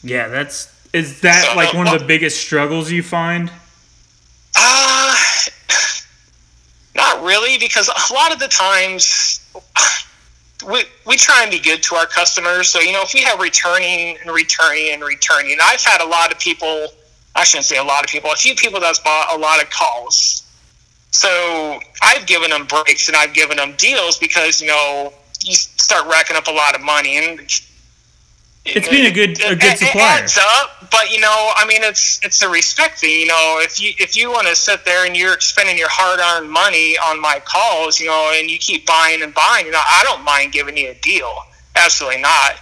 Yeah, 0.03 0.29
that's 0.29 0.73
is 0.95 1.21
that 1.21 1.45
So, 1.45 1.55
like 1.55 1.75
one 1.75 1.85
well- 1.85 1.97
of 1.97 2.01
the 2.01 2.07
biggest 2.07 2.41
struggles 2.41 2.91
you 2.91 3.03
find? 3.03 3.53
Uh, 4.57 5.15
not 6.97 7.23
really, 7.23 7.59
because 7.59 7.89
a 7.89 8.15
lot 8.15 8.33
of 8.33 8.39
the 8.39 8.49
times 8.49 9.41
we, 10.67 10.85
we 11.07 11.17
try 11.19 11.43
and 11.43 11.51
be 11.51 11.59
good 11.59 11.83
to 11.85 11.95
our 11.97 12.07
customers. 12.07 12.69
So, 12.71 12.81
you 12.81 12.93
know, 12.93 13.03
if 13.03 13.13
we 13.15 13.21
have 13.23 13.39
returning 13.39 14.17
and 14.23 14.35
returning 14.35 14.93
and 14.93 15.03
returning, 15.05 15.59
I've 15.63 15.83
had 15.83 16.01
a 16.01 16.07
lot 16.07 16.33
of 16.33 16.39
people, 16.39 16.89
I 17.35 17.45
shouldn't 17.45 17.67
say 17.67 17.77
a 17.79 17.85
lot 17.85 18.05
of 18.05 18.11
people, 18.11 18.31
a 18.33 18.37
few 18.37 18.55
people 18.55 18.81
that's 18.81 18.99
bought 18.99 19.35
a 19.35 19.39
lot 19.39 19.63
of 19.63 19.71
calls. 19.71 20.43
So 21.13 21.79
I've 22.03 22.27
given 22.27 22.51
them 22.51 22.67
breaks 22.67 23.09
and 23.09 23.17
I've 23.17 23.33
given 23.35 23.57
them 23.57 23.75
deals 23.77 24.19
because, 24.19 24.61
you 24.61 24.69
know, 24.69 25.13
you 25.45 25.55
start 25.55 26.07
racking 26.07 26.37
up 26.37 26.47
a 26.49 26.53
lot 26.53 26.75
of 26.75 26.81
money 26.83 27.17
and 27.19 27.41
It's 28.65 28.89
been 28.89 29.07
a 29.07 29.11
good- 29.11 29.41
a 29.43 29.53
it- 29.53 29.59
good 29.61 29.73
it 29.73 29.79
supplier. 29.79 30.23
adds 30.23 30.37
up, 30.39 30.91
but 30.91 31.11
you 31.11 31.19
know, 31.21 31.53
I 31.57 31.65
mean, 31.65 31.83
it's 31.83 32.21
it's 32.23 32.43
a 32.43 32.49
respect 32.49 32.99
thing. 33.01 33.21
You 33.21 33.27
know, 33.27 33.59
if 33.63 33.81
you 33.81 33.95
if 33.99 34.15
you 34.17 34.31
want 34.31 34.49
to 34.49 34.55
sit 34.55 34.85
there 34.85 35.07
and 35.07 35.17
you're 35.17 35.41
spending 35.41 35.79
your 35.79 35.89
hard-earned 35.89 36.51
money 36.51 36.99
on 36.99 37.19
my 37.21 37.41
calls, 37.41 37.99
you 37.99 38.07
know, 38.07 38.33
and 38.35 38.51
you 38.51 38.59
keep 38.59 38.87
buying 38.87 39.23
and 39.23 39.33
buying, 39.33 39.65
you 39.67 39.73
know, 39.73 39.81
I 39.85 40.03
don't 40.05 40.23
mind 40.25 40.53
giving 40.53 40.77
you 40.77 40.91
a 40.91 40.95
deal. 40.95 41.33
Absolutely 41.75 42.21
not. 42.21 42.57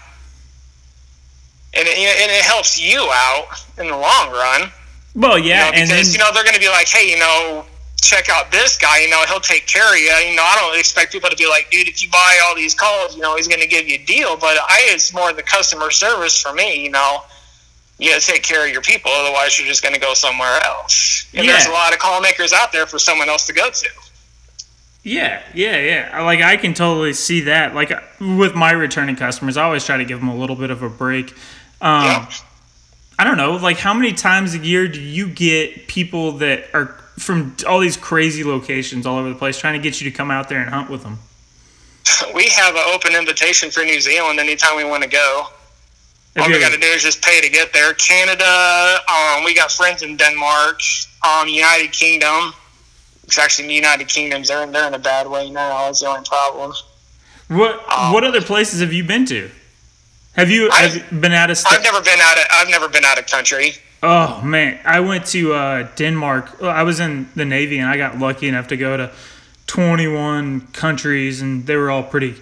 And 1.74 1.86
it, 1.86 1.98
and 1.98 2.30
it 2.30 2.42
helps 2.42 2.80
you 2.80 3.08
out 3.12 3.46
in 3.78 3.88
the 3.88 3.96
long 3.96 4.30
run. 4.32 4.70
Well, 5.14 5.38
yeah, 5.38 5.66
You 5.66 5.72
know, 5.72 5.78
and 5.78 5.90
then 5.90 5.96
because 5.98 6.12
you 6.12 6.18
know 6.18 6.30
they're 6.32 6.44
going 6.44 6.54
to 6.54 6.60
be 6.60 6.68
like, 6.68 6.88
hey, 6.88 7.10
you 7.10 7.18
know, 7.18 7.64
check 8.00 8.28
out 8.30 8.50
this 8.50 8.78
guy. 8.78 9.00
You 9.00 9.10
know, 9.10 9.22
he'll 9.28 9.40
take 9.40 9.66
care 9.66 9.92
of 9.92 9.98
you. 9.98 10.06
You 10.06 10.36
know, 10.36 10.44
I 10.44 10.56
don't 10.60 10.78
expect 10.78 11.12
people 11.12 11.28
to 11.28 11.36
be 11.36 11.48
like, 11.48 11.70
dude, 11.70 11.88
if 11.88 12.02
you 12.02 12.10
buy 12.10 12.40
all 12.44 12.54
these 12.54 12.74
calls, 12.74 13.14
you 13.14 13.22
know, 13.22 13.36
he's 13.36 13.48
going 13.48 13.60
to 13.60 13.66
give 13.66 13.88
you 13.88 13.96
a 13.96 14.04
deal. 14.04 14.36
But 14.36 14.56
I, 14.68 14.88
it's 14.90 15.12
more 15.12 15.32
the 15.32 15.42
customer 15.42 15.90
service 15.90 16.40
for 16.40 16.52
me. 16.52 16.82
You 16.82 16.90
know, 16.90 17.22
you 17.98 18.10
got 18.10 18.20
to 18.20 18.26
take 18.26 18.42
care 18.42 18.64
of 18.66 18.72
your 18.72 18.82
people, 18.82 19.10
otherwise 19.12 19.58
you're 19.58 19.66
just 19.66 19.82
going 19.82 19.94
to 19.94 20.00
go 20.00 20.14
somewhere 20.14 20.60
else. 20.64 21.26
And 21.34 21.46
there's 21.48 21.66
a 21.66 21.70
lot 21.70 21.92
of 21.92 21.98
call 21.98 22.20
makers 22.20 22.52
out 22.52 22.72
there 22.72 22.86
for 22.86 22.98
someone 22.98 23.28
else 23.28 23.46
to 23.46 23.52
go 23.52 23.70
to. 23.70 23.88
Yeah, 25.02 25.42
yeah, 25.54 25.78
yeah. 25.78 26.22
Like 26.22 26.40
I 26.40 26.56
can 26.56 26.74
totally 26.74 27.12
see 27.12 27.42
that. 27.42 27.74
Like 27.74 27.90
with 28.20 28.54
my 28.54 28.72
returning 28.72 29.16
customers, 29.16 29.56
I 29.56 29.64
always 29.64 29.84
try 29.84 29.96
to 29.96 30.04
give 30.04 30.20
them 30.20 30.28
a 30.28 30.36
little 30.36 30.56
bit 30.56 30.70
of 30.70 30.82
a 30.82 30.88
break. 30.88 31.34
Um, 31.80 32.04
Yeah. 32.04 32.26
I 33.20 33.24
don't 33.24 33.36
know, 33.36 33.56
like 33.56 33.78
how 33.78 33.94
many 33.94 34.12
times 34.12 34.54
a 34.54 34.58
year 34.58 34.86
do 34.86 35.00
you 35.00 35.28
get 35.28 35.88
people 35.88 36.32
that 36.38 36.66
are 36.72 36.86
from 37.18 37.56
all 37.66 37.80
these 37.80 37.96
crazy 37.96 38.44
locations 38.44 39.06
all 39.06 39.18
over 39.18 39.28
the 39.28 39.34
place 39.34 39.58
trying 39.58 39.74
to 39.74 39.80
get 39.82 40.00
you 40.00 40.08
to 40.08 40.16
come 40.16 40.30
out 40.30 40.48
there 40.48 40.60
and 40.60 40.70
hunt 40.70 40.88
with 40.88 41.02
them? 41.02 41.18
We 42.34 42.48
have 42.50 42.74
an 42.74 42.84
open 42.94 43.14
invitation 43.16 43.70
for 43.70 43.82
New 43.84 44.00
Zealand 44.00 44.38
anytime 44.38 44.76
we 44.76 44.84
want 44.84 45.02
to 45.02 45.08
go. 45.08 45.46
All 46.38 46.48
we 46.48 46.60
got 46.60 46.72
to 46.72 46.78
do 46.78 46.86
is 46.86 47.02
just 47.02 47.22
pay 47.22 47.40
to 47.40 47.48
get 47.48 47.72
there. 47.72 47.92
Canada, 47.94 48.98
um, 49.08 49.44
we 49.44 49.54
got 49.54 49.72
friends 49.72 50.02
in 50.02 50.16
Denmark, 50.16 50.80
um, 51.26 51.48
United 51.48 51.92
Kingdom. 51.92 52.52
It's 53.24 53.38
actually 53.38 53.68
the 53.68 53.74
United 53.74 54.06
Kingdom's 54.08 54.48
they're 54.48 54.66
they're 54.66 54.86
in 54.86 54.94
a 54.94 54.98
bad 54.98 55.26
way 55.26 55.50
now. 55.50 55.86
That's 55.86 56.00
the 56.00 56.06
only 56.06 56.24
problem. 56.24 56.72
what 57.48 57.84
um, 57.92 58.12
what 58.12 58.24
other 58.24 58.40
places 58.40 58.80
have 58.80 58.92
you 58.92 59.02
been 59.04 59.26
to? 59.26 59.50
Have 60.38 60.50
you 60.50 60.70
I- 60.70 60.82
have 60.86 61.20
been 61.20 61.32
out 61.32 61.50
of 61.50 61.58
I've 61.66 61.82
never 61.82 62.00
been 62.00 62.20
out 62.20 62.38
of 62.38 62.44
I've 62.50 62.70
never 62.70 62.88
been 62.88 63.04
out 63.04 63.18
of 63.18 63.26
country. 63.26 63.72
Oh 64.02 64.40
man, 64.42 64.78
I 64.84 65.00
went 65.00 65.26
to 65.34 65.52
uh, 65.54 65.88
Denmark. 65.96 66.62
I 66.62 66.84
was 66.84 67.00
in 67.00 67.28
the 67.34 67.44
Navy, 67.44 67.78
and 67.80 67.88
I 67.90 67.96
got 67.96 68.16
lucky 68.18 68.46
enough 68.46 68.68
to 68.68 68.76
go 68.76 68.96
to 68.96 69.10
21 69.66 70.68
countries, 70.72 71.42
and 71.42 71.66
they 71.66 71.74
were 71.76 71.90
all 71.90 72.04
pretty, 72.04 72.36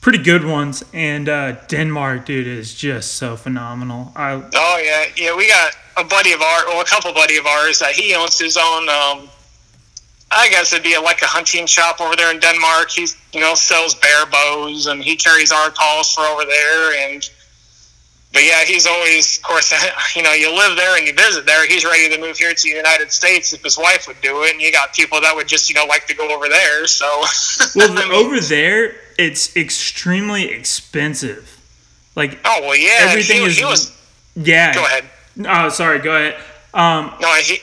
pretty 0.00 0.18
good 0.18 0.44
ones. 0.44 0.84
And 0.92 1.28
uh, 1.28 1.52
Denmark, 1.68 2.26
dude, 2.26 2.48
is 2.48 2.74
just 2.74 3.14
so 3.14 3.36
phenomenal. 3.36 4.12
I 4.16 4.32
Oh 4.54 4.82
yeah, 4.84 5.04
yeah. 5.16 5.36
We 5.36 5.46
got 5.48 5.72
a 5.96 6.02
buddy 6.02 6.32
of 6.32 6.40
ours, 6.42 6.64
well, 6.66 6.80
a 6.80 6.84
couple 6.84 7.12
buddy 7.12 7.36
of 7.36 7.46
ours 7.46 7.78
that 7.78 7.92
he 7.92 8.12
owns 8.14 8.38
his 8.38 8.56
own. 8.56 8.88
Um, 8.88 9.28
I 10.32 10.48
guess 10.50 10.72
it'd 10.72 10.82
be 10.82 10.98
like 10.98 11.22
a 11.22 11.26
hunting 11.26 11.66
shop 11.66 12.00
over 12.00 12.16
there 12.16 12.32
in 12.34 12.40
Denmark. 12.40 12.90
He's 12.90 13.16
you 13.32 13.40
know 13.40 13.54
sells 13.54 13.94
bear 13.94 14.26
bows 14.26 14.86
and 14.86 15.04
he 15.04 15.14
carries 15.14 15.52
our 15.52 15.70
calls 15.70 16.12
for 16.12 16.22
over 16.22 16.44
there. 16.44 17.10
And 17.10 17.30
but 18.36 18.44
yeah, 18.44 18.64
he's 18.66 18.86
always, 18.86 19.38
of 19.38 19.44
course, 19.44 19.72
you 20.14 20.22
know, 20.22 20.34
you 20.34 20.54
live 20.54 20.76
there 20.76 20.98
and 20.98 21.06
you 21.06 21.14
visit 21.14 21.46
there. 21.46 21.66
He's 21.66 21.86
ready 21.86 22.14
to 22.14 22.20
move 22.20 22.36
here 22.36 22.52
to 22.52 22.62
the 22.62 22.76
United 22.76 23.10
States 23.10 23.54
if 23.54 23.62
his 23.62 23.78
wife 23.78 24.06
would 24.06 24.20
do 24.20 24.42
it. 24.42 24.52
And 24.52 24.60
you 24.60 24.70
got 24.70 24.92
people 24.92 25.22
that 25.22 25.34
would 25.34 25.48
just 25.48 25.70
you 25.70 25.74
know 25.74 25.86
like 25.86 26.06
to 26.08 26.14
go 26.14 26.28
over 26.28 26.46
there. 26.46 26.86
So 26.86 27.06
well, 27.74 27.94
the, 27.94 28.02
I 28.02 28.08
mean- 28.10 28.12
over 28.12 28.38
there, 28.38 28.94
it's 29.16 29.56
extremely 29.56 30.50
expensive. 30.50 31.58
Like 32.14 32.38
oh 32.44 32.60
well, 32.60 32.76
yeah. 32.76 32.98
everything 33.08 33.40
he, 33.40 33.46
is 33.46 33.56
he 33.56 33.64
was. 33.64 33.98
yeah. 34.34 34.74
Go 34.74 34.84
ahead. 34.84 35.04
Oh, 35.46 35.70
sorry. 35.70 36.00
Go 36.00 36.14
ahead. 36.14 36.34
Um, 36.74 37.14
No, 37.18 37.32
he. 37.36 37.60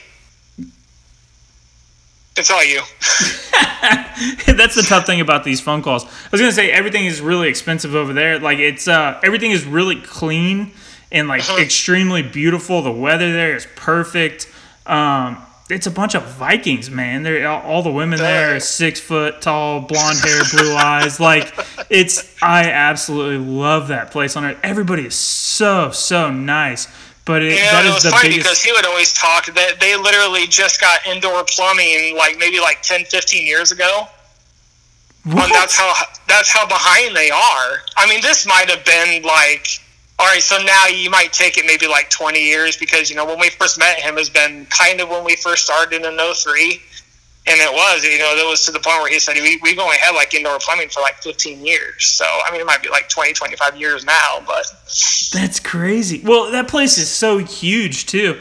It's 2.36 2.50
all 2.50 2.64
you. 2.64 2.80
That's 4.54 4.74
the 4.74 4.84
tough 4.86 5.06
thing 5.06 5.20
about 5.20 5.44
these 5.44 5.60
phone 5.60 5.82
calls. 5.82 6.04
I 6.04 6.08
was 6.32 6.40
gonna 6.40 6.52
say 6.52 6.70
everything 6.70 7.04
is 7.06 7.20
really 7.20 7.48
expensive 7.48 7.94
over 7.94 8.12
there. 8.12 8.38
Like 8.38 8.58
it's 8.58 8.88
uh 8.88 9.20
everything 9.22 9.50
is 9.52 9.64
really 9.64 9.96
clean 10.00 10.72
and 11.12 11.28
like 11.28 11.42
Uh-huh. 11.42 11.62
extremely 11.62 12.22
beautiful. 12.22 12.82
The 12.82 12.90
weather 12.92 13.32
there 13.32 13.54
is 13.54 13.66
perfect. 13.76 14.50
Um, 14.86 15.38
it's 15.70 15.86
a 15.86 15.90
bunch 15.90 16.14
of 16.14 16.24
Vikings, 16.24 16.90
man. 16.90 17.22
They're 17.22 17.48
all, 17.48 17.62
all 17.62 17.82
the 17.82 17.90
women 17.90 18.18
there 18.18 18.56
are 18.56 18.60
six 18.60 19.00
foot 19.00 19.40
tall, 19.40 19.80
blonde 19.80 20.18
hair, 20.18 20.42
blue 20.50 20.74
eyes. 20.76 21.20
Like 21.20 21.54
it's 21.88 22.34
I 22.42 22.64
absolutely 22.70 23.38
love 23.46 23.88
that 23.88 24.10
place 24.10 24.36
on 24.36 24.44
earth. 24.44 24.58
Everybody 24.62 25.06
is 25.06 25.14
so 25.14 25.90
so 25.92 26.30
nice. 26.32 26.88
But 27.24 27.42
it, 27.42 27.56
that 27.56 27.86
it 27.86 27.94
was 27.94 28.02
the 28.02 28.10
funny 28.10 28.28
biggest. 28.28 28.44
because 28.44 28.62
he 28.62 28.72
would 28.72 28.84
always 28.84 29.12
talk 29.14 29.46
that 29.46 29.80
they 29.80 29.96
literally 29.96 30.46
just 30.46 30.80
got 30.80 31.06
indoor 31.06 31.44
plumbing 31.44 32.16
like 32.16 32.36
maybe 32.38 32.60
like 32.60 32.82
10, 32.82 33.06
15 33.06 33.46
years 33.46 33.72
ago. 33.72 34.06
Um, 35.26 35.32
what? 35.32 35.44
And 35.44 35.54
that's 35.54 35.76
how 35.78 35.92
that's 36.28 36.52
how 36.52 36.66
behind 36.66 37.16
they 37.16 37.30
are. 37.30 37.80
I 37.96 38.06
mean, 38.08 38.20
this 38.20 38.46
might 38.46 38.68
have 38.68 38.84
been 38.84 39.22
like, 39.22 39.66
all 40.18 40.26
right, 40.26 40.42
so 40.42 40.58
now 40.62 40.86
you 40.86 41.08
might 41.10 41.32
take 41.32 41.56
it 41.56 41.64
maybe 41.66 41.86
like 41.86 42.10
20 42.10 42.38
years 42.38 42.76
because, 42.76 43.08
you 43.08 43.16
know, 43.16 43.24
when 43.24 43.38
we 43.38 43.48
first 43.50 43.78
met 43.78 43.98
him 43.98 44.16
has 44.16 44.28
been 44.28 44.66
kind 44.66 45.00
of 45.00 45.08
when 45.08 45.24
we 45.24 45.34
first 45.36 45.64
started 45.64 46.04
in 46.04 46.18
03. 46.18 46.80
And 47.46 47.60
it 47.60 47.70
was, 47.70 48.02
you 48.04 48.18
know, 48.18 48.34
that 48.36 48.46
was 48.48 48.64
to 48.64 48.72
the 48.72 48.80
point 48.80 49.02
where 49.02 49.10
he 49.10 49.18
said, 49.18 49.36
we, 49.36 49.58
we've 49.62 49.78
only 49.78 49.98
had 49.98 50.12
like 50.12 50.32
indoor 50.32 50.58
plumbing 50.58 50.88
for 50.88 51.00
like 51.00 51.16
15 51.22 51.64
years. 51.64 52.06
So, 52.06 52.24
I 52.24 52.50
mean, 52.50 52.60
it 52.62 52.66
might 52.66 52.82
be 52.82 52.88
like 52.88 53.10
20, 53.10 53.34
25 53.34 53.76
years 53.76 54.04
now, 54.04 54.42
but 54.46 54.64
That's 55.32 55.60
crazy. 55.60 56.22
Well, 56.24 56.50
that 56.52 56.68
place 56.68 56.96
is 56.96 57.10
so 57.10 57.38
huge 57.38 58.06
too 58.06 58.40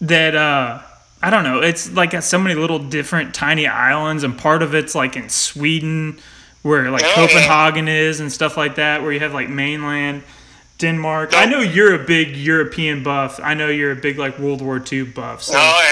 that 0.00 0.36
uh 0.36 0.80
I 1.20 1.30
don't 1.30 1.42
know. 1.42 1.62
It's 1.62 1.90
like 1.90 2.10
got 2.10 2.22
so 2.22 2.38
many 2.38 2.54
little 2.54 2.78
different 2.78 3.34
tiny 3.34 3.66
islands, 3.66 4.22
and 4.22 4.38
part 4.38 4.62
of 4.62 4.72
it's 4.72 4.94
like 4.94 5.16
in 5.16 5.28
Sweden, 5.28 6.20
where 6.62 6.92
like 6.92 7.02
Oh, 7.04 7.08
yeah. 7.08 7.14
Copenhagen 7.26 7.88
is, 7.88 8.20
and 8.20 8.30
stuff 8.30 8.56
like 8.56 8.76
that, 8.76 9.02
where 9.02 9.10
you 9.10 9.18
have 9.18 9.34
like 9.34 9.48
mainland 9.48 10.22
Denmark. 10.78 11.30
I 11.34 11.46
know 11.46 11.58
you're 11.58 12.00
a 12.00 12.04
big 12.04 12.36
European 12.36 13.02
buff. 13.02 13.40
I 13.42 13.54
know 13.54 13.68
you're 13.68 13.90
a 13.90 13.96
big 13.96 14.16
like 14.16 14.38
World 14.38 14.62
War 14.62 14.80
II 14.80 15.04
buff. 15.04 15.42
So 15.42 15.54
oh, 15.56 15.82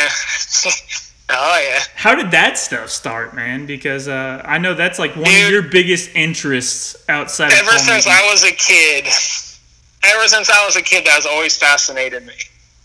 yeah. 0.65 0.71
oh, 1.31 1.61
yeah. 1.69 1.81
how 1.95 2.15
did 2.15 2.31
that 2.31 2.59
stuff 2.59 2.91
start, 2.91 3.35
man? 3.35 3.67
Because 3.67 4.09
uh, 4.09 4.43
I 4.45 4.59
know 4.59 4.75
that's 4.75 4.99
like 4.99 5.15
one 5.17 5.31
of 5.31 5.51
your 5.51 5.63
biggest 5.63 6.15
interests 6.15 6.97
outside 7.09 7.53
of 7.53 7.59
Ever 7.59 7.79
since. 7.79 8.07
I 8.07 8.29
was 8.31 8.45
a 8.45 8.53
kid, 8.53 9.07
ever 9.07 10.29
since 10.29 10.51
I 10.51 10.65
was 10.65 10.77
a 10.77 10.83
kid, 10.83 11.05
that 11.07 11.13
has 11.13 11.27
always 11.27 11.57
fascinated 11.57 12.25
me. 12.27 12.35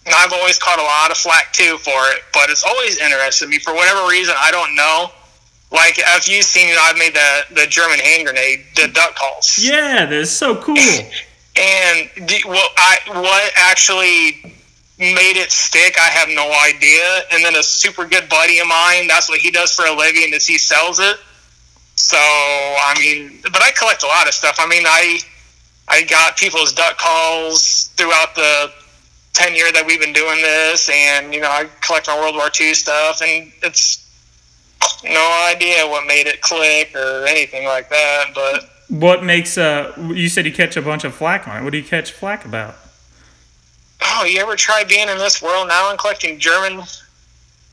And 0.06 0.16
I've 0.18 0.34
always 0.34 0.58
caught 0.58 0.80
a 0.80 0.84
lot 0.84 1.12
of 1.12 1.18
flack 1.18 1.54
too 1.54 1.78
for 1.78 1.92
it, 2.14 2.24
but 2.34 2.50
it's 2.50 2.64
always 2.64 2.98
interested 2.98 3.48
me 3.50 3.60
for 3.60 3.74
whatever 3.74 4.08
reason. 4.08 4.34
I 4.38 4.50
don't 4.50 4.76
know. 4.76 5.12
Like, 5.72 5.96
if 5.98 6.28
you've 6.28 6.44
seen, 6.44 6.68
you 6.68 6.76
know, 6.76 6.82
I've 6.84 6.98
made 6.98 7.14
the 7.14 7.62
the 7.62 7.68
German 7.68 8.00
hand 8.00 8.26
grenade, 8.26 8.66
the 8.76 8.88
duck 8.88 9.16
calls. 9.16 9.58
yeah, 9.58 10.06
that's 10.06 10.32
so 10.32 10.56
cool. 10.56 10.78
And 11.54 12.10
the, 12.16 12.42
what 12.46 12.72
I 12.78 12.98
what 13.08 13.52
actually 13.58 14.56
made 15.02 15.36
it 15.36 15.52
stick, 15.52 15.98
I 16.00 16.10
have 16.10 16.30
no 16.30 16.54
idea. 16.64 17.24
And 17.34 17.44
then 17.44 17.56
a 17.56 17.64
super 17.64 18.06
good 18.06 18.30
buddy 18.30 18.60
of 18.60 18.68
mine, 18.68 19.08
that's 19.08 19.28
what 19.28 19.40
he 19.40 19.50
does 19.50 19.74
for 19.74 19.86
a 19.86 19.92
living, 19.92 20.32
is 20.34 20.46
he 20.46 20.58
sells 20.60 21.00
it. 21.00 21.18
So 21.96 22.18
I 22.18 22.96
mean, 23.00 23.40
but 23.44 23.62
I 23.62 23.72
collect 23.72 24.04
a 24.04 24.08
lot 24.08 24.28
of 24.28 24.34
stuff. 24.34 24.58
I 24.60 24.68
mean, 24.68 24.84
I 24.86 25.20
I 25.88 26.04
got 26.04 26.38
people's 26.38 26.72
duck 26.72 26.98
calls 26.98 27.90
throughout 27.98 28.36
the 28.36 28.72
ten 29.34 29.56
year 29.56 29.72
that 29.72 29.86
we've 29.86 30.00
been 30.00 30.14
doing 30.14 30.42
this, 30.42 30.90
and 30.90 31.34
you 31.34 31.42
know, 31.42 31.50
I 31.50 31.68
collect 31.82 32.08
our 32.08 32.20
World 32.20 32.36
War 32.36 32.50
II 32.60 32.74
stuff, 32.74 33.22
and 33.22 33.52
it's 33.64 34.08
no 35.04 35.48
idea 35.50 35.88
what 35.88 36.08
made 36.08 36.28
it 36.28 36.42
click 36.42 36.96
or 36.96 37.26
anything 37.26 37.66
like 37.66 37.90
that, 37.90 38.28
but. 38.34 38.70
What 38.90 39.24
makes 39.24 39.58
uh? 39.58 39.94
You 39.98 40.28
said 40.28 40.46
you 40.46 40.52
catch 40.52 40.76
a 40.76 40.82
bunch 40.82 41.06
of 41.06 41.16
flack 41.16 41.48
on 41.48 41.58
it. 41.58 41.64
What 41.64 41.72
do 41.72 41.78
you 41.78 41.84
catch 41.84 42.12
flack 42.12 42.44
about? 42.44 42.76
Oh, 44.04 44.26
you 44.26 44.40
ever 44.42 44.56
try 44.56 44.84
being 44.84 45.10
in 45.10 45.18
this 45.18 45.42
world 45.42 45.68
now 45.68 45.90
and 45.90 46.00
collecting 46.00 46.40
German? 46.40 46.84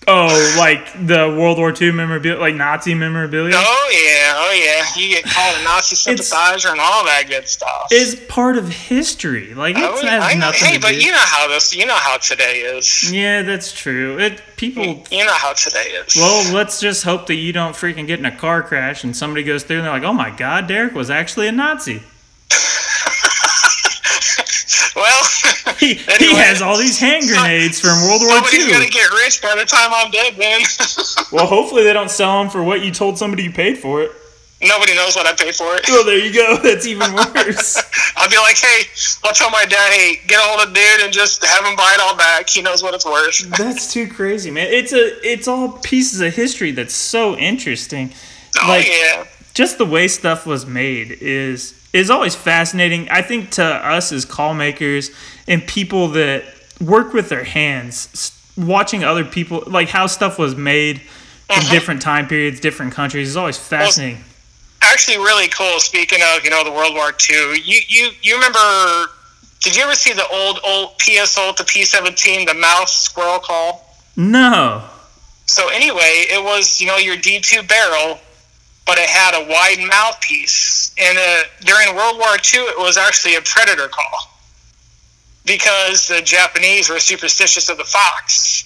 Oh, 0.07 0.55
like 0.59 0.91
the 1.07 1.35
World 1.39 1.59
War 1.59 1.75
II 1.79 1.93
memorabilia, 1.93 2.41
like 2.41 2.55
Nazi 2.55 2.95
memorabilia. 2.95 3.53
Oh 3.57 3.91
yeah, 3.93 4.33
oh 4.37 4.53
yeah. 4.53 4.85
You 5.03 5.09
get 5.17 5.25
called 5.25 5.61
a 5.61 5.65
Nazi 5.65 5.97
sympathizer 5.97 6.69
and 6.69 6.81
all 6.81 7.05
that 7.05 7.25
good 7.29 7.47
stuff. 7.47 7.89
Is 7.93 8.15
part 8.29 8.57
of 8.57 8.69
history. 8.69 9.53
Like 9.53 9.77
it 9.77 9.83
Oh, 9.85 10.01
has 10.07 10.23
I 10.23 10.33
know. 10.35 10.47
nothing 10.47 10.69
Hey, 10.69 10.79
but 10.79 10.93
do. 10.93 11.01
you 11.05 11.11
know 11.11 11.19
how 11.19 11.49
this. 11.49 11.75
You 11.75 11.85
know 11.85 11.97
how 11.97 12.17
today 12.17 12.61
is. 12.61 13.13
yeah, 13.13 13.43
that's 13.43 13.71
true. 13.73 14.19
It 14.19 14.41
people. 14.57 15.05
You 15.11 15.27
know 15.27 15.33
how 15.35 15.53
today 15.53 15.89
is. 15.91 16.15
Well, 16.17 16.55
let's 16.55 16.81
just 16.81 17.05
hope 17.05 17.27
that 17.27 17.35
you 17.35 17.53
don't 17.53 17.75
freaking 17.75 18.07
get 18.07 18.19
in 18.19 18.25
a 18.25 18.35
car 18.35 18.63
crash 18.63 19.05
and 19.05 19.15
somebody 19.15 19.43
goes 19.43 19.65
through 19.65 19.79
and 19.79 19.87
they're 19.87 19.93
like, 19.93 20.05
"Oh 20.05 20.15
my 20.15 20.31
God, 20.31 20.69
Derek 20.69 20.95
was 20.95 21.11
actually 21.11 21.49
a 21.49 21.53
Nazi. 21.53 22.03
well, 24.97 25.23
He, 25.89 25.95
he 25.95 26.35
has 26.35 26.61
all 26.61 26.77
these 26.77 26.99
hand 26.99 27.27
grenades 27.29 27.81
from 27.81 28.01
World 28.03 28.21
War 28.23 28.31
somebody's 28.31 28.67
II." 28.67 28.73
gonna 28.73 28.87
get 28.91 29.11
rich 29.13 29.41
by 29.41 29.55
the 29.55 29.65
time 29.65 29.91
I'm 29.93 30.11
dead, 30.11 30.37
man. 30.39 30.61
Well, 31.31 31.47
hopefully 31.47 31.85
they 31.85 31.93
don't 31.93 32.11
sell 32.11 32.41
them 32.41 32.49
for 32.51 32.63
what 32.63 32.83
you 32.83 32.91
told 32.91 33.19
somebody 33.19 33.43
you 33.43 33.53
paid 33.53 33.77
for 33.79 34.01
it. 34.03 34.11
Nobody 34.63 34.95
knows 34.95 35.15
what 35.15 35.27
I 35.27 35.35
paid 35.35 35.55
for 35.55 35.77
it. 35.77 35.87
Well, 35.89 36.05
there 36.05 36.17
you 36.19 36.33
go. 36.33 36.57
That's 36.63 36.87
even 36.87 37.13
worse. 37.15 37.77
I'll 38.17 38.31
be 38.31 38.39
like, 38.39 38.57
hey, 38.57 38.85
I'll 39.23 39.35
tell 39.35 39.51
my 39.51 39.65
dad, 39.67 39.93
hey, 39.93 40.21
get 40.27 40.39
a 40.39 40.43
hold 40.43 40.67
of 40.67 40.75
dude 40.75 41.01
and 41.03 41.13
just 41.13 41.45
have 41.45 41.65
him 41.67 41.77
buy 41.77 41.93
it 41.95 42.01
all 42.01 42.17
back. 42.17 42.49
He 42.49 42.63
knows 42.63 42.83
what 42.83 42.95
it's 42.95 43.05
worth. 43.05 43.39
That's 43.59 43.93
too 43.93 44.09
crazy, 44.09 44.51
man. 44.51 44.67
It's 44.69 44.93
a 44.95 45.17
it's 45.27 45.47
all 45.47 45.73
pieces 45.73 46.21
of 46.23 46.35
history 46.35 46.71
that's 46.73 46.95
so 46.95 47.37
interesting. 47.37 48.11
Oh 48.63 48.69
Like- 48.69 48.89
yeah. 48.89 49.27
Just 49.55 49.77
the 49.79 49.87
way 49.87 50.09
stuff 50.09 50.47
was 50.47 50.65
made 50.67 51.11
is 51.21 51.75
is 51.93 52.11
always 52.11 52.35
fascinating. 52.35 53.09
I 53.11 53.23
think 53.23 53.51
to 53.53 53.65
us 53.65 54.13
as 54.13 54.25
call 54.25 54.55
makers 54.55 55.11
and 55.49 55.67
people 55.67 56.09
that 56.09 56.45
work 56.81 57.13
with 57.13 57.29
their 57.29 57.43
hands, 57.43 58.33
watching 58.57 59.03
other 59.03 59.25
people 59.25 59.65
like 59.67 59.89
how 59.89 60.07
stuff 60.07 60.39
was 60.39 60.55
made 60.55 61.01
in 61.51 61.61
different 61.71 62.03
time 62.03 62.29
periods, 62.29 62.61
different 62.61 62.93
countries 62.93 63.29
is 63.29 63.37
always 63.37 63.59
fascinating. 63.59 64.23
Actually, 64.83 65.17
really 65.17 65.49
cool. 65.49 65.81
Speaking 65.81 66.21
of, 66.23 66.45
you 66.45 66.51
know, 66.51 66.63
the 66.63 66.71
World 66.71 66.95
War 66.95 67.11
II, 67.29 67.61
you 67.65 67.81
you 67.89 68.11
you 68.23 68.35
remember? 68.35 68.59
Did 69.61 69.75
you 69.75 69.83
ever 69.83 69.95
see 69.95 70.13
the 70.13 70.27
old 70.29 70.61
old 70.65 70.99
PSO 70.99 71.57
to 71.57 71.65
P17, 71.65 72.47
the 72.47 72.55
mouse 72.55 72.97
squirrel 72.97 73.41
call? 73.41 73.93
No. 74.17 74.85
So 75.47 75.69
anyway, 75.69 76.27
it 76.31 76.45
was 76.45 76.81
you 76.81 76.87
know 76.87 76.97
your 76.97 77.17
D2 77.17 77.67
barrel, 77.67 78.21
but 78.87 78.99
it 78.99 79.09
had 79.09 79.35
a 79.35 79.49
wide 79.49 79.85
mouthpiece. 79.89 80.95
And 80.99 81.19
uh, 81.19 81.49
during 81.61 81.97
World 81.97 82.19
War 82.19 82.35
II, 82.35 82.61
it 82.61 82.79
was 82.79 82.97
actually 82.97 83.35
a 83.35 83.41
predator 83.41 83.89
call 83.89 84.38
because 85.49 86.07
the 86.07 86.21
Japanese 86.23 86.89
were 86.91 87.01
superstitious 87.01 87.69
of 87.71 87.79
the 87.79 87.85
fox. 87.85 88.65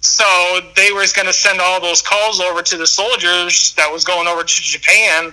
So 0.00 0.60
they 0.74 0.90
was 0.90 1.12
going 1.12 1.26
to 1.26 1.32
send 1.32 1.60
all 1.60 1.80
those 1.80 2.02
calls 2.02 2.40
over 2.40 2.62
to 2.62 2.76
the 2.76 2.86
soldiers 2.86 3.74
that 3.74 3.90
was 3.90 4.04
going 4.04 4.26
over 4.26 4.42
to 4.42 4.62
Japan, 4.62 5.32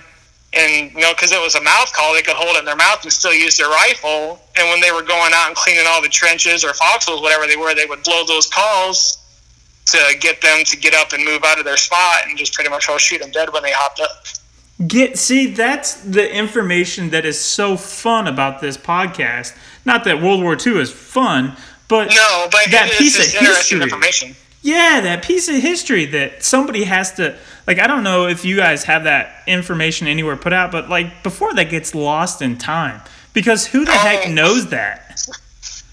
and 0.52 0.92
you 0.92 1.00
know 1.00 1.12
because 1.12 1.32
it 1.32 1.40
was 1.40 1.54
a 1.56 1.62
mouth 1.62 1.92
call, 1.92 2.14
they 2.14 2.22
could 2.22 2.36
hold 2.36 2.56
it 2.56 2.60
in 2.60 2.64
their 2.64 2.76
mouth 2.76 3.02
and 3.02 3.12
still 3.12 3.34
use 3.34 3.56
their 3.56 3.68
rifle. 3.68 4.40
And 4.56 4.68
when 4.68 4.80
they 4.80 4.92
were 4.92 5.02
going 5.02 5.32
out 5.34 5.48
and 5.48 5.56
cleaning 5.56 5.84
all 5.88 6.00
the 6.00 6.08
trenches 6.08 6.64
or 6.64 6.72
foxholes, 6.74 7.20
whatever 7.20 7.46
they 7.46 7.56
were, 7.56 7.74
they 7.74 7.86
would 7.86 8.02
blow 8.02 8.24
those 8.26 8.46
calls 8.46 9.18
to 9.86 10.16
get 10.20 10.40
them 10.40 10.64
to 10.64 10.76
get 10.76 10.94
up 10.94 11.12
and 11.12 11.24
move 11.24 11.42
out 11.44 11.58
of 11.58 11.64
their 11.64 11.76
spot 11.76 12.24
and 12.28 12.38
just 12.38 12.54
pretty 12.54 12.70
much 12.70 12.88
all 12.88 12.98
shoot 12.98 13.20
them 13.20 13.30
dead 13.30 13.52
when 13.52 13.62
they 13.62 13.72
hopped 13.72 14.00
up. 14.00 14.24
Get 14.86 15.18
see 15.18 15.46
that's 15.46 15.94
the 16.02 16.34
information 16.34 17.10
that 17.10 17.24
is 17.24 17.38
so 17.38 17.76
fun 17.76 18.26
about 18.26 18.60
this 18.60 18.76
podcast. 18.76 19.54
Not 19.84 20.04
that 20.04 20.20
World 20.22 20.42
War 20.42 20.56
II 20.56 20.80
is 20.80 20.92
fun, 20.92 21.56
but 21.88 22.08
No, 22.10 22.48
but 22.50 22.70
that 22.70 22.92
piece 22.96 23.18
of 23.18 23.32
history. 23.40 23.80
information. 23.82 24.36
Yeah, 24.62 25.00
that 25.02 25.22
piece 25.24 25.48
of 25.48 25.56
history 25.56 26.04
that 26.06 26.44
somebody 26.44 26.84
has 26.84 27.12
to 27.14 27.36
like 27.66 27.78
I 27.80 27.86
don't 27.86 28.02
know 28.04 28.26
if 28.28 28.44
you 28.44 28.56
guys 28.56 28.84
have 28.84 29.04
that 29.04 29.42
information 29.46 30.06
anywhere 30.06 30.36
put 30.36 30.52
out, 30.52 30.70
but 30.70 30.88
like 30.88 31.22
before 31.22 31.52
that 31.54 31.68
gets 31.70 31.94
lost 31.94 32.40
in 32.42 32.58
time. 32.58 33.00
Because 33.32 33.66
who 33.66 33.84
the 33.84 33.92
heck 33.92 34.26
Oh. 34.26 34.30
knows 34.30 34.68
that? 34.68 35.20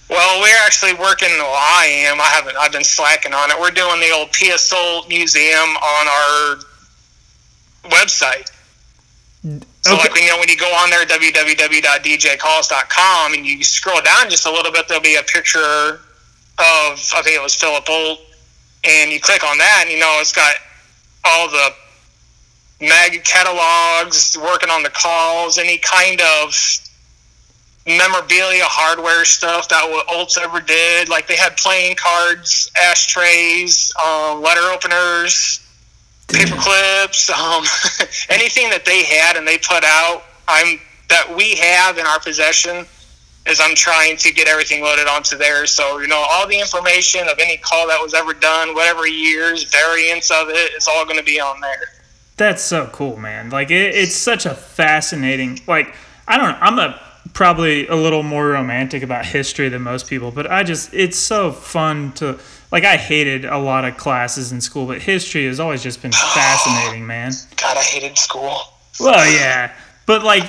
Well, 0.09 0.41
we're 0.41 0.57
actually 0.65 0.93
working. 0.95 1.29
Well, 1.37 1.45
I 1.53 1.85
am. 2.07 2.19
I 2.19 2.25
haven't. 2.25 2.57
I've 2.57 2.71
been 2.71 2.83
slacking 2.83 3.33
on 3.33 3.49
it. 3.51 3.59
We're 3.59 3.69
doing 3.71 3.99
the 4.01 4.09
old 4.11 4.31
PSO 4.31 5.07
museum 5.07 5.69
on 5.77 6.07
our 6.07 6.59
website. 7.85 8.49
So, 9.81 9.93
Okay. 9.93 10.09
like, 10.09 10.21
you 10.21 10.27
know, 10.27 10.37
when 10.37 10.49
you 10.49 10.57
go 10.57 10.71
on 10.75 10.89
there, 10.89 11.05
www.djcalls.com, 11.05 13.33
and 13.33 13.45
you 13.45 13.63
scroll 13.63 14.01
down 14.01 14.29
just 14.29 14.45
a 14.45 14.51
little 14.51 14.71
bit, 14.71 14.87
there'll 14.87 15.01
be 15.01 15.15
a 15.15 15.23
picture 15.23 16.01
of, 16.57 17.13
I 17.15 17.21
think 17.23 17.35
it 17.35 17.41
was 17.41 17.55
Philip 17.55 17.89
Olt, 17.89 18.19
and 18.83 19.11
you 19.11 19.19
click 19.21 19.43
on 19.43 19.57
that, 19.57 19.83
and, 19.83 19.91
you 19.91 19.99
know, 19.99 20.17
it's 20.19 20.33
got 20.33 20.55
all 21.23 21.49
the 21.49 21.73
mag 22.81 23.23
catalogs, 23.23 24.37
working 24.37 24.69
on 24.69 24.83
the 24.83 24.89
calls, 24.89 25.57
any 25.57 25.77
kind 25.77 26.21
of 26.21 26.53
memorabilia, 27.85 28.63
hardware 28.65 29.23
stuff 29.25 29.67
that 29.69 29.89
what 29.89 30.05
Olt's 30.13 30.37
ever 30.37 30.59
did. 30.61 31.09
Like, 31.09 31.27
they 31.27 31.35
had 31.35 31.57
playing 31.57 31.95
cards, 31.95 32.69
ashtrays, 32.79 33.91
um, 34.03 34.41
letter 34.41 34.69
openers, 34.71 35.59
paper 36.29 36.55
clips, 36.57 37.29
um, 37.29 37.63
anything 38.29 38.69
that 38.69 38.83
they 38.85 39.03
had 39.03 39.37
and 39.37 39.47
they 39.47 39.57
put 39.57 39.83
out, 39.83 40.23
I'm 40.47 40.79
that 41.09 41.35
we 41.35 41.55
have 41.55 41.97
in 41.97 42.05
our 42.05 42.19
possession 42.19 42.85
is 43.47 43.59
I'm 43.59 43.75
trying 43.75 44.15
to 44.17 44.31
get 44.31 44.47
everything 44.47 44.83
loaded 44.83 45.07
onto 45.07 45.37
there. 45.37 45.65
So, 45.65 45.99
you 45.99 46.07
know, 46.07 46.23
all 46.29 46.47
the 46.47 46.59
information 46.59 47.27
of 47.27 47.39
any 47.39 47.57
call 47.57 47.87
that 47.87 47.99
was 47.99 48.13
ever 48.13 48.33
done, 48.33 48.75
whatever 48.75 49.07
years, 49.07 49.63
variants 49.63 50.29
of 50.29 50.49
it, 50.49 50.71
it's 50.75 50.87
all 50.87 51.05
going 51.05 51.17
to 51.17 51.23
be 51.23 51.39
on 51.39 51.59
there. 51.61 51.81
That's 52.37 52.63
so 52.63 52.87
cool, 52.93 53.17
man. 53.17 53.49
Like 53.49 53.71
it, 53.71 53.95
it's 53.95 54.15
such 54.15 54.45
a 54.45 54.53
fascinating. 54.53 55.59
Like 55.67 55.93
I 56.27 56.37
don't 56.37 56.51
know. 56.51 56.57
I'm 56.61 56.79
a 56.79 57.01
probably 57.33 57.87
a 57.87 57.95
little 57.95 58.23
more 58.23 58.49
romantic 58.49 59.03
about 59.03 59.25
history 59.25 59.67
than 59.69 59.81
most 59.81 60.07
people, 60.07 60.31
but 60.31 60.49
I 60.49 60.63
just 60.63 60.93
it's 60.93 61.17
so 61.17 61.51
fun 61.51 62.13
to 62.13 62.39
like. 62.71 62.83
I 62.83 62.97
hated 62.97 63.45
a 63.45 63.57
lot 63.57 63.85
of 63.85 63.97
classes 63.97 64.51
in 64.51 64.61
school, 64.61 64.85
but 64.85 65.01
history 65.01 65.45
has 65.47 65.59
always 65.59 65.81
just 65.83 66.01
been 66.01 66.11
fascinating, 66.33 67.05
man. 67.07 67.31
God, 67.57 67.77
I 67.77 67.81
hated 67.81 68.17
school. 68.17 68.57
Well, 68.99 69.31
yeah, 69.31 69.73
but 70.05 70.23
like 70.23 70.43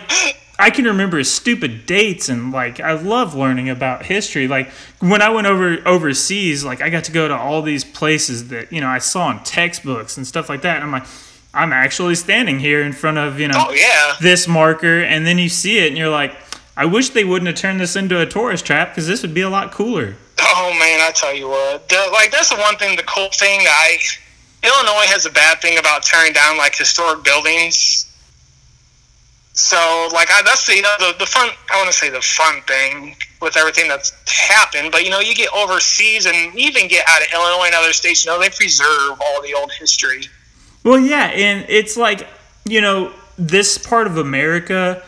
I 0.58 0.70
can 0.70 0.84
remember 0.84 1.22
stupid 1.24 1.86
dates 1.86 2.28
and 2.28 2.52
like 2.52 2.80
I 2.80 2.92
love 2.92 3.34
learning 3.34 3.70
about 3.70 4.04
history. 4.04 4.48
Like 4.48 4.70
when 4.98 5.22
I 5.22 5.30
went 5.30 5.46
over 5.46 5.78
overseas, 5.86 6.64
like 6.64 6.82
I 6.82 6.90
got 6.90 7.04
to 7.04 7.12
go 7.12 7.28
to 7.28 7.34
all 7.36 7.62
these 7.62 7.84
places 7.84 8.48
that 8.48 8.72
you 8.72 8.80
know 8.80 8.88
I 8.88 8.98
saw 8.98 9.30
in 9.30 9.38
textbooks 9.44 10.16
and 10.16 10.26
stuff 10.26 10.48
like 10.48 10.62
that. 10.62 10.76
And 10.76 10.84
I'm 10.84 10.92
like, 10.92 11.06
I'm 11.54 11.72
actually 11.72 12.14
standing 12.16 12.58
here 12.58 12.82
in 12.82 12.92
front 12.92 13.18
of 13.18 13.38
you 13.40 13.48
know 13.48 13.54
Oh, 13.68 13.72
yeah. 13.72 14.14
this 14.20 14.46
marker, 14.48 15.00
and 15.00 15.26
then 15.26 15.38
you 15.38 15.48
see 15.48 15.78
it 15.78 15.88
and 15.88 15.96
you're 15.96 16.10
like, 16.10 16.34
I 16.76 16.84
wish 16.86 17.10
they 17.10 17.24
wouldn't 17.24 17.46
have 17.46 17.56
turned 17.56 17.80
this 17.80 17.96
into 17.96 18.20
a 18.20 18.26
tourist 18.26 18.66
trap 18.66 18.90
because 18.90 19.06
this 19.06 19.22
would 19.22 19.34
be 19.34 19.40
a 19.42 19.50
lot 19.50 19.70
cooler. 19.72 20.16
Oh 20.42 20.74
man, 20.78 21.00
I 21.00 21.10
tell 21.14 21.34
you 21.34 21.48
what, 21.48 21.88
the, 21.88 22.08
like 22.12 22.30
that's 22.30 22.50
the 22.50 22.56
one 22.56 22.76
thing. 22.76 22.96
The 22.96 23.02
cool 23.04 23.28
thing 23.32 23.60
I 23.68 23.98
Illinois 24.62 25.06
has 25.08 25.26
a 25.26 25.30
bad 25.30 25.60
thing 25.60 25.78
about 25.78 26.02
tearing 26.02 26.32
down 26.32 26.58
like 26.58 26.76
historic 26.76 27.24
buildings. 27.24 28.06
So 29.52 30.08
like 30.12 30.30
I, 30.30 30.42
that's 30.42 30.66
the 30.66 30.76
you 30.76 30.82
know 30.82 30.94
the, 30.98 31.14
the 31.18 31.26
fun. 31.26 31.50
I 31.72 31.76
want 31.76 31.88
to 31.88 31.96
say 31.96 32.10
the 32.10 32.20
fun 32.20 32.62
thing 32.62 33.16
with 33.42 33.56
everything 33.56 33.88
that's 33.88 34.12
happened. 34.30 34.92
But 34.92 35.04
you 35.04 35.10
know 35.10 35.20
you 35.20 35.34
get 35.34 35.52
overseas 35.54 36.26
and 36.26 36.54
even 36.54 36.88
get 36.88 37.04
out 37.08 37.22
of 37.22 37.28
Illinois 37.32 37.66
and 37.66 37.74
other 37.74 37.92
states. 37.92 38.24
You 38.24 38.32
know 38.32 38.38
they 38.38 38.50
preserve 38.50 39.20
all 39.20 39.42
the 39.42 39.54
old 39.54 39.72
history. 39.72 40.22
Well, 40.82 40.98
yeah, 40.98 41.26
and 41.26 41.66
it's 41.68 41.96
like, 41.96 42.26
you 42.64 42.80
know, 42.80 43.12
this 43.36 43.76
part 43.76 44.06
of 44.06 44.16
America, 44.16 45.02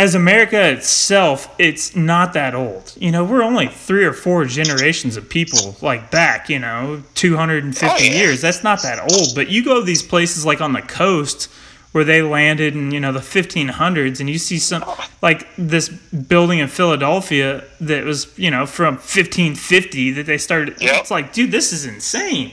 as 0.00 0.14
America 0.14 0.70
itself, 0.70 1.54
it's 1.58 1.94
not 1.94 2.32
that 2.32 2.54
old. 2.54 2.94
You 2.98 3.10
know, 3.10 3.22
we're 3.22 3.42
only 3.42 3.66
three 3.68 4.04
or 4.04 4.12
four 4.14 4.44
generations 4.46 5.16
of 5.18 5.28
people, 5.28 5.76
like 5.82 6.10
back, 6.10 6.48
you 6.48 6.58
know, 6.58 7.02
250 7.14 7.86
Oh, 7.86 7.96
yeah. 7.98 8.18
years. 8.18 8.40
That's 8.40 8.64
not 8.64 8.82
that 8.82 8.98
old. 9.12 9.34
But 9.34 9.48
you 9.50 9.62
go 9.64 9.80
to 9.80 9.84
these 9.84 10.02
places 10.02 10.46
like 10.46 10.60
on 10.60 10.72
the 10.72 10.80
coast 10.82 11.50
where 11.92 12.04
they 12.04 12.22
landed 12.22 12.74
in, 12.74 12.92
you 12.92 13.00
know, 13.00 13.12
the 13.12 13.20
1500s, 13.20 14.20
and 14.20 14.30
you 14.30 14.38
see 14.38 14.58
some, 14.58 14.84
like 15.22 15.46
this 15.58 15.88
building 15.88 16.60
in 16.60 16.68
Philadelphia 16.68 17.64
that 17.80 18.04
was, 18.04 18.32
you 18.38 18.50
know, 18.50 18.64
from 18.64 18.94
1550 18.94 20.12
that 20.12 20.24
they 20.24 20.38
started. 20.38 20.80
Yep. 20.80 21.00
It's 21.00 21.10
like, 21.10 21.32
dude, 21.32 21.50
this 21.50 21.72
is 21.72 21.84
insane. 21.84 22.52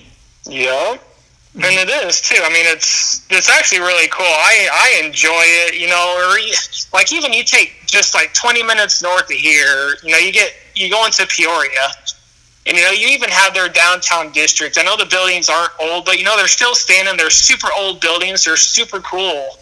Yep. 0.49 1.03
And 1.63 1.89
it 1.89 1.89
is 2.05 2.21
too. 2.21 2.39
I 2.43 2.49
mean, 2.49 2.65
it's 2.65 3.25
it's 3.31 3.49
actually 3.49 3.79
really 3.79 4.07
cool. 4.09 4.25
I 4.25 4.69
I 4.71 5.05
enjoy 5.05 5.41
it. 5.65 5.79
You 5.79 5.87
know, 5.87 6.13
or 6.17 6.37
like 6.93 7.11
even 7.11 7.33
you 7.33 7.43
take 7.43 7.73
just 7.87 8.13
like 8.13 8.33
twenty 8.33 8.61
minutes 8.61 9.01
north 9.01 9.23
of 9.23 9.37
here. 9.37 9.97
You 10.03 10.11
know, 10.11 10.17
you 10.17 10.31
get 10.31 10.53
you 10.75 10.89
go 10.89 11.05
into 11.05 11.25
Peoria, 11.25 11.87
and 12.67 12.77
you 12.77 12.83
know 12.83 12.91
you 12.91 13.07
even 13.07 13.29
have 13.29 13.53
their 13.53 13.69
downtown 13.69 14.31
district. 14.31 14.77
I 14.77 14.83
know 14.83 14.95
the 14.95 15.07
buildings 15.07 15.49
aren't 15.49 15.71
old, 15.81 16.05
but 16.05 16.19
you 16.19 16.23
know 16.23 16.37
they're 16.37 16.47
still 16.47 16.75
standing. 16.75 17.17
They're 17.17 17.31
super 17.31 17.69
old 17.75 18.01
buildings. 18.01 18.45
They're 18.45 18.55
super 18.55 18.99
cool, 18.99 19.57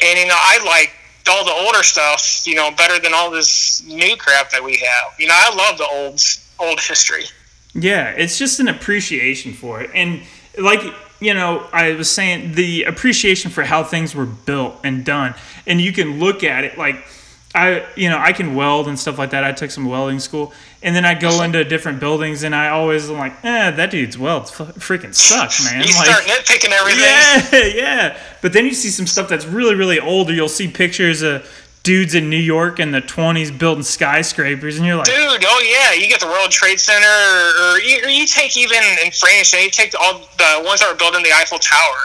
and 0.00 0.18
you 0.18 0.26
know 0.26 0.38
I 0.38 0.62
like 0.64 0.92
all 1.28 1.44
the 1.44 1.52
older 1.52 1.82
stuff. 1.82 2.42
You 2.46 2.54
know, 2.54 2.70
better 2.70 3.00
than 3.00 3.12
all 3.14 3.30
this 3.30 3.82
new 3.84 4.16
crap 4.16 4.50
that 4.52 4.62
we 4.62 4.76
have. 4.76 5.18
You 5.18 5.26
know, 5.26 5.34
I 5.36 5.54
love 5.54 5.78
the 5.78 5.88
olds. 5.90 6.38
old 6.58 6.80
history. 6.80 7.24
Yeah, 7.74 8.10
it's 8.10 8.38
just 8.38 8.60
an 8.60 8.68
appreciation 8.68 9.52
for 9.52 9.80
it. 9.80 9.90
And 9.94 10.22
like, 10.58 10.80
you 11.22 11.34
know, 11.34 11.66
I 11.72 11.92
was 11.92 12.10
saying 12.10 12.52
the 12.54 12.84
appreciation 12.84 13.50
for 13.50 13.62
how 13.62 13.84
things 13.84 14.14
were 14.14 14.26
built 14.26 14.76
and 14.84 15.04
done. 15.04 15.34
And 15.66 15.80
you 15.80 15.92
can 15.92 16.18
look 16.18 16.42
at 16.44 16.64
it 16.64 16.76
like 16.76 17.04
I, 17.54 17.86
you 17.96 18.08
know, 18.08 18.18
I 18.18 18.32
can 18.32 18.54
weld 18.54 18.88
and 18.88 18.98
stuff 18.98 19.18
like 19.18 19.30
that. 19.30 19.44
I 19.44 19.52
took 19.52 19.70
some 19.70 19.84
welding 19.84 20.20
school, 20.20 20.54
and 20.82 20.96
then 20.96 21.04
I 21.04 21.14
go 21.14 21.42
into 21.42 21.62
different 21.64 22.00
buildings, 22.00 22.44
and 22.44 22.54
I 22.54 22.68
always 22.68 23.10
am 23.10 23.18
like, 23.18 23.32
eh, 23.44 23.70
that 23.72 23.90
dude's 23.90 24.16
welds 24.16 24.50
freaking 24.50 25.14
sucks, 25.14 25.62
man. 25.64 25.86
You 25.86 25.94
like, 25.96 26.06
start 26.06 26.24
nitpicking 26.24 26.70
everything. 26.70 27.74
yeah, 27.76 27.82
yeah. 27.82 28.18
But 28.40 28.54
then 28.54 28.64
you 28.64 28.72
see 28.72 28.88
some 28.88 29.06
stuff 29.06 29.28
that's 29.28 29.44
really, 29.44 29.74
really 29.74 30.00
old, 30.00 30.30
or 30.30 30.32
you'll 30.32 30.48
see 30.48 30.66
pictures 30.66 31.20
of 31.20 31.46
dudes 31.82 32.14
in 32.14 32.30
New 32.30 32.36
York 32.38 32.78
in 32.78 32.92
the 32.92 33.00
20s 33.02 33.56
building 33.56 33.82
skyscrapers, 33.82 34.76
and 34.78 34.86
you're 34.86 34.96
like, 34.96 35.06
Dude, 35.06 35.44
oh 35.46 35.60
yeah, 35.66 36.00
you 36.00 36.08
get 36.08 36.20
the 36.20 36.26
World 36.26 36.50
Trade 36.50 36.78
Center, 36.80 37.06
or, 37.06 37.74
or, 37.74 37.80
you, 37.80 38.04
or 38.04 38.08
you 38.08 38.26
take 38.26 38.56
even 38.56 38.78
in 39.04 39.10
France, 39.12 39.52
and 39.54 39.62
you 39.62 39.70
take 39.70 39.92
all 40.00 40.20
the 40.38 40.62
ones 40.64 40.80
that 40.80 40.90
were 40.90 40.98
building 40.98 41.22
the 41.22 41.32
Eiffel 41.32 41.58
Tower, 41.58 41.98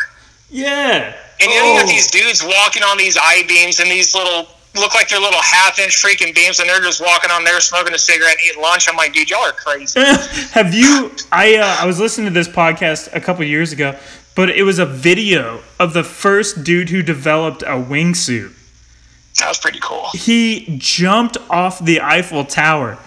yeah. 0.49 1.13
and 1.41 1.51
you, 1.51 1.57
know, 1.59 1.65
you 1.65 1.71
Oh. 1.73 1.81
got 1.81 1.87
these 1.87 2.09
dudes 2.09 2.43
walking 2.43 2.83
on 2.83 2.97
these 2.97 3.17
I 3.21 3.43
beams 3.47 3.79
and 3.79 3.89
these 3.91 4.13
little 4.15 4.47
look 4.75 4.93
like 4.93 5.09
they're 5.09 5.19
little 5.19 5.41
half 5.41 5.79
inch 5.79 5.93
freaking 6.01 6.33
beams, 6.35 6.59
and 6.59 6.69
they're 6.69 6.81
just 6.81 7.01
walking 7.01 7.31
on 7.31 7.43
there 7.43 7.59
smoking 7.59 7.93
a 7.93 7.99
cigarette, 7.99 8.37
eating 8.47 8.61
lunch. 8.61 8.87
I'm 8.89 8.95
like, 8.95 9.13
dude, 9.13 9.29
y'all 9.29 9.39
are 9.41 9.51
crazy. 9.51 9.99
Have 10.51 10.73
you? 10.73 11.11
I 11.31 11.55
uh, 11.57 11.77
I 11.81 11.85
was 11.85 11.99
listening 11.99 12.27
to 12.27 12.33
this 12.33 12.47
podcast 12.47 13.09
a 13.13 13.19
couple 13.19 13.43
years 13.45 13.71
ago, 13.71 13.95
but 14.35 14.49
it 14.49 14.63
was 14.63 14.77
a 14.79 14.85
video 14.85 15.61
of 15.79 15.93
the 15.93 16.03
first 16.03 16.63
dude 16.63 16.89
who 16.89 17.01
developed 17.01 17.63
a 17.63 17.77
wingsuit. 17.77 18.53
That 19.39 19.47
was 19.49 19.57
pretty 19.57 19.79
cool. 19.81 20.09
He 20.13 20.75
jumped 20.77 21.37
off 21.49 21.83
the 21.83 22.01
Eiffel 22.01 22.43
Tower, 22.45 22.97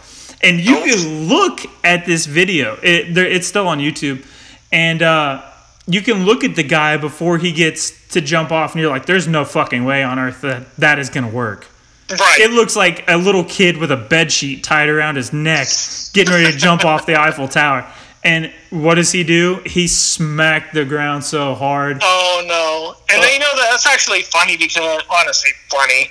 and 0.43 0.61
you 0.61 0.76
Oh. 0.78 0.85
can 0.85 1.28
look 1.28 1.61
at 1.85 2.07
this 2.07 2.26
video. 2.26 2.78
It, 2.83 3.14
there, 3.14 3.26
it's 3.26 3.47
still 3.47 3.66
on 3.68 3.78
YouTube, 3.78 4.24
and 4.72 5.03
uh, 5.03 5.43
you 5.87 6.03
can 6.03 6.24
look 6.24 6.45
at 6.45 6.55
the 6.57 6.62
guy 6.62 6.97
before 6.97 7.39
he 7.39 7.53
gets 7.53 7.93
to 8.11 8.20
jump 8.20 8.53
off, 8.53 8.72
and 8.74 8.81
you're 8.81 8.91
like, 8.91 9.07
"There's 9.07 9.26
no 9.28 9.45
fucking 9.45 9.85
way 9.85 10.03
on 10.03 10.18
earth 10.18 10.41
that 10.43 10.76
that 10.76 10.99
is 10.99 11.11
gonna 11.11 11.28
work." 11.28 11.66
Right. 12.11 12.41
It 12.41 12.51
looks 12.51 12.74
like 12.74 13.05
a 13.09 13.16
little 13.16 13.45
kid 13.45 13.76
with 13.76 13.93
a 13.93 13.97
bed 13.97 14.33
sheet 14.33 14.64
tied 14.64 14.89
around 14.89 15.14
his 15.16 15.33
neck, 15.33 15.68
getting 16.12 16.35
ready 16.35 16.51
to 16.51 16.59
jump 16.59 16.85
off 16.85 17.07
the 17.07 17.14
Eiffel 17.20 17.47
Tower. 17.47 17.87
And 18.24 18.53
what 18.70 18.97
does 18.97 19.12
he 19.12 19.22
do? 19.24 19.62
He 19.64 19.87
smacked 19.87 20.74
the 20.74 20.85
ground 20.85 21.24
so 21.24 21.55
hard. 21.55 22.01
Oh 22.03 22.43
no! 22.47 22.97
And 23.14 23.22
then 23.22 23.33
you 23.33 23.39
know 23.39 23.47
that 23.57 23.68
that's 23.70 23.87
actually 23.87 24.22
funny 24.22 24.57
because 24.57 25.03
honestly, 25.09 25.51
funny. 25.70 26.11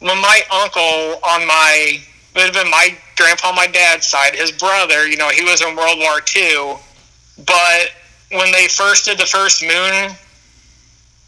When 0.00 0.20
my 0.20 0.40
uncle 0.50 1.20
on 1.22 1.46
my 1.46 2.00
it 2.34 2.38
would 2.38 2.54
have 2.54 2.64
been 2.64 2.70
my 2.70 2.96
grandpa 3.16 3.48
on 3.48 3.56
my 3.56 3.66
dad's 3.66 4.06
side, 4.06 4.34
his 4.34 4.52
brother, 4.52 5.06
you 5.08 5.16
know, 5.16 5.28
he 5.30 5.42
was 5.42 5.62
in 5.62 5.74
World 5.74 5.98
War 5.98 6.20
II. 6.34 6.76
But 7.44 7.90
when 8.30 8.52
they 8.52 8.68
first 8.68 9.04
did 9.06 9.18
the 9.18 9.26
first 9.26 9.62
moon 9.62 10.12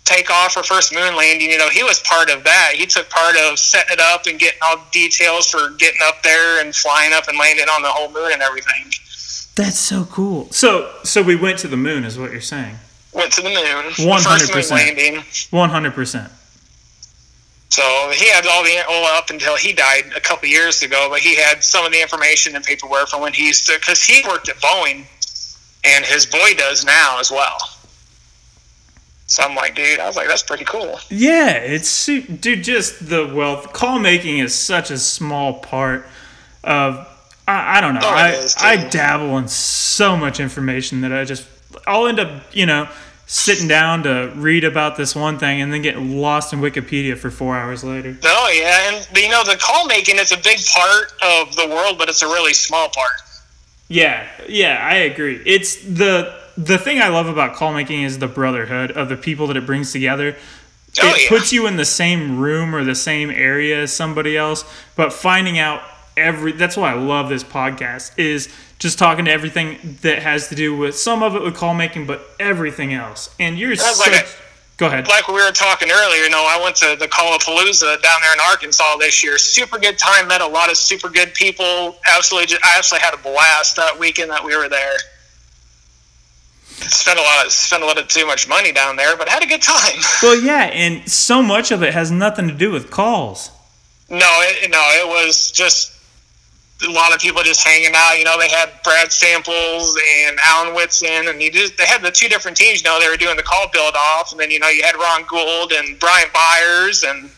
takeoff 0.04 0.56
or 0.56 0.62
first 0.62 0.94
moon 0.94 1.16
landing, 1.16 1.50
you 1.50 1.58
know, 1.58 1.68
he 1.68 1.82
was 1.82 1.98
part 2.00 2.30
of 2.30 2.44
that. 2.44 2.72
He 2.74 2.86
took 2.86 3.08
part 3.10 3.36
of 3.36 3.58
setting 3.58 3.94
it 3.94 4.00
up 4.00 4.26
and 4.26 4.38
getting 4.38 4.58
all 4.62 4.76
details 4.92 5.48
for 5.48 5.70
getting 5.78 6.00
up 6.04 6.22
there 6.22 6.60
and 6.64 6.74
flying 6.74 7.12
up 7.12 7.28
and 7.28 7.38
landing 7.38 7.68
on 7.68 7.82
the 7.82 7.88
whole 7.88 8.10
moon 8.10 8.32
and 8.32 8.42
everything. 8.42 8.92
That's 9.54 9.78
so 9.78 10.04
cool. 10.04 10.50
So, 10.50 10.94
so 11.02 11.22
we 11.22 11.36
went 11.36 11.58
to 11.60 11.68
the 11.68 11.76
moon, 11.76 12.04
is 12.04 12.18
what 12.18 12.30
you're 12.32 12.40
saying? 12.40 12.76
Went 13.12 13.32
to 13.34 13.42
the 13.42 13.48
moon. 13.48 13.92
100%. 13.92 14.22
First 14.22 14.70
moon 14.70 14.78
landing. 14.78 15.24
One 15.50 15.68
hundred 15.68 15.94
percent. 15.94 16.32
So 17.72 18.10
he 18.14 18.28
had 18.28 18.46
all 18.46 18.62
the 18.62 18.84
well 18.86 19.16
up 19.16 19.30
until 19.30 19.56
he 19.56 19.72
died 19.72 20.12
a 20.14 20.20
couple 20.20 20.46
years 20.46 20.82
ago, 20.82 21.06
but 21.08 21.20
he 21.20 21.34
had 21.34 21.64
some 21.64 21.86
of 21.86 21.90
the 21.90 22.02
information 22.02 22.54
and 22.54 22.62
paperwork 22.62 23.08
from 23.08 23.22
when 23.22 23.32
he 23.32 23.46
used 23.46 23.66
to 23.66 23.78
because 23.78 24.02
he 24.02 24.22
worked 24.28 24.50
at 24.50 24.56
Boeing, 24.56 25.06
and 25.82 26.04
his 26.04 26.26
boy 26.26 26.52
does 26.54 26.84
now 26.84 27.18
as 27.18 27.30
well. 27.30 27.56
So 29.26 29.42
I'm 29.42 29.56
like, 29.56 29.74
dude, 29.74 30.00
I 30.00 30.06
was 30.06 30.16
like, 30.16 30.28
that's 30.28 30.42
pretty 30.42 30.66
cool. 30.66 31.00
Yeah, 31.08 31.52
it's 31.52 32.04
dude. 32.04 32.62
Just 32.62 33.08
the 33.08 33.26
wealth 33.26 33.72
call 33.72 33.98
making 33.98 34.40
is 34.40 34.54
such 34.54 34.90
a 34.90 34.98
small 34.98 35.54
part 35.54 36.04
of. 36.62 37.08
I, 37.48 37.78
I 37.78 37.80
don't 37.80 37.94
know. 37.94 38.00
Oh, 38.02 38.06
I. 38.06 38.48
I 38.58 38.86
dabble 38.90 39.38
in 39.38 39.48
so 39.48 40.14
much 40.14 40.40
information 40.40 41.00
that 41.00 41.12
I 41.14 41.24
just 41.24 41.48
I'll 41.86 42.06
end 42.06 42.20
up 42.20 42.42
you 42.52 42.66
know 42.66 42.86
sitting 43.32 43.66
down 43.66 44.02
to 44.02 44.30
read 44.36 44.62
about 44.62 44.96
this 44.96 45.16
one 45.16 45.38
thing 45.38 45.62
and 45.62 45.72
then 45.72 45.80
get 45.80 45.98
lost 45.98 46.52
in 46.52 46.60
Wikipedia 46.60 47.16
for 47.16 47.30
four 47.30 47.56
hours 47.56 47.82
later. 47.82 48.14
Oh 48.22 48.52
yeah, 48.54 48.92
and 48.92 49.18
you 49.18 49.30
know 49.30 49.42
the 49.42 49.56
call 49.56 49.86
making 49.86 50.18
is 50.18 50.32
a 50.32 50.36
big 50.36 50.58
part 50.66 51.12
of 51.22 51.56
the 51.56 51.66
world, 51.66 51.96
but 51.96 52.10
it's 52.10 52.20
a 52.20 52.26
really 52.26 52.52
small 52.52 52.90
part. 52.90 53.12
Yeah, 53.88 54.28
yeah, 54.46 54.78
I 54.82 54.96
agree. 54.96 55.42
It's 55.46 55.76
the 55.76 56.38
the 56.58 56.76
thing 56.76 57.00
I 57.00 57.08
love 57.08 57.26
about 57.26 57.54
call 57.54 57.72
making 57.72 58.02
is 58.02 58.18
the 58.18 58.28
brotherhood 58.28 58.90
of 58.90 59.08
the 59.08 59.16
people 59.16 59.46
that 59.46 59.56
it 59.56 59.64
brings 59.64 59.92
together. 59.92 60.36
Oh, 61.00 61.08
it 61.08 61.22
yeah. 61.22 61.28
puts 61.30 61.54
you 61.54 61.66
in 61.66 61.78
the 61.78 61.86
same 61.86 62.38
room 62.38 62.74
or 62.74 62.84
the 62.84 62.94
same 62.94 63.30
area 63.30 63.82
as 63.84 63.94
somebody 63.94 64.36
else, 64.36 64.62
but 64.94 65.10
finding 65.10 65.58
out 65.58 65.82
every 66.16 66.52
that's 66.52 66.76
why 66.76 66.92
I 66.92 66.94
love 66.94 67.28
this 67.28 67.44
podcast 67.44 68.18
is 68.18 68.48
just 68.78 68.98
talking 68.98 69.26
to 69.26 69.30
everything 69.30 69.98
that 70.02 70.20
has 70.22 70.48
to 70.48 70.54
do 70.54 70.76
with 70.76 70.96
some 70.96 71.22
of 71.22 71.36
it 71.36 71.42
with 71.42 71.54
call 71.54 71.74
making, 71.74 72.06
but 72.06 72.26
everything 72.40 72.92
else. 72.92 73.34
And 73.38 73.58
you're 73.58 73.76
That's 73.76 73.98
such, 73.98 74.12
like 74.12 74.26
go 74.76 74.86
ahead. 74.86 75.06
Like 75.06 75.28
we 75.28 75.34
were 75.34 75.52
talking 75.52 75.90
earlier, 75.90 76.24
you 76.24 76.30
know, 76.30 76.44
I 76.48 76.60
went 76.62 76.76
to 76.76 76.96
the 76.98 77.06
Callapalooza 77.06 78.02
down 78.02 78.18
there 78.20 78.32
in 78.32 78.40
Arkansas 78.50 78.96
this 78.96 79.22
year. 79.22 79.38
Super 79.38 79.78
good 79.78 79.98
time, 79.98 80.26
met 80.26 80.40
a 80.40 80.46
lot 80.46 80.70
of 80.70 80.76
super 80.76 81.08
good 81.08 81.32
people. 81.34 81.96
Absolutely, 82.10 82.48
just, 82.48 82.64
I 82.64 82.78
absolutely 82.78 83.04
had 83.04 83.14
a 83.14 83.22
blast 83.22 83.76
that 83.76 83.98
weekend 83.98 84.30
that 84.30 84.44
we 84.44 84.56
were 84.56 84.68
there. 84.68 84.96
Spent 86.66 87.18
a 87.18 87.22
lot 87.22 87.46
of 87.46 87.52
spent 87.52 87.84
a 87.84 87.86
lot 87.86 87.98
of 87.98 88.08
too 88.08 88.26
much 88.26 88.48
money 88.48 88.72
down 88.72 88.96
there, 88.96 89.16
but 89.16 89.28
had 89.28 89.44
a 89.44 89.46
good 89.46 89.62
time. 89.62 90.00
Well, 90.22 90.40
yeah, 90.40 90.64
and 90.72 91.08
so 91.08 91.42
much 91.42 91.70
of 91.70 91.82
it 91.82 91.94
has 91.94 92.10
nothing 92.10 92.48
to 92.48 92.54
do 92.54 92.72
with 92.72 92.90
calls. 92.90 93.50
No, 94.08 94.18
it, 94.18 94.70
no, 94.70 94.78
it 94.78 95.06
was 95.06 95.52
just 95.52 95.91
a 96.84 96.90
lot 96.90 97.14
of 97.14 97.20
people 97.20 97.42
just 97.42 97.66
hanging 97.66 97.92
out. 97.94 98.18
You 98.18 98.24
know, 98.24 98.38
they 98.38 98.48
had 98.48 98.70
Brad 98.82 99.12
Samples 99.12 99.96
and 100.26 100.38
Alan 100.44 100.74
Whitson, 100.74 101.28
and 101.28 101.40
you 101.40 101.50
just 101.50 101.76
they 101.76 101.86
had 101.86 102.02
the 102.02 102.10
two 102.10 102.28
different 102.28 102.56
teams. 102.56 102.82
You 102.82 102.90
know, 102.90 103.00
they 103.00 103.08
were 103.08 103.16
doing 103.16 103.36
the 103.36 103.42
call 103.42 103.68
build 103.72 103.94
off, 103.94 104.32
and 104.32 104.40
then 104.40 104.50
you 104.50 104.58
know 104.58 104.68
you 104.68 104.82
had 104.82 104.96
Ron 104.96 105.24
Gould 105.24 105.72
and 105.72 105.98
Brian 105.98 106.28
Byers, 106.32 107.04
and 107.04 107.30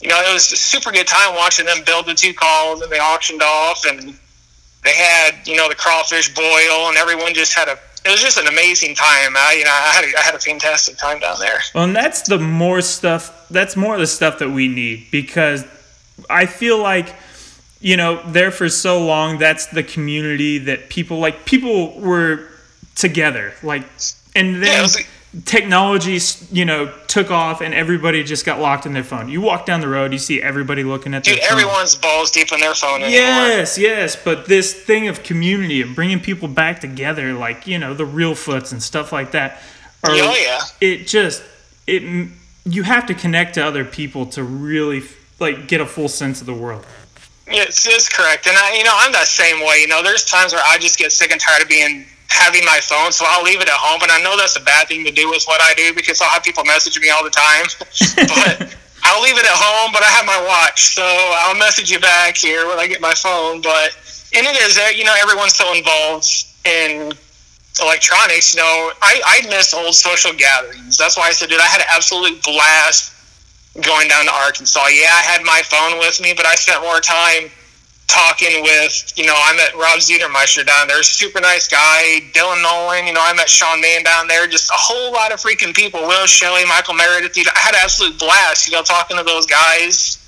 you 0.00 0.08
know 0.08 0.20
it 0.20 0.32
was 0.32 0.50
a 0.52 0.56
super 0.56 0.90
good 0.90 1.06
time 1.06 1.34
watching 1.34 1.66
them 1.66 1.78
build 1.84 2.06
the 2.06 2.14
two 2.14 2.32
calls, 2.32 2.82
and 2.82 2.90
they 2.90 2.98
auctioned 2.98 3.42
off, 3.42 3.84
and 3.86 4.18
they 4.84 4.94
had 4.94 5.46
you 5.46 5.56
know 5.56 5.68
the 5.68 5.74
crawfish 5.74 6.34
boil, 6.34 6.88
and 6.88 6.96
everyone 6.96 7.34
just 7.34 7.54
had 7.54 7.68
a. 7.68 7.78
It 8.04 8.12
was 8.12 8.22
just 8.22 8.38
an 8.38 8.46
amazing 8.46 8.94
time. 8.94 9.36
I, 9.36 9.56
you 9.58 9.64
know, 9.64 9.72
I 9.72 9.92
had 9.92 10.04
a, 10.04 10.18
I 10.18 10.22
had 10.22 10.34
a 10.34 10.38
fantastic 10.38 10.96
time 10.98 11.18
down 11.18 11.36
there. 11.40 11.58
Well, 11.74 11.84
and 11.84 11.96
that's 11.96 12.22
the 12.22 12.38
more 12.38 12.80
stuff. 12.80 13.48
That's 13.50 13.76
more 13.76 13.94
of 13.94 14.00
the 14.00 14.06
stuff 14.06 14.38
that 14.38 14.50
we 14.50 14.68
need 14.68 15.08
because 15.10 15.64
I 16.30 16.46
feel 16.46 16.78
like 16.80 17.14
you 17.80 17.96
know 17.96 18.22
there 18.30 18.50
for 18.50 18.68
so 18.68 19.04
long. 19.04 19.38
That's 19.38 19.66
the 19.66 19.82
community 19.82 20.58
that 20.58 20.88
people 20.88 21.18
like. 21.18 21.44
People 21.44 21.98
were 22.00 22.48
together, 22.94 23.54
like, 23.62 23.82
and 24.34 24.62
Yeah, 24.62 24.84
it 24.84 24.92
then 24.92 25.04
technology, 25.44 26.18
you 26.50 26.64
know, 26.64 26.92
took 27.06 27.30
off, 27.30 27.60
and 27.60 27.74
everybody 27.74 28.24
just 28.24 28.46
got 28.46 28.58
locked 28.60 28.86
in 28.86 28.94
their 28.94 29.04
phone. 29.04 29.28
You 29.28 29.40
walk 29.42 29.66
down 29.66 29.80
the 29.80 29.88
road, 29.88 30.12
you 30.12 30.18
see 30.18 30.40
everybody 30.40 30.82
looking 30.84 31.12
at 31.14 31.22
their 31.24 31.34
Dude, 31.34 31.44
phone. 31.44 31.52
everyone's 31.58 31.94
balls 31.94 32.30
deep 32.30 32.50
in 32.50 32.60
their 32.60 32.74
phone 32.74 33.02
anymore. 33.02 33.10
Yes, 33.20 33.76
yes, 33.78 34.16
but 34.16 34.46
this 34.46 34.72
thing 34.72 35.06
of 35.06 35.22
community 35.22 35.82
and 35.82 35.94
bringing 35.94 36.18
people 36.20 36.48
back 36.48 36.80
together, 36.80 37.34
like 37.34 37.66
you 37.66 37.78
know 37.78 37.94
the 37.94 38.06
Reelfoots 38.06 38.72
and 38.72 38.82
stuff 38.82 39.12
like 39.12 39.32
that, 39.32 39.60
are, 40.02 40.10
Oh, 40.12 40.34
yeah. 40.34 40.60
it 40.80 41.06
just 41.06 41.42
it 41.86 42.28
you 42.64 42.82
have 42.82 43.06
to 43.06 43.14
connect 43.14 43.54
to 43.54 43.64
other 43.64 43.84
people 43.84 44.26
to 44.26 44.42
really 44.42 45.02
like 45.40 45.68
get 45.68 45.80
a 45.80 45.86
full 45.86 46.08
sense 46.08 46.40
of 46.40 46.46
the 46.46 46.54
world. 46.54 46.84
Yes, 47.50 47.86
it's 47.88 48.08
correct. 48.08 48.46
And 48.46 48.56
I, 48.56 48.76
you 48.76 48.84
know, 48.84 48.92
I'm 48.94 49.12
that 49.12 49.26
same 49.26 49.64
way. 49.64 49.80
You 49.80 49.88
know, 49.88 50.02
there's 50.02 50.24
times 50.24 50.52
where 50.52 50.62
I 50.68 50.78
just 50.78 50.98
get 50.98 51.12
sick 51.12 51.32
and 51.32 51.40
tired 51.40 51.62
of 51.62 51.68
being 51.68 52.04
having 52.28 52.64
my 52.64 52.78
phone, 52.82 53.10
so 53.10 53.24
I'll 53.26 53.42
leave 53.42 53.60
it 53.60 53.68
at 53.68 53.80
home. 53.80 54.02
And 54.02 54.12
I 54.12 54.20
know 54.20 54.36
that's 54.36 54.56
a 54.56 54.60
bad 54.60 54.88
thing 54.88 55.04
to 55.04 55.10
do 55.10 55.30
with 55.30 55.44
what 55.44 55.60
I 55.62 55.72
do 55.74 55.94
because 55.94 56.20
I'll 56.20 56.28
have 56.28 56.44
people 56.44 56.64
message 56.64 57.00
me 57.00 57.08
all 57.08 57.24
the 57.24 57.30
time. 57.30 57.64
but 58.28 58.76
I'll 59.04 59.22
leave 59.22 59.38
it 59.38 59.46
at 59.46 59.56
home, 59.56 59.92
but 59.92 60.02
I 60.02 60.10
have 60.12 60.26
my 60.26 60.36
watch, 60.44 60.94
so 60.94 61.02
I'll 61.04 61.56
message 61.56 61.90
you 61.90 61.98
back 62.00 62.36
here 62.36 62.68
when 62.68 62.78
I 62.78 62.86
get 62.86 63.00
my 63.00 63.14
phone. 63.14 63.62
But 63.62 63.96
and 64.36 64.46
it 64.46 64.56
is, 64.60 64.76
you 64.96 65.04
know, 65.04 65.16
everyone's 65.18 65.54
so 65.54 65.72
involved 65.72 66.28
in 66.66 67.12
electronics. 67.80 68.54
You 68.54 68.60
know, 68.60 68.92
I 69.00 69.20
I 69.24 69.48
miss 69.48 69.72
old 69.72 69.94
social 69.94 70.32
gatherings. 70.34 70.98
That's 70.98 71.16
why 71.16 71.28
I 71.28 71.32
said, 71.32 71.48
dude, 71.48 71.60
I 71.60 71.66
had 71.66 71.80
an 71.80 71.86
absolute 71.88 72.42
blast 72.42 73.17
going 73.80 74.08
down 74.08 74.24
to 74.26 74.32
Arkansas. 74.32 74.86
Yeah, 74.88 75.10
I 75.12 75.22
had 75.22 75.42
my 75.44 75.62
phone 75.64 75.98
with 75.98 76.20
me, 76.20 76.34
but 76.34 76.46
I 76.46 76.54
spent 76.54 76.82
more 76.82 77.00
time 77.00 77.50
talking 78.06 78.62
with, 78.62 79.12
you 79.16 79.26
know, 79.26 79.36
I 79.36 79.54
met 79.54 79.74
Rob 79.74 80.00
Zedermeister 80.00 80.64
down 80.64 80.88
there, 80.88 81.02
super 81.02 81.40
nice 81.40 81.68
guy. 81.68 82.20
Dylan 82.32 82.62
Nolan, 82.62 83.06
you 83.06 83.12
know, 83.12 83.20
I 83.22 83.34
met 83.34 83.48
Sean 83.48 83.80
Mann 83.80 84.02
down 84.02 84.26
there. 84.26 84.46
Just 84.46 84.70
a 84.70 84.76
whole 84.76 85.12
lot 85.12 85.32
of 85.32 85.40
freaking 85.40 85.74
people. 85.74 86.00
Will 86.00 86.26
Shelley, 86.26 86.64
Michael 86.64 86.94
Meredith. 86.94 87.36
You 87.36 87.44
know, 87.44 87.52
I 87.54 87.60
had 87.60 87.74
an 87.74 87.80
absolute 87.82 88.18
blast, 88.18 88.66
you 88.66 88.72
know, 88.72 88.82
talking 88.82 89.16
to 89.18 89.22
those 89.22 89.46
guys 89.46 90.18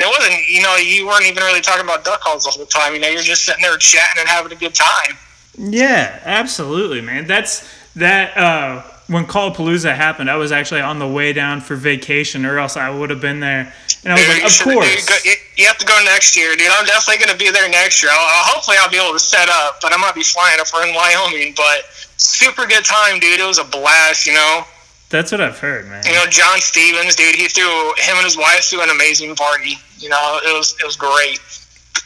it 0.00 0.06
wasn't, 0.06 0.48
you 0.48 0.62
know, 0.62 0.76
you 0.76 1.06
weren't 1.06 1.26
even 1.26 1.42
really 1.42 1.60
talking 1.60 1.84
about 1.84 2.04
duck 2.04 2.20
calls 2.20 2.44
the 2.44 2.50
whole 2.50 2.66
time. 2.66 2.94
You 2.94 3.00
know, 3.00 3.08
you're 3.08 3.22
just 3.22 3.44
sitting 3.44 3.62
there 3.62 3.76
chatting 3.76 4.20
and 4.20 4.28
having 4.28 4.52
a 4.52 4.56
good 4.56 4.74
time. 4.74 5.18
Yeah, 5.58 6.20
absolutely, 6.24 7.00
man. 7.00 7.26
That's 7.26 7.68
that. 7.96 8.36
Uh, 8.36 8.82
when 9.10 9.26
Callapalooza 9.26 9.94
happened, 9.94 10.30
I 10.30 10.36
was 10.36 10.52
actually 10.52 10.80
on 10.82 11.00
the 11.00 11.08
way 11.08 11.32
down 11.32 11.60
for 11.60 11.74
vacation, 11.74 12.46
or 12.46 12.58
else 12.58 12.76
I 12.76 12.88
would 12.90 13.10
have 13.10 13.20
been 13.20 13.40
there. 13.40 13.72
And 14.04 14.12
I 14.12 14.16
was 14.16 14.22
Dude, 14.24 14.34
like, 14.34 14.44
of 14.44 14.50
should- 14.52 14.64
course. 14.72 14.86
You, 14.86 15.06
go, 15.08 15.16
you, 15.24 15.34
you 15.56 15.66
have 15.66 15.78
to 15.78 15.86
go 15.86 16.00
next 16.04 16.36
year, 16.36 16.54
dude. 16.54 16.68
I'm 16.70 16.86
definitely 16.86 17.18
going 17.26 17.36
to 17.36 17.44
be 17.44 17.50
there 17.50 17.68
next 17.68 18.02
year. 18.02 18.12
I'll, 18.14 18.18
I'll- 18.20 18.44
hopefully, 18.54 18.76
I'll 18.78 18.88
be 18.88 18.98
able 19.02 19.12
to 19.12 19.18
set 19.18 19.48
up, 19.50 19.80
but 19.82 19.92
I 19.92 19.96
might 19.96 20.14
be 20.14 20.22
flying 20.22 20.58
if 20.60 20.70
we're 20.72 20.86
in 20.86 20.94
Wyoming. 20.94 21.54
But 21.56 21.84
super 22.16 22.66
good 22.66 22.84
time, 22.84 23.18
dude. 23.18 23.40
It 23.40 23.46
was 23.46 23.58
a 23.58 23.64
blast, 23.64 24.26
you 24.26 24.34
know. 24.34 24.62
That's 25.10 25.32
what 25.32 25.40
I've 25.40 25.58
heard, 25.58 25.88
man. 25.88 26.04
You 26.06 26.14
know, 26.14 26.26
John 26.30 26.60
Stevens, 26.60 27.16
dude. 27.16 27.34
He 27.34 27.48
threw 27.48 27.66
him 27.98 28.14
and 28.14 28.24
his 28.24 28.36
wife 28.38 28.62
threw 28.70 28.80
an 28.80 28.90
amazing 28.90 29.34
party. 29.34 29.74
You 29.98 30.08
know, 30.08 30.38
it 30.44 30.56
was 30.56 30.76
it 30.80 30.86
was 30.86 30.94
great. 30.96 31.40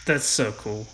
That's 0.07 0.25
so 0.25 0.53
cool. 0.53 0.87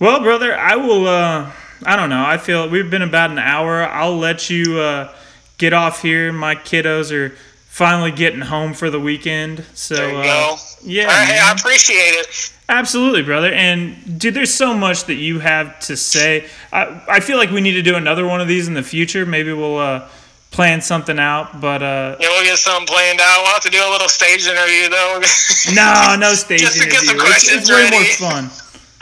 Well, 0.00 0.20
brother, 0.20 0.56
I 0.58 0.74
will. 0.74 1.06
Uh, 1.06 1.52
I 1.86 1.96
don't 1.96 2.10
know. 2.10 2.24
I 2.24 2.38
feel 2.38 2.68
we've 2.68 2.90
been 2.90 3.02
about 3.02 3.30
an 3.30 3.38
hour. 3.38 3.82
I'll 3.82 4.16
let 4.16 4.48
you 4.50 4.78
uh, 4.78 5.12
get 5.58 5.72
off 5.72 6.02
here. 6.02 6.32
My 6.32 6.54
kiddos 6.54 7.10
are 7.12 7.34
finally 7.68 8.10
getting 8.12 8.40
home 8.40 8.74
for 8.74 8.90
the 8.90 9.00
weekend. 9.00 9.64
So 9.74 9.94
There 9.96 10.10
you 10.10 10.18
uh, 10.18 10.22
go. 10.22 10.56
yeah, 10.84 11.06
right, 11.06 11.40
I 11.40 11.52
appreciate 11.52 11.96
it. 12.14 12.52
absolutely, 12.68 13.22
brother. 13.22 13.50
And 13.52 14.18
dude, 14.18 14.34
there's 14.34 14.52
so 14.52 14.74
much 14.74 15.04
that 15.04 15.14
you 15.14 15.38
have 15.40 15.78
to 15.80 15.96
say. 15.96 16.46
I 16.72 17.02
I 17.08 17.20
feel 17.20 17.38
like 17.38 17.50
we 17.50 17.60
need 17.60 17.72
to 17.74 17.82
do 17.82 17.96
another 17.96 18.26
one 18.26 18.40
of 18.40 18.48
these 18.48 18.68
in 18.68 18.74
the 18.74 18.82
future. 18.82 19.24
Maybe 19.26 19.52
we'll 19.52 19.78
uh, 19.78 20.08
plan 20.50 20.82
something 20.82 21.18
out. 21.18 21.60
But 21.60 21.82
uh, 21.82 22.16
Yeah, 22.20 22.28
we'll 22.28 22.44
get 22.44 22.58
something 22.58 22.86
planned 22.86 23.20
out. 23.20 23.42
We'll 23.42 23.52
have 23.54 23.62
to 23.62 23.70
do 23.70 23.78
a 23.78 23.90
little 23.90 24.08
stage 24.08 24.46
interview 24.46 24.88
though. 24.90 25.20
no, 25.74 26.16
no 26.18 26.34
stage 26.34 26.60
Just 26.60 26.80
to 26.82 26.88
get 26.88 27.02
interview. 27.02 27.20
some 27.20 27.32
It's, 27.32 27.48
it's 27.50 27.70
questions 27.70 27.70
way 27.70 27.90
more 27.90 28.04
fun. 28.30 28.50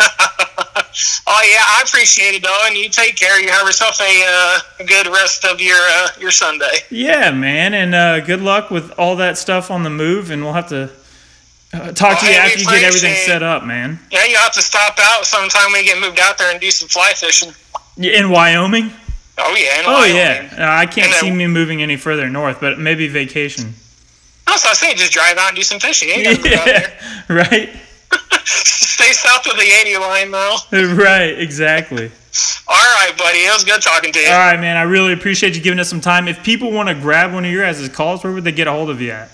oh 1.27 1.43
yeah, 1.51 1.61
I 1.63 1.83
appreciate 1.87 2.35
it 2.35 2.43
though, 2.43 2.59
and 2.67 2.77
you 2.77 2.89
take 2.89 3.17
care. 3.17 3.41
You 3.41 3.49
have 3.51 3.67
yourself 3.67 4.01
a 4.01 4.25
uh, 4.29 4.85
good 4.87 5.07
rest 5.07 5.45
of 5.45 5.61
your 5.61 5.77
uh, 5.79 6.09
your 6.21 6.31
Sunday. 6.31 6.79
Yeah, 6.91 7.31
man, 7.31 7.75
and 7.75 7.95
uh, 7.95 8.21
good 8.21 8.41
luck 8.43 8.71
with 8.71 8.91
all 8.99 9.17
that 9.17 9.39
stuff 9.39 9.71
on 9.71 9.83
the 9.83 9.91
move, 9.91 10.31
and 10.31 10.43
we'll 10.43 10.53
have 10.55 10.69
to 10.69 10.91
uh, 11.73 11.93
talk 11.93 12.19
to 12.21 12.27
Oh, 12.27 12.29
you 12.29 12.35
hey, 12.35 12.39
after 12.39 12.59
you 12.61 12.65
get 12.67 12.83
everything 12.85 13.15
set 13.27 13.43
up, 13.43 13.65
man. 13.65 13.99
Yeah, 14.11 14.25
you 14.27 14.37
have 14.37 14.53
to 14.53 14.63
stop 14.63 14.99
out 15.01 15.25
sometime 15.25 15.73
when 15.73 15.85
you 15.85 15.93
get 15.93 16.01
moved 16.01 16.19
out 16.21 16.37
there 16.39 16.51
and 16.51 16.61
do 16.61 16.71
some 16.71 16.89
fly 16.89 17.13
fishing. 17.15 17.53
In 17.97 18.31
Wyoming? 18.31 18.91
Oh 19.39 19.55
yeah. 19.57 19.81
in 19.81 19.87
Oh 19.87 19.93
Wyoming. 20.01 20.17
yeah, 20.17 20.55
uh, 20.59 20.81
I 20.81 20.87
can't 20.87 21.11
then- 21.13 21.21
see 21.21 21.31
me 21.31 21.47
moving 21.47 21.83
any 21.83 21.97
further 21.97 22.29
north, 22.29 22.61
but 22.61 22.79
maybe 22.79 23.09
vacation. 23.09 23.75
That's 24.47 24.65
what 24.65 24.69
I 24.69 24.73
was 24.73 24.79
saying. 24.81 24.97
Just 24.97 25.13
drive 25.13 25.39
out 25.39 25.49
and 25.51 25.57
do 25.57 25.63
some 25.63 25.79
fishing. 25.79 26.09
You 26.09 26.15
ain't 26.17 26.43
gotta 26.43 26.59
out 26.59 26.65
there. 26.65 26.99
Yeah, 27.29 27.37
right, 27.37 27.69
Stay 29.01 29.13
south 29.13 29.47
of 29.47 29.57
the 29.57 29.63
80 29.63 29.97
line 29.97 30.31
though. 30.31 30.57
right, 31.03 31.39
exactly. 31.39 32.13
All 32.69 32.77
right, 32.77 33.13
buddy. 33.17 33.39
It 33.39 33.51
was 33.53 33.65
good 33.65 33.81
talking 33.81 34.13
to 34.13 34.19
you. 34.19 34.29
All 34.29 34.39
right, 34.39 34.61
man. 34.61 34.77
I 34.77 34.83
really 34.83 35.15
appreciate 35.15 35.57
you 35.57 35.63
giving 35.63 35.81
us 35.81 35.89
some 35.89 36.03
time. 36.03 36.29
If 36.29 36.45
people 36.45 36.71
want 36.71 36.91
to 36.91 36.95
grab 36.95 37.33
one 37.33 37.47
of 37.47 37.51
your 37.51 37.65
guys' 37.65 37.89
calls, 37.89 38.23
where 38.23 38.35
would 38.35 38.45
they 38.45 38.53
get 38.53 38.67
a 38.67 38.73
hold 38.73 38.91
of 38.91 39.01
you 39.01 39.13
at? 39.13 39.31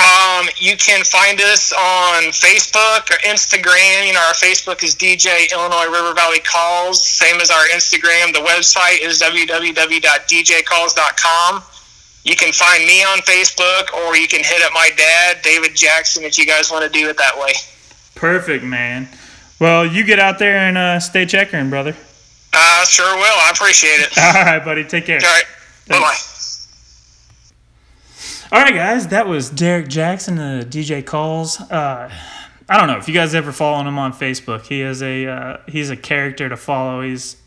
Um, 0.00 0.48
you 0.56 0.78
can 0.78 1.04
find 1.04 1.38
us 1.42 1.74
on 1.74 2.22
Facebook 2.32 3.10
or 3.10 3.18
Instagram. 3.28 4.06
You 4.06 4.14
know, 4.14 4.20
our 4.20 4.32
Facebook 4.32 4.82
is 4.82 4.96
DJ 4.96 5.52
Illinois 5.52 5.90
River 5.92 6.14
Valley 6.14 6.40
Calls, 6.40 7.04
same 7.04 7.38
as 7.42 7.50
our 7.50 7.66
Instagram. 7.74 8.32
The 8.32 8.40
website 8.40 9.02
is 9.02 9.20
www.djcalls.com. 9.20 11.62
You 12.24 12.34
can 12.34 12.50
find 12.52 12.86
me 12.86 13.04
on 13.04 13.18
Facebook, 13.18 13.92
or 13.92 14.16
you 14.16 14.26
can 14.26 14.42
hit 14.42 14.62
up 14.62 14.72
my 14.72 14.88
dad, 14.96 15.42
David 15.42 15.76
Jackson, 15.76 16.24
if 16.24 16.38
you 16.38 16.46
guys 16.46 16.70
want 16.70 16.84
to 16.84 16.90
do 16.90 17.10
it 17.10 17.18
that 17.18 17.38
way. 17.38 17.52
Perfect, 18.22 18.62
man. 18.62 19.08
Well, 19.58 19.84
you 19.84 20.04
get 20.04 20.20
out 20.20 20.38
there 20.38 20.56
and 20.56 20.78
uh, 20.78 21.00
stay 21.00 21.26
checkering, 21.26 21.70
brother. 21.70 21.96
Uh, 22.52 22.84
sure 22.84 23.16
will. 23.16 23.24
I 23.24 23.50
appreciate 23.52 23.98
it. 23.98 24.16
All 24.36 24.44
right, 24.44 24.64
buddy. 24.64 24.84
Take 24.84 25.06
care. 25.06 25.18
All 25.18 25.26
right. 25.26 25.44
Bye 25.88 25.98
bye. 25.98 26.16
All 28.52 28.62
right, 28.62 28.74
guys, 28.74 29.08
that 29.08 29.26
was 29.26 29.50
Derek 29.50 29.88
Jackson, 29.88 30.36
the 30.36 30.64
DJ 30.64 31.04
Calls. 31.04 31.60
Uh, 31.62 32.12
I 32.68 32.76
don't 32.78 32.86
know 32.86 32.96
if 32.96 33.08
you 33.08 33.14
guys 33.14 33.34
ever 33.34 33.50
following 33.50 33.88
him 33.88 33.98
on 33.98 34.12
Facebook. 34.12 34.66
He 34.66 34.82
is 34.82 35.02
a 35.02 35.26
uh, 35.26 35.56
he's 35.66 35.90
a 35.90 35.96
character 35.96 36.48
to 36.48 36.56
follow. 36.56 37.02
He's 37.02 37.38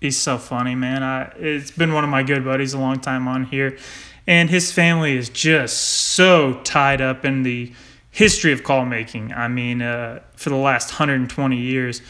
he's 0.00 0.16
so 0.16 0.38
funny, 0.38 0.74
man. 0.74 1.02
I, 1.02 1.24
it's 1.36 1.70
been 1.70 1.92
one 1.92 2.02
of 2.02 2.08
my 2.08 2.22
good 2.22 2.46
buddies 2.46 2.72
a 2.72 2.78
long 2.78 2.98
time 2.98 3.28
on 3.28 3.44
here, 3.44 3.76
and 4.26 4.48
his 4.48 4.72
family 4.72 5.18
is 5.18 5.28
just 5.28 5.76
so 5.76 6.62
tied 6.64 7.02
up 7.02 7.26
in 7.26 7.42
the 7.42 7.74
history 8.14 8.52
of 8.52 8.62
call 8.62 8.84
making. 8.84 9.32
I 9.32 9.48
mean, 9.48 9.82
uh, 9.82 10.20
for 10.36 10.48
the 10.48 10.56
last 10.56 10.92
120 10.92 11.56
years, 11.56 12.00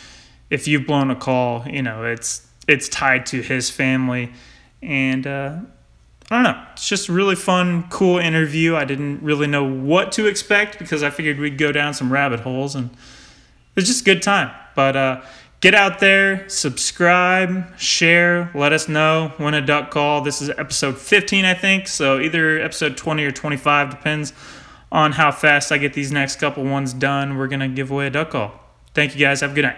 if 0.51 0.69
you've 0.69 0.87
blown 0.87 1.11
a 1.11 1.17
call, 1.17 1.67
you 1.67 1.83
know 1.83 2.05
it's 2.05 2.47
it's 2.69 2.89
tied 2.89 3.27
to 3.27 3.41
his 3.43 3.71
family, 3.71 4.31
and 4.83 5.27
uh, 5.27 5.57
I 6.31 6.35
don't 6.35 6.45
know. 6.45 6.63
It's 6.75 6.89
just 6.89 7.09
a 7.09 7.13
really 7.13 7.35
fun, 7.35 7.89
cool 7.89 8.19
interview. 8.19 8.77
I 8.77 8.85
didn't 8.85 9.23
really 9.23 9.47
know 9.47 9.65
what 9.65 10.13
to 10.13 10.27
expect 10.27 10.79
because 10.79 11.03
I 11.03 11.09
figured 11.09 11.39
we'd 11.39 11.59
go 11.59 11.73
down 11.73 11.95
some 11.95 12.13
rabbit 12.13 12.41
holes, 12.41 12.75
and 12.75 12.91
it's 13.75 13.89
just 13.89 14.03
a 14.03 14.05
good 14.05 14.23
time. 14.23 14.51
But 14.77 14.97
uh, 14.97 15.23
get 15.61 15.75
out 15.75 16.01
there, 16.01 16.47
subscribe, 16.51 17.79
share, 17.79 18.51
let 18.55 18.75
us 18.75 18.91
know 18.91 19.33
when 19.39 19.55
a 19.55 19.65
duck 19.65 19.91
call. 19.91 20.21
This 20.21 20.43
is 20.43 20.51
episode 20.51 20.99
15, 20.99 21.47
I 21.47 21.55
think. 21.55 21.89
So 21.89 22.21
either 22.21 22.61
episode 22.61 22.99
20 22.99 23.25
or 23.25 23.33
25 23.33 23.89
depends 23.91 24.35
on 24.95 25.13
how 25.13 25.33
fast 25.33 25.73
I 25.73 25.79
get 25.79 25.93
these 25.93 26.13
next 26.13 26.37
couple 26.37 26.63
ones 26.63 26.93
done. 26.95 27.37
We're 27.37 27.49
gonna 27.49 27.69
give 27.69 27.91
away 27.91 28.07
a 28.07 28.11
duck 28.11 28.31
call. 28.31 28.53
Thank 28.95 29.15
you 29.15 29.21
guys. 29.21 29.41
Have 29.41 29.51
a 29.51 29.55
good 29.55 29.63
night. 29.63 29.77